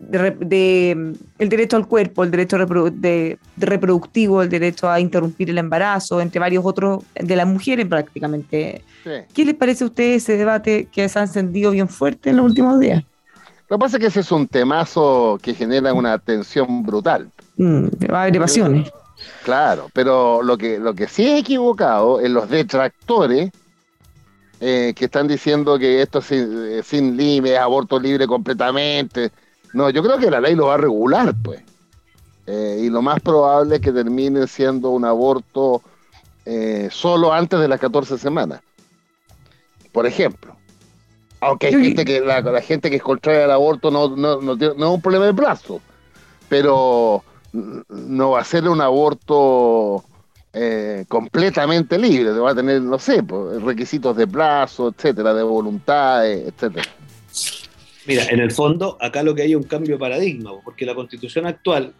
de, 0.00 1.14
el 1.38 1.48
derecho 1.48 1.76
al 1.76 1.88
cuerpo, 1.88 2.22
el 2.22 2.30
derecho 2.30 2.56
reprodu- 2.56 2.92
de- 2.92 3.38
de 3.56 3.66
reproductivo, 3.66 4.42
el 4.42 4.48
derecho 4.48 4.88
a 4.88 5.00
interrumpir 5.00 5.50
el 5.50 5.58
embarazo, 5.58 6.20
entre 6.20 6.38
varios 6.38 6.64
otros 6.64 7.02
de 7.14 7.34
las 7.36 7.46
mujeres 7.48 7.86
prácticamente. 7.86 8.82
Sí. 9.02 9.10
¿Qué 9.34 9.44
les 9.44 9.54
parece 9.56 9.82
a 9.84 9.88
ustedes 9.88 10.22
ese 10.22 10.36
debate 10.36 10.86
que 10.92 11.08
se 11.08 11.18
ha 11.18 11.22
encendido 11.22 11.72
bien 11.72 11.88
fuerte 11.88 12.30
en 12.30 12.36
los 12.36 12.46
últimos 12.46 12.78
días? 12.78 13.02
Lo 13.68 13.76
que 13.76 13.80
pasa 13.80 13.96
es 13.96 14.00
que 14.00 14.06
ese 14.06 14.20
es 14.20 14.32
un 14.32 14.46
temazo 14.46 15.38
que 15.42 15.54
genera 15.54 15.92
una 15.92 16.18
tensión 16.18 16.82
brutal. 16.82 17.30
Mm, 17.56 17.86
va 18.10 18.20
a 18.20 18.22
haber 18.22 18.40
pasiones. 18.40 18.90
Claro, 19.44 19.88
pero 19.92 20.42
lo 20.42 20.56
que, 20.56 20.78
lo 20.78 20.94
que 20.94 21.08
sí 21.08 21.28
es 21.28 21.40
equivocado 21.40 22.20
en 22.20 22.34
los 22.34 22.48
detractores 22.48 23.50
eh, 24.60 24.92
que 24.96 25.04
están 25.04 25.28
diciendo 25.28 25.78
que 25.78 26.00
esto 26.00 26.20
es 26.20 26.24
sin, 26.26 26.64
eh, 26.66 26.82
sin 26.82 27.16
límites, 27.16 27.58
aborto 27.58 27.98
libre 27.98 28.26
completamente. 28.26 29.30
No, 29.72 29.90
yo 29.90 30.02
creo 30.02 30.18
que 30.18 30.30
la 30.30 30.40
ley 30.40 30.54
lo 30.54 30.66
va 30.66 30.74
a 30.74 30.78
regular, 30.78 31.34
pues. 31.42 31.60
Eh, 32.46 32.80
y 32.84 32.88
lo 32.88 33.02
más 33.02 33.20
probable 33.20 33.76
es 33.76 33.82
que 33.82 33.92
termine 33.92 34.46
siendo 34.46 34.88
un 34.88 35.04
aborto 35.04 35.82
eh, 36.46 36.88
solo 36.90 37.30
antes 37.30 37.60
de 37.60 37.68
las 37.68 37.78
14 37.78 38.16
semanas. 38.16 38.62
Por 39.92 40.06
ejemplo. 40.06 40.56
Aunque 41.40 41.68
hay 41.68 41.72
Yo- 41.74 41.80
gente 41.80 42.04
que 42.04 42.20
la, 42.20 42.40
la 42.40 42.60
gente 42.62 42.90
que 42.90 42.96
es 42.96 43.02
contraria 43.02 43.44
al 43.44 43.50
aborto 43.52 43.90
no, 43.90 44.16
no, 44.16 44.40
no, 44.40 44.56
tiene- 44.58 44.74
no 44.76 44.88
es 44.88 44.94
un 44.94 45.00
problema 45.02 45.26
de 45.26 45.34
plazo. 45.34 45.80
Pero 46.48 47.22
no 47.52 48.30
va 48.30 48.40
a 48.40 48.44
ser 48.44 48.68
un 48.68 48.80
aborto 48.80 50.04
eh, 50.52 51.04
completamente 51.08 51.98
libre, 51.98 52.30
va 52.32 52.50
a 52.50 52.54
tener, 52.54 52.80
no 52.82 52.98
sé, 52.98 53.22
pues, 53.22 53.62
requisitos 53.62 54.16
de 54.16 54.26
plazo, 54.26 54.88
etcétera, 54.88 55.32
de 55.34 55.42
voluntades, 55.42 56.48
etcétera. 56.48 56.86
Mira, 58.06 58.24
en 58.30 58.40
el 58.40 58.50
fondo, 58.50 58.96
acá 59.00 59.22
lo 59.22 59.34
que 59.34 59.42
hay 59.42 59.50
es 59.50 59.56
un 59.56 59.62
cambio 59.64 59.94
de 59.96 59.98
paradigma, 60.00 60.52
porque 60.64 60.86
la 60.86 60.94
constitución 60.94 61.46
actual, 61.46 61.92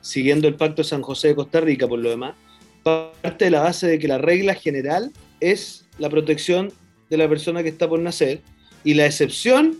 siguiendo 0.00 0.48
el 0.48 0.56
Pacto 0.56 0.82
de 0.82 0.88
San 0.88 1.02
José 1.02 1.28
de 1.28 1.34
Costa 1.36 1.60
Rica, 1.60 1.86
por 1.86 2.00
lo 2.00 2.10
demás, 2.10 2.34
parte 2.82 3.44
de 3.46 3.50
la 3.52 3.62
base 3.62 3.86
de 3.86 3.98
que 3.98 4.08
la 4.08 4.18
regla 4.18 4.54
general 4.54 5.12
es 5.40 5.86
la 5.98 6.10
protección 6.10 6.72
de 7.08 7.16
la 7.16 7.28
persona 7.28 7.62
que 7.62 7.68
está 7.68 7.88
por 7.88 8.00
nacer 8.00 8.40
y 8.86 8.94
la 8.94 9.04
excepción 9.04 9.78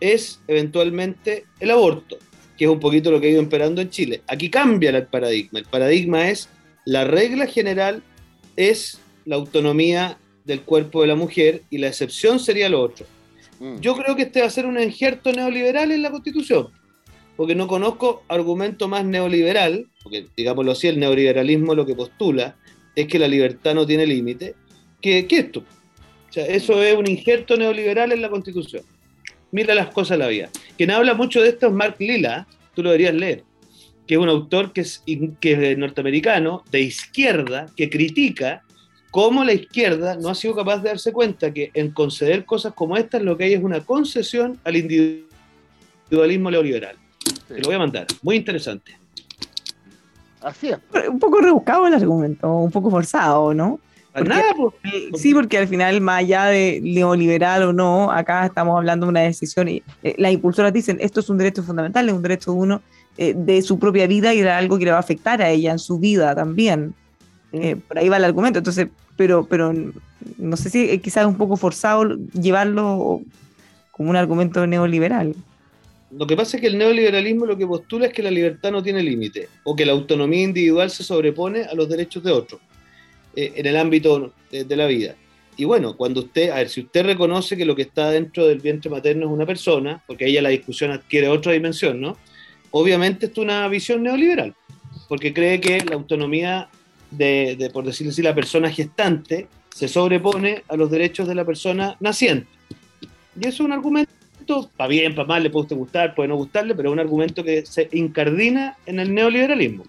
es 0.00 0.40
eventualmente 0.48 1.44
el 1.60 1.70
aborto, 1.70 2.16
que 2.56 2.64
es 2.64 2.70
un 2.70 2.80
poquito 2.80 3.10
lo 3.10 3.20
que 3.20 3.26
ha 3.26 3.30
ido 3.32 3.42
imperando 3.42 3.82
en 3.82 3.90
Chile. 3.90 4.22
Aquí 4.26 4.48
cambia 4.48 4.88
el 4.88 5.06
paradigma. 5.06 5.58
El 5.58 5.66
paradigma 5.66 6.30
es 6.30 6.48
la 6.86 7.04
regla 7.04 7.46
general 7.46 8.02
es 8.56 8.98
la 9.26 9.36
autonomía 9.36 10.18
del 10.46 10.62
cuerpo 10.62 11.02
de 11.02 11.08
la 11.08 11.16
mujer 11.16 11.64
y 11.68 11.76
la 11.76 11.88
excepción 11.88 12.40
sería 12.40 12.70
lo 12.70 12.80
otro. 12.80 13.04
Mm. 13.58 13.80
Yo 13.80 13.94
creo 13.94 14.16
que 14.16 14.22
este 14.22 14.40
va 14.40 14.46
a 14.46 14.50
ser 14.50 14.64
un 14.64 14.80
injerto 14.80 15.32
neoliberal 15.32 15.92
en 15.92 16.00
la 16.00 16.10
Constitución, 16.10 16.68
porque 17.36 17.54
no 17.54 17.66
conozco 17.66 18.22
argumento 18.28 18.88
más 18.88 19.04
neoliberal, 19.04 19.86
porque 20.02 20.28
digámoslo 20.34 20.72
así, 20.72 20.88
el 20.88 20.98
neoliberalismo 20.98 21.74
lo 21.74 21.84
que 21.84 21.94
postula 21.94 22.56
es 22.96 23.06
que 23.06 23.18
la 23.18 23.28
libertad 23.28 23.74
no 23.74 23.86
tiene 23.86 24.06
límite, 24.06 24.54
que, 25.02 25.26
que 25.26 25.40
esto. 25.40 25.62
O 26.30 26.32
sea, 26.32 26.46
eso 26.46 26.80
es 26.80 26.96
un 26.96 27.08
injerto 27.08 27.56
neoliberal 27.56 28.12
en 28.12 28.22
la 28.22 28.30
Constitución. 28.30 28.84
Mira 29.50 29.74
las 29.74 29.88
cosas 29.88 30.16
de 30.16 30.24
la 30.24 30.28
vida. 30.28 30.48
Quien 30.76 30.92
habla 30.92 31.14
mucho 31.14 31.42
de 31.42 31.48
esto 31.48 31.66
es 31.66 31.72
Mark 31.72 31.96
Lilla, 31.98 32.46
tú 32.72 32.84
lo 32.84 32.90
deberías 32.90 33.14
leer, 33.14 33.42
que 34.06 34.14
es 34.14 34.20
un 34.20 34.28
autor 34.28 34.72
que 34.72 34.82
es, 34.82 35.02
que 35.40 35.72
es 35.72 35.76
norteamericano, 35.76 36.62
de 36.70 36.82
izquierda, 36.82 37.66
que 37.76 37.90
critica 37.90 38.62
cómo 39.10 39.42
la 39.42 39.54
izquierda 39.54 40.14
no 40.14 40.28
ha 40.28 40.36
sido 40.36 40.54
capaz 40.54 40.78
de 40.78 40.90
darse 40.90 41.12
cuenta 41.12 41.52
que 41.52 41.72
en 41.74 41.90
conceder 41.90 42.44
cosas 42.44 42.74
como 42.74 42.96
estas 42.96 43.22
lo 43.22 43.36
que 43.36 43.44
hay 43.44 43.54
es 43.54 43.62
una 43.62 43.80
concesión 43.80 44.60
al 44.62 44.76
individualismo 44.76 46.48
neoliberal. 46.48 46.96
Te 47.48 47.58
lo 47.58 47.64
voy 47.64 47.74
a 47.74 47.78
mandar. 47.80 48.06
Muy 48.22 48.36
interesante. 48.36 48.96
Así 50.40 50.68
es. 50.68 50.78
Un 51.08 51.18
poco 51.18 51.40
rebuscado 51.40 51.88
el 51.88 51.94
argumento, 51.94 52.48
un 52.54 52.70
poco 52.70 52.88
forzado, 52.88 53.52
¿no? 53.52 53.80
Para 54.12 54.24
Porque- 54.24 54.40
nada, 54.40 54.54
po. 54.54 54.74
Sí, 55.16 55.32
porque 55.34 55.58
al 55.58 55.68
final, 55.68 56.00
más 56.00 56.18
allá 56.20 56.46
de 56.46 56.80
neoliberal 56.82 57.62
o 57.62 57.72
no, 57.72 58.10
acá 58.10 58.46
estamos 58.46 58.76
hablando 58.76 59.06
de 59.06 59.10
una 59.10 59.20
decisión 59.20 59.68
y 59.68 59.82
eh, 60.02 60.14
las 60.18 60.32
impulsoras 60.32 60.72
dicen, 60.72 60.98
esto 61.00 61.20
es 61.20 61.28
un 61.28 61.38
derecho 61.38 61.62
fundamental, 61.62 62.08
es 62.08 62.14
un 62.14 62.22
derecho 62.22 62.52
de 62.52 62.58
uno 62.58 62.82
eh, 63.18 63.34
de 63.36 63.62
su 63.62 63.78
propia 63.78 64.06
vida 64.08 64.34
y 64.34 64.40
era 64.40 64.58
algo 64.58 64.78
que 64.78 64.84
le 64.86 64.90
va 64.90 64.96
a 64.96 65.00
afectar 65.00 65.40
a 65.42 65.50
ella 65.50 65.70
en 65.72 65.78
su 65.78 65.98
vida 65.98 66.34
también. 66.34 66.92
Eh, 67.52 67.76
por 67.76 67.98
ahí 67.98 68.08
va 68.08 68.16
el 68.16 68.24
argumento, 68.24 68.58
entonces, 68.58 68.88
pero, 69.16 69.44
pero 69.46 69.72
no 70.38 70.56
sé 70.56 70.70
si 70.70 70.98
quizás 70.98 71.22
es 71.22 71.28
un 71.28 71.36
poco 71.36 71.56
forzado 71.56 72.16
llevarlo 72.32 73.20
como 73.92 74.10
un 74.10 74.16
argumento 74.16 74.66
neoliberal. 74.66 75.34
Lo 76.10 76.26
que 76.26 76.36
pasa 76.36 76.56
es 76.56 76.60
que 76.60 76.66
el 76.66 76.78
neoliberalismo 76.78 77.46
lo 77.46 77.56
que 77.56 77.66
postula 77.66 78.06
es 78.06 78.12
que 78.12 78.24
la 78.24 78.32
libertad 78.32 78.72
no 78.72 78.82
tiene 78.82 79.02
límite 79.04 79.48
o 79.62 79.76
que 79.76 79.86
la 79.86 79.92
autonomía 79.92 80.42
individual 80.42 80.90
se 80.90 81.04
sobrepone 81.04 81.62
a 81.64 81.74
los 81.74 81.88
derechos 81.88 82.24
de 82.24 82.32
otros 82.32 82.60
eh, 83.36 83.52
en 83.56 83.66
el 83.66 83.76
ámbito 83.76 84.32
de, 84.50 84.64
de 84.64 84.76
la 84.76 84.86
vida. 84.86 85.14
Y 85.56 85.64
bueno, 85.64 85.96
cuando 85.96 86.20
usted, 86.20 86.50
a 86.50 86.56
ver, 86.56 86.70
si 86.70 86.80
usted 86.80 87.04
reconoce 87.04 87.56
que 87.56 87.66
lo 87.66 87.76
que 87.76 87.82
está 87.82 88.10
dentro 88.10 88.46
del 88.46 88.60
vientre 88.60 88.90
materno 88.90 89.26
es 89.26 89.32
una 89.32 89.44
persona, 89.44 90.02
porque 90.06 90.24
ahí 90.24 90.32
ya 90.32 90.42
la 90.42 90.48
discusión 90.48 90.90
adquiere 90.90 91.28
otra 91.28 91.52
dimensión, 91.52 92.00
¿no? 92.00 92.16
Obviamente 92.70 93.26
esto 93.26 93.42
es 93.42 93.44
una 93.44 93.68
visión 93.68 94.02
neoliberal, 94.02 94.54
porque 95.08 95.34
cree 95.34 95.60
que 95.60 95.84
la 95.84 95.96
autonomía 95.96 96.68
de, 97.10 97.56
de, 97.58 97.68
por 97.70 97.84
decirlo 97.84 98.10
así, 98.10 98.22
la 98.22 98.34
persona 98.34 98.70
gestante 98.70 99.48
se 99.74 99.88
sobrepone 99.88 100.62
a 100.68 100.76
los 100.76 100.90
derechos 100.90 101.28
de 101.28 101.34
la 101.34 101.44
persona 101.44 101.96
naciente. 102.00 102.46
Y 103.38 103.46
eso 103.46 103.48
es 103.48 103.60
un 103.60 103.72
argumento, 103.72 104.70
para 104.76 104.88
bien, 104.88 105.14
para 105.14 105.28
mal, 105.28 105.42
le 105.42 105.50
puede 105.50 105.74
gustar, 105.74 106.14
puede 106.14 106.28
no 106.28 106.36
gustarle, 106.36 106.74
pero 106.74 106.88
es 106.88 106.92
un 106.92 107.00
argumento 107.00 107.44
que 107.44 107.66
se 107.66 107.88
incardina 107.92 108.76
en 108.86 109.00
el 109.00 109.12
neoliberalismo. 109.12 109.84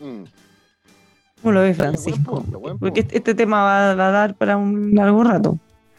Mm. 0.00 0.24
¿Cómo 1.42 1.52
lo 1.52 1.60
ves, 1.62 1.76
buen 1.76 1.90
Francisco? 1.90 2.42
punto, 2.42 2.58
buen 2.58 2.78
Porque 2.78 3.06
este 3.10 3.34
tema 3.34 3.62
va, 3.62 3.94
va 3.94 4.08
a 4.08 4.10
dar 4.10 4.34
para 4.34 4.56
un 4.56 4.94
largo 4.94 5.24
rato. 5.24 5.58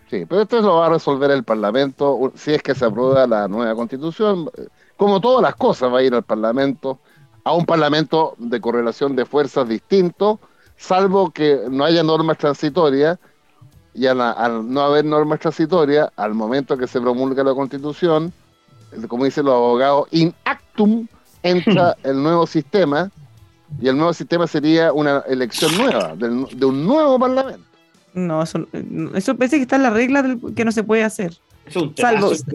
Sí, 0.09 0.25
pero 0.27 0.41
esto 0.41 0.61
lo 0.61 0.75
va 0.75 0.87
a 0.87 0.89
resolver 0.89 1.31
el 1.31 1.43
Parlamento 1.43 2.33
si 2.35 2.53
es 2.53 2.61
que 2.61 2.75
se 2.75 2.85
aprueba 2.85 3.25
la 3.25 3.47
nueva 3.47 3.73
constitución. 3.75 4.49
Como 4.97 5.21
todas 5.21 5.41
las 5.41 5.55
cosas 5.55 5.91
va 5.91 5.99
a 5.99 6.03
ir 6.03 6.13
al 6.13 6.23
Parlamento, 6.23 6.99
a 7.43 7.53
un 7.53 7.65
Parlamento 7.65 8.35
de 8.37 8.59
correlación 8.59 9.15
de 9.15 9.25
fuerzas 9.25 9.67
distinto, 9.67 10.39
salvo 10.75 11.31
que 11.31 11.61
no 11.69 11.85
haya 11.85 12.03
normas 12.03 12.37
transitorias 12.37 13.17
y 13.93 14.05
al, 14.05 14.21
al 14.21 14.69
no 14.71 14.81
haber 14.81 15.05
normas 15.05 15.39
transitorias, 15.39 16.09
al 16.17 16.33
momento 16.33 16.77
que 16.77 16.87
se 16.87 16.99
promulga 16.99 17.43
la 17.43 17.53
constitución, 17.53 18.33
como 19.07 19.25
dicen 19.25 19.45
los 19.45 19.55
abogados, 19.55 20.07
in 20.11 20.33
actum 20.45 21.07
entra 21.41 21.95
el 22.03 22.21
nuevo 22.21 22.45
sistema 22.45 23.09
y 23.80 23.88
el 23.88 23.95
nuevo 23.97 24.13
sistema 24.13 24.47
sería 24.47 24.91
una 24.93 25.24
elección 25.28 25.76
nueva, 25.78 26.15
del- 26.15 26.45
de 26.53 26.65
un 26.65 26.86
nuevo 26.86 27.19
parlamento. 27.19 27.63
No, 28.13 28.43
eso, 28.43 28.67
eso 29.15 29.36
parece 29.36 29.57
que 29.57 29.61
está 29.63 29.78
en 29.78 29.84
la 29.84 29.89
regla 29.89 30.22
del- 30.24 30.39
que 30.55 30.65
no 30.65 30.72
se 30.72 30.84
puede 30.84 31.03
hacer. 31.03 31.32
Eso 31.65 31.80
es 31.80 31.84
un 31.86 31.95
Salvo- 31.95 32.30
temazo. 32.30 32.45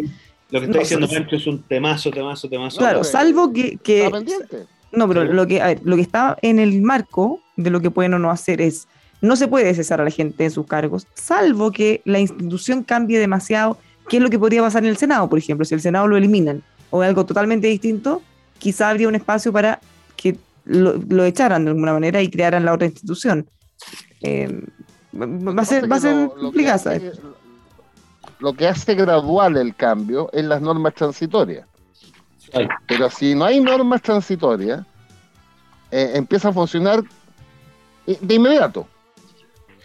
Lo 0.50 0.60
que 0.60 0.66
está 0.66 0.76
no, 0.76 0.80
diciendo 0.82 1.08
Pancho 1.08 1.36
es 1.36 1.46
un 1.46 1.62
temazo, 1.62 2.10
temazo, 2.10 2.48
temazo. 2.48 2.78
claro, 2.78 3.02
salvo 3.02 3.52
que, 3.52 3.78
que 3.78 4.04
Está 4.04 4.16
pendiente. 4.18 4.66
No, 4.92 5.08
pero 5.08 5.24
lo 5.24 5.46
que, 5.46 5.60
a 5.60 5.66
ver, 5.66 5.80
lo 5.82 5.96
que 5.96 6.02
está 6.02 6.36
en 6.42 6.58
el 6.60 6.80
marco 6.82 7.40
de 7.56 7.70
lo 7.70 7.80
que 7.80 7.90
pueden 7.90 8.14
o 8.14 8.18
no 8.20 8.30
hacer 8.30 8.60
es, 8.60 8.86
no 9.20 9.34
se 9.34 9.48
puede 9.48 9.74
cesar 9.74 10.00
a 10.00 10.04
la 10.04 10.10
gente 10.10 10.44
en 10.44 10.50
sus 10.52 10.66
cargos, 10.66 11.06
salvo 11.14 11.72
que 11.72 12.00
la 12.04 12.20
institución 12.20 12.84
cambie 12.84 13.18
demasiado, 13.18 13.76
que 14.08 14.18
es 14.18 14.22
lo 14.22 14.30
que 14.30 14.38
podría 14.38 14.62
pasar 14.62 14.84
en 14.84 14.90
el 14.90 14.96
Senado, 14.96 15.28
por 15.28 15.38
ejemplo, 15.38 15.64
si 15.64 15.74
el 15.74 15.80
Senado 15.80 16.06
lo 16.06 16.16
eliminan 16.16 16.62
o 16.90 17.02
algo 17.02 17.26
totalmente 17.26 17.66
distinto, 17.66 18.22
quizá 18.58 18.88
habría 18.90 19.08
un 19.08 19.16
espacio 19.16 19.52
para 19.52 19.80
que 20.16 20.36
lo, 20.66 20.94
lo 21.08 21.24
echaran 21.24 21.64
de 21.64 21.70
alguna 21.70 21.92
manera 21.94 22.20
y 22.22 22.28
crearan 22.30 22.64
la 22.64 22.74
otra 22.74 22.86
institución. 22.86 23.48
Eh, 24.22 24.62
va 25.14 25.62
a 25.62 25.64
ser, 25.64 25.90
va 25.90 25.96
a 25.96 26.00
ser 26.00 26.14
Lo- 26.14 26.36
lo 26.42 26.52
que 26.52 26.68
hace- 26.70 27.00
¿sabes? 27.00 27.20
Lo 28.38 28.52
que 28.52 28.68
hace 28.68 28.94
gradual 28.94 29.56
el 29.56 29.74
cambio 29.74 30.28
es 30.32 30.44
las 30.44 30.60
normas 30.60 30.94
transitorias. 30.94 31.66
Pero 32.86 33.10
si 33.10 33.34
no 33.34 33.44
hay 33.46 33.60
normas 33.60 34.02
transitorias, 34.02 34.84
eh, 35.90 36.12
empieza 36.14 36.48
a 36.48 36.52
funcionar 36.52 37.02
de 38.06 38.34
inmediato. 38.34 38.86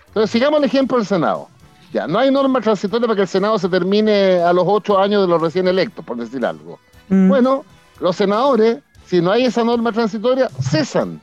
Entonces, 0.07 0.32
sigamos 0.32 0.59
el 0.59 0.65
ejemplo 0.65 0.97
del 0.97 1.05
Senado. 1.05 1.47
Ya, 1.93 2.07
no 2.07 2.19
hay 2.19 2.29
normas 2.32 2.63
transitorias 2.63 3.07
para 3.07 3.15
que 3.15 3.21
el 3.23 3.27
Senado 3.27 3.57
se 3.57 3.67
termine 3.69 4.41
a 4.41 4.53
los 4.53 4.63
ocho 4.67 4.99
años 4.99 5.21
de 5.21 5.27
los 5.27 5.41
recién 5.41 5.67
electos, 5.67 6.03
por 6.05 6.17
decir 6.17 6.45
algo. 6.45 6.79
Mm. 7.09 7.27
Bueno, 7.29 7.65
los 7.99 8.15
senadores, 8.15 8.79
si 9.12 9.20
no 9.22 9.30
hay 9.34 9.43
esa 9.43 9.62
norma 9.66 9.91
transitoria, 9.91 10.49
cesan 10.72 11.20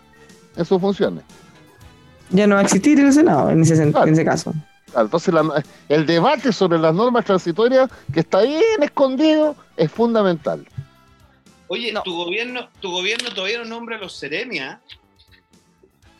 en 0.56 0.64
sus 0.66 0.78
funciones. 0.78 1.24
ya 2.30 2.46
no 2.46 2.56
va 2.56 2.60
a 2.60 2.64
existir 2.64 3.00
el 3.00 3.10
Senado 3.10 3.48
en 3.48 3.62
ese, 3.62 3.74
Claro. 3.90 4.06
en 4.06 4.12
ese 4.12 4.22
caso. 4.26 4.52
Claro, 4.90 5.06
Entonces, 5.06 5.32
la- 5.32 5.64
el 5.88 6.04
debate 6.04 6.52
sobre 6.52 6.78
las 6.78 6.94
normas 6.94 7.24
transitorias, 7.24 7.88
que 8.12 8.20
está 8.20 8.42
bien 8.42 8.82
escondido, 8.82 9.56
es 9.78 9.90
fundamental. 9.90 10.66
Oye, 11.68 11.90
No. 11.90 12.02
tu 12.02 12.14
gobierno, 12.14 12.68
tu 12.80 12.90
gobierno 12.90 13.30
todavía 13.30 13.58
no 13.60 13.64
nombra 13.64 13.96
a 13.96 14.00
los 14.00 14.12
seremia. 14.14 14.78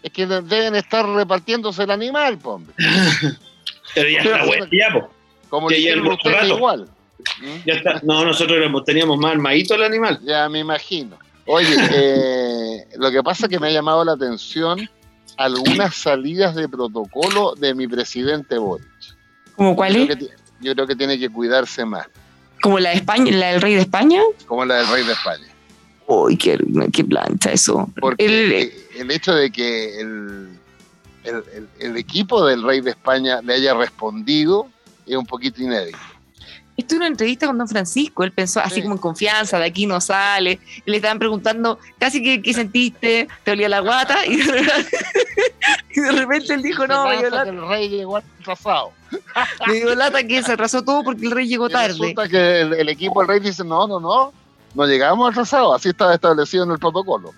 Es 0.03 0.11
que 0.11 0.27
de- 0.27 0.41
deben 0.41 0.75
estar 0.75 1.07
repartiéndose 1.07 1.83
el 1.83 1.91
animal, 1.91 2.39
hombre. 2.45 2.75
Pero 3.95 4.09
ya 4.09 4.19
está 4.23 4.47
bueno, 4.47 4.67
ya, 4.73 4.93
po. 4.95 5.11
Como 5.51 5.71
Ya 5.71 5.77
le 5.77 6.49
igual. 6.49 6.89
¿Mm? 7.43 7.67
Ya 7.67 7.75
está. 7.75 8.01
No, 8.03 8.25
nosotros 8.25 8.59
teníamos 8.87 9.19
más 9.19 9.33
armadito 9.33 9.75
el 9.75 9.83
animal. 9.83 10.19
Ya 10.25 10.49
me 10.49 10.61
imagino. 10.61 11.19
Oye, 11.49 11.75
eh, 11.93 12.87
lo 12.99 13.11
que 13.11 13.23
pasa 13.23 13.47
es 13.47 13.51
que 13.51 13.59
me 13.59 13.69
ha 13.69 13.71
llamado 13.71 14.05
la 14.05 14.13
atención 14.13 14.79
algunas 15.37 15.95
salidas 15.95 16.55
de 16.55 16.69
protocolo 16.69 17.55
de 17.55 17.75
mi 17.75 17.87
presidente 17.89 18.59
Boric. 18.59 18.87
¿Como 19.57 19.75
cuál 19.75 19.95
Yo 19.95 20.01
es? 20.03 20.07
creo 20.07 20.19
que, 20.19 20.35
yo 20.61 20.75
creo 20.75 20.87
que 20.87 20.97
tiene 20.97 21.19
que 21.19 21.29
cuidarse 21.31 21.85
más, 21.85 22.07
¿Como 22.61 22.79
la 22.81 22.91
de 22.91 22.97
España, 22.97 23.31
la 23.37 23.53
del 23.53 23.61
rey 23.61 23.75
de 23.75 23.81
España? 23.83 24.21
como 24.47 24.65
la 24.65 24.79
del 24.79 24.89
rey 24.89 25.05
de 25.05 25.13
España. 25.13 25.47
Uy, 26.09 26.37
qué, 26.37 26.59
qué 26.93 27.05
plancha 27.05 27.53
eso. 27.53 27.89
Porque 28.01 28.25
El- 28.27 28.53
el, 28.53 28.73
el 28.97 29.11
hecho 29.11 29.33
de 29.35 29.51
que 29.53 30.01
el, 30.01 30.49
el- 31.23 31.45
el- 31.55 31.69
el 31.79 31.97
equipo 31.97 32.45
del 32.45 32.63
rey 32.65 32.81
de 32.81 32.91
España 32.91 33.41
le 33.43 33.55
haya 33.55 33.75
respondido 33.75 34.69
es 35.07 35.17
un 35.17 35.27
poquito 35.27 35.63
inédito. 35.63 35.99
Estuve 36.79 36.97
en 36.99 37.01
una 37.03 37.09
entrevista 37.09 37.47
con 37.49 37.59
Don 37.59 37.69
Francisco, 37.69 38.23
él 38.23 38.31
pensó 38.33 38.61
así 38.61 38.77
Sí. 38.77 38.83
como 38.83 38.95
en 38.95 39.01
confianza, 39.01 39.59
de 39.59 39.65
aquí 39.67 39.85
no 39.87 40.01
sale, 40.01 40.61
y 40.87 40.91
le 40.91 40.97
estaban 40.99 41.19
preguntando 41.19 41.79
casi 41.99 42.23
que 42.23 42.41
qué 42.41 42.55
sentiste, 42.55 43.27
te 43.45 43.51
olía 43.51 43.69
la 43.69 43.81
guata, 43.81 44.25
y 44.25 44.37
de 44.37 44.53
repente, 44.53 44.97
y 45.91 46.01
de 46.01 46.13
repente 46.13 46.55
él 46.55 46.63
dijo, 46.63 46.87
no, 46.87 47.09
me 47.09 47.21
lata, 47.23 47.45
que 47.45 47.51
el 47.51 47.69
rey 47.69 47.89
llegó 47.89 48.17
atrasado. 48.19 48.93
me 49.67 49.75
dio 49.75 49.95
lata 49.97 50.23
que 50.23 50.43
se 50.43 50.53
atrasó 50.53 50.83
todo 50.83 51.03
porque 51.03 51.27
el 51.27 51.33
rey 51.33 51.49
llegó 51.49 51.69
Y 51.69 51.73
tarde. 51.73 51.89
resulta 51.89 52.29
que 52.29 52.61
el, 52.61 52.73
el 52.75 52.89
equipo 52.89 53.21
del 53.21 53.29
rey 53.29 53.41
dice, 53.41 53.65
no, 53.65 53.87
no, 53.89 53.99
no, 53.99 54.33
no 54.75 54.87
llegamos 54.87 55.29
atrasados, 55.31 55.75
así 55.75 55.89
estaba 55.89 56.15
establecido 56.15 56.63
en 56.65 56.71
el 56.71 56.79
protocolo. 56.79 57.35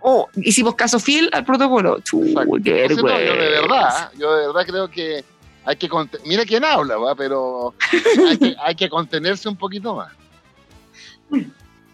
Oh, 0.00 0.28
hicimos 0.36 0.74
caso 0.74 0.98
fiel 0.98 1.28
al 1.32 1.44
protocolo. 1.44 2.00
Chu, 2.00 2.24
Exacto. 2.24 2.52
qué 2.64 2.88
no, 2.88 2.96
yo 2.96 3.04
de 3.34 3.50
verdad, 3.50 4.10
yo 4.16 4.34
de 4.34 4.46
verdad 4.46 4.62
creo 4.66 4.88
que 4.88 5.24
hay 5.68 5.76
que, 5.76 5.88
mira 6.24 6.44
quién 6.46 6.64
habla, 6.64 6.96
¿va? 6.96 7.14
pero 7.14 7.74
hay 8.28 8.38
que, 8.38 8.56
hay 8.58 8.74
que 8.74 8.88
contenerse 8.88 9.48
un 9.50 9.56
poquito 9.56 9.94
más. 9.94 10.10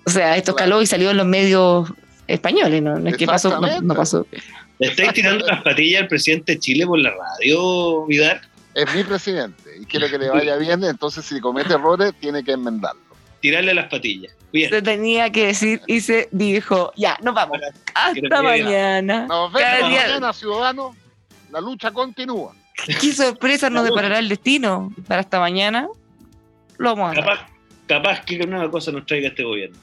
O 0.06 0.10
sea, 0.10 0.36
esto 0.36 0.54
Claro. 0.54 0.66
escaló 0.66 0.82
y 0.82 0.86
salió 0.86 1.10
en 1.10 1.16
los 1.16 1.26
medios 1.26 1.92
españoles, 2.28 2.80
¿no? 2.82 2.96
No 2.98 3.08
es 3.08 3.16
que 3.16 3.26
pasó, 3.26 3.48
no, 3.48 3.54
Exactamente. 3.56 3.86
no 3.86 3.94
pasó. 3.94 4.26
¿Le 4.78 4.88
estáis 4.88 5.12
tirando 5.14 5.44
las 5.44 5.62
patillas 5.62 6.02
al 6.02 6.08
presidente 6.08 6.52
de 6.52 6.58
Chile 6.60 6.86
por 6.86 7.00
la 7.00 7.10
radio, 7.10 8.06
Vidal? 8.06 8.40
Es 8.74 8.94
mi 8.94 9.02
presidente 9.02 9.70
y 9.80 9.86
quiero 9.86 10.08
que 10.08 10.18
le 10.18 10.30
vaya 10.30 10.56
bien, 10.56 10.84
entonces 10.84 11.24
si 11.24 11.40
comete 11.40 11.74
errores 11.74 12.12
tiene 12.20 12.44
que 12.44 12.52
enmendarlo. 12.52 13.00
Tirarle 13.40 13.74
las 13.74 13.88
patillas. 13.88 14.32
Bien. 14.52 14.70
Se 14.70 14.82
tenía 14.82 15.30
que 15.30 15.48
decir 15.48 15.80
y 15.88 16.00
se 16.00 16.28
dijo, 16.30 16.92
ya, 16.96 17.18
nos 17.22 17.34
vamos. 17.34 17.58
Hasta 17.92 18.42
mañana. 18.42 19.26
Nos 19.26 19.52
vemos 19.52 19.80
mañana, 19.82 20.32
ciudadanos. 20.32 20.94
La 21.50 21.60
lucha 21.60 21.90
continúa. 21.90 22.54
¿Qué 22.74 23.12
sorpresa 23.12 23.70
nos 23.70 23.84
deparará 23.84 24.18
el 24.18 24.28
destino 24.28 24.92
para 25.06 25.20
esta 25.20 25.40
mañana? 25.40 25.88
Lo 26.76 26.94
vamos 26.94 27.12
a 27.12 27.14
ver. 27.14 27.24
Capaz, 27.24 27.46
capaz 27.86 28.24
que 28.24 28.38
nueva 28.46 28.70
cosa 28.70 28.90
nos 28.90 29.06
traiga 29.06 29.28
este 29.28 29.44
gobierno. 29.44 29.78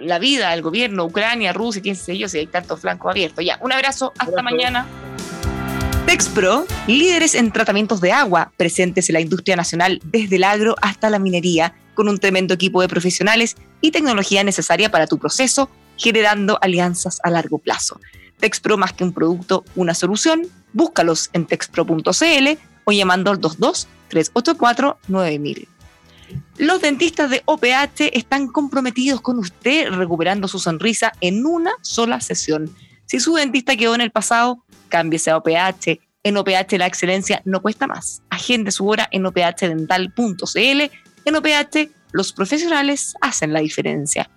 La 0.00 0.18
vida, 0.18 0.52
el 0.52 0.62
gobierno, 0.62 1.04
Ucrania, 1.04 1.52
Rusia, 1.52 1.80
quién 1.82 1.96
sé 1.96 2.18
yo, 2.18 2.28
si 2.28 2.38
hay 2.38 2.46
tantos 2.46 2.80
flancos 2.80 3.10
abiertos. 3.10 3.44
Ya, 3.44 3.58
un 3.62 3.72
abrazo, 3.72 4.12
hasta 4.18 4.42
mañana. 4.42 4.86
Texpro, 6.06 6.66
líderes 6.86 7.34
en 7.34 7.50
tratamientos 7.50 8.00
de 8.00 8.12
agua, 8.12 8.52
presentes 8.56 9.08
en 9.08 9.14
la 9.14 9.20
industria 9.20 9.56
nacional 9.56 10.00
desde 10.04 10.36
el 10.36 10.44
agro 10.44 10.76
hasta 10.80 11.10
la 11.10 11.18
minería, 11.18 11.74
con 11.94 12.08
un 12.08 12.18
tremendo 12.18 12.54
equipo 12.54 12.80
de 12.80 12.88
profesionales 12.88 13.56
y 13.80 13.90
tecnología 13.90 14.44
necesaria 14.44 14.90
para 14.90 15.06
tu 15.06 15.18
proceso, 15.18 15.68
generando 15.96 16.58
alianzas 16.60 17.18
a 17.24 17.30
largo 17.30 17.58
plazo. 17.58 17.98
Texpro, 18.38 18.76
más 18.76 18.92
que 18.92 19.02
un 19.02 19.12
producto, 19.12 19.64
una 19.74 19.94
solución. 19.94 20.42
Búscalos 20.76 21.30
en 21.32 21.46
texpro.cl 21.46 22.58
o 22.84 22.92
llamando 22.92 23.30
al 23.30 23.38
22 23.38 23.88
384 24.08 24.98
9000. 25.08 25.68
Los 26.58 26.82
dentistas 26.82 27.30
de 27.30 27.42
OPH 27.46 28.10
están 28.12 28.48
comprometidos 28.48 29.22
con 29.22 29.38
usted 29.38 29.88
recuperando 29.88 30.48
su 30.48 30.58
sonrisa 30.58 31.12
en 31.22 31.46
una 31.46 31.72
sola 31.80 32.20
sesión. 32.20 32.76
Si 33.06 33.20
su 33.20 33.32
dentista 33.36 33.74
quedó 33.74 33.94
en 33.94 34.02
el 34.02 34.10
pasado, 34.10 34.66
cámbiese 34.90 35.30
a 35.30 35.38
OPH. 35.38 35.98
En 36.22 36.36
OPH 36.36 36.72
la 36.76 36.86
excelencia 36.86 37.40
no 37.46 37.62
cuesta 37.62 37.86
más. 37.86 38.20
Agende 38.28 38.70
su 38.70 38.86
hora 38.86 39.08
en 39.10 39.24
ophndental.cl. 39.24 40.90
En 41.24 41.36
OPH 41.36 41.90
los 42.12 42.34
profesionales 42.34 43.14
hacen 43.22 43.54
la 43.54 43.60
diferencia. 43.60 44.28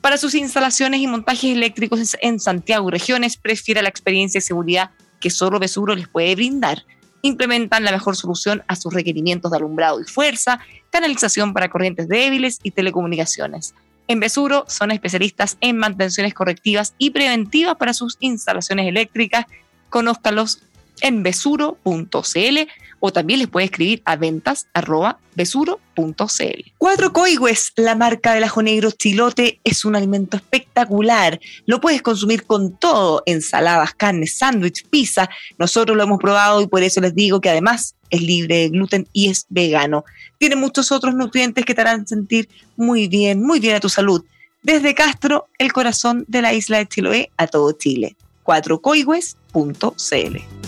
Para 0.00 0.18
sus 0.18 0.34
instalaciones 0.34 1.00
y 1.00 1.06
montajes 1.06 1.54
eléctricos 1.54 2.16
en 2.20 2.40
Santiago 2.40 2.88
y 2.88 2.92
regiones, 2.92 3.36
prefiera 3.36 3.80
la 3.80 3.88
experiencia 3.88 4.38
y 4.38 4.42
seguridad 4.42 4.90
que 5.20 5.30
solo 5.30 5.58
Besuro 5.58 5.94
les 5.94 6.08
puede 6.08 6.34
brindar. 6.34 6.84
Implementan 7.22 7.84
la 7.84 7.92
mejor 7.92 8.16
solución 8.16 8.62
a 8.68 8.76
sus 8.76 8.94
requerimientos 8.94 9.50
de 9.50 9.56
alumbrado 9.56 10.00
y 10.00 10.04
fuerza, 10.04 10.60
canalización 10.90 11.52
para 11.52 11.68
corrientes 11.68 12.08
débiles 12.08 12.60
y 12.62 12.70
telecomunicaciones. 12.70 13.74
En 14.06 14.20
Besuro 14.20 14.64
son 14.68 14.90
especialistas 14.90 15.58
en 15.60 15.76
mantenciones 15.76 16.32
correctivas 16.32 16.94
y 16.96 17.10
preventivas 17.10 17.76
para 17.76 17.92
sus 17.92 18.16
instalaciones 18.20 18.86
eléctricas. 18.86 19.44
Conózcalos 19.90 20.62
en 21.00 21.22
besuro.cl 21.22 22.58
o 23.00 23.12
también 23.12 23.38
les 23.38 23.48
puede 23.48 23.66
escribir 23.66 24.02
a 24.04 24.16
ventas 24.16 24.66
arroba 24.74 25.18
besuro.cl. 25.34 26.72
Cuatro 26.78 27.12
Coigües, 27.12 27.72
la 27.76 27.94
marca 27.94 28.34
del 28.34 28.44
ajo 28.44 28.62
negro 28.62 28.90
chilote, 28.90 29.60
es 29.64 29.84
un 29.84 29.96
alimento 29.96 30.36
espectacular. 30.36 31.40
Lo 31.66 31.80
puedes 31.80 32.02
consumir 32.02 32.44
con 32.44 32.76
todo, 32.76 33.22
ensaladas, 33.26 33.94
carnes, 33.94 34.38
sándwich, 34.38 34.86
pizza. 34.88 35.28
Nosotros 35.58 35.96
lo 35.96 36.02
hemos 36.02 36.18
probado 36.18 36.60
y 36.60 36.66
por 36.66 36.82
eso 36.82 37.00
les 37.00 37.14
digo 37.14 37.40
que 37.40 37.50
además 37.50 37.94
es 38.10 38.22
libre 38.22 38.56
de 38.56 38.68
gluten 38.70 39.08
y 39.12 39.28
es 39.28 39.46
vegano. 39.48 40.04
Tiene 40.38 40.56
muchos 40.56 40.92
otros 40.92 41.14
nutrientes 41.14 41.64
que 41.64 41.74
te 41.74 41.80
harán 41.80 42.06
sentir 42.06 42.48
muy 42.76 43.08
bien, 43.08 43.42
muy 43.42 43.60
bien 43.60 43.76
a 43.76 43.80
tu 43.80 43.88
salud. 43.88 44.24
Desde 44.62 44.94
Castro, 44.94 45.46
el 45.58 45.72
corazón 45.72 46.24
de 46.28 46.42
la 46.42 46.52
isla 46.52 46.78
de 46.78 46.88
Chiloé, 46.88 47.30
a 47.36 47.46
todo 47.46 47.72
Chile. 47.72 48.16
cuatrocoigües.cl 48.42 50.67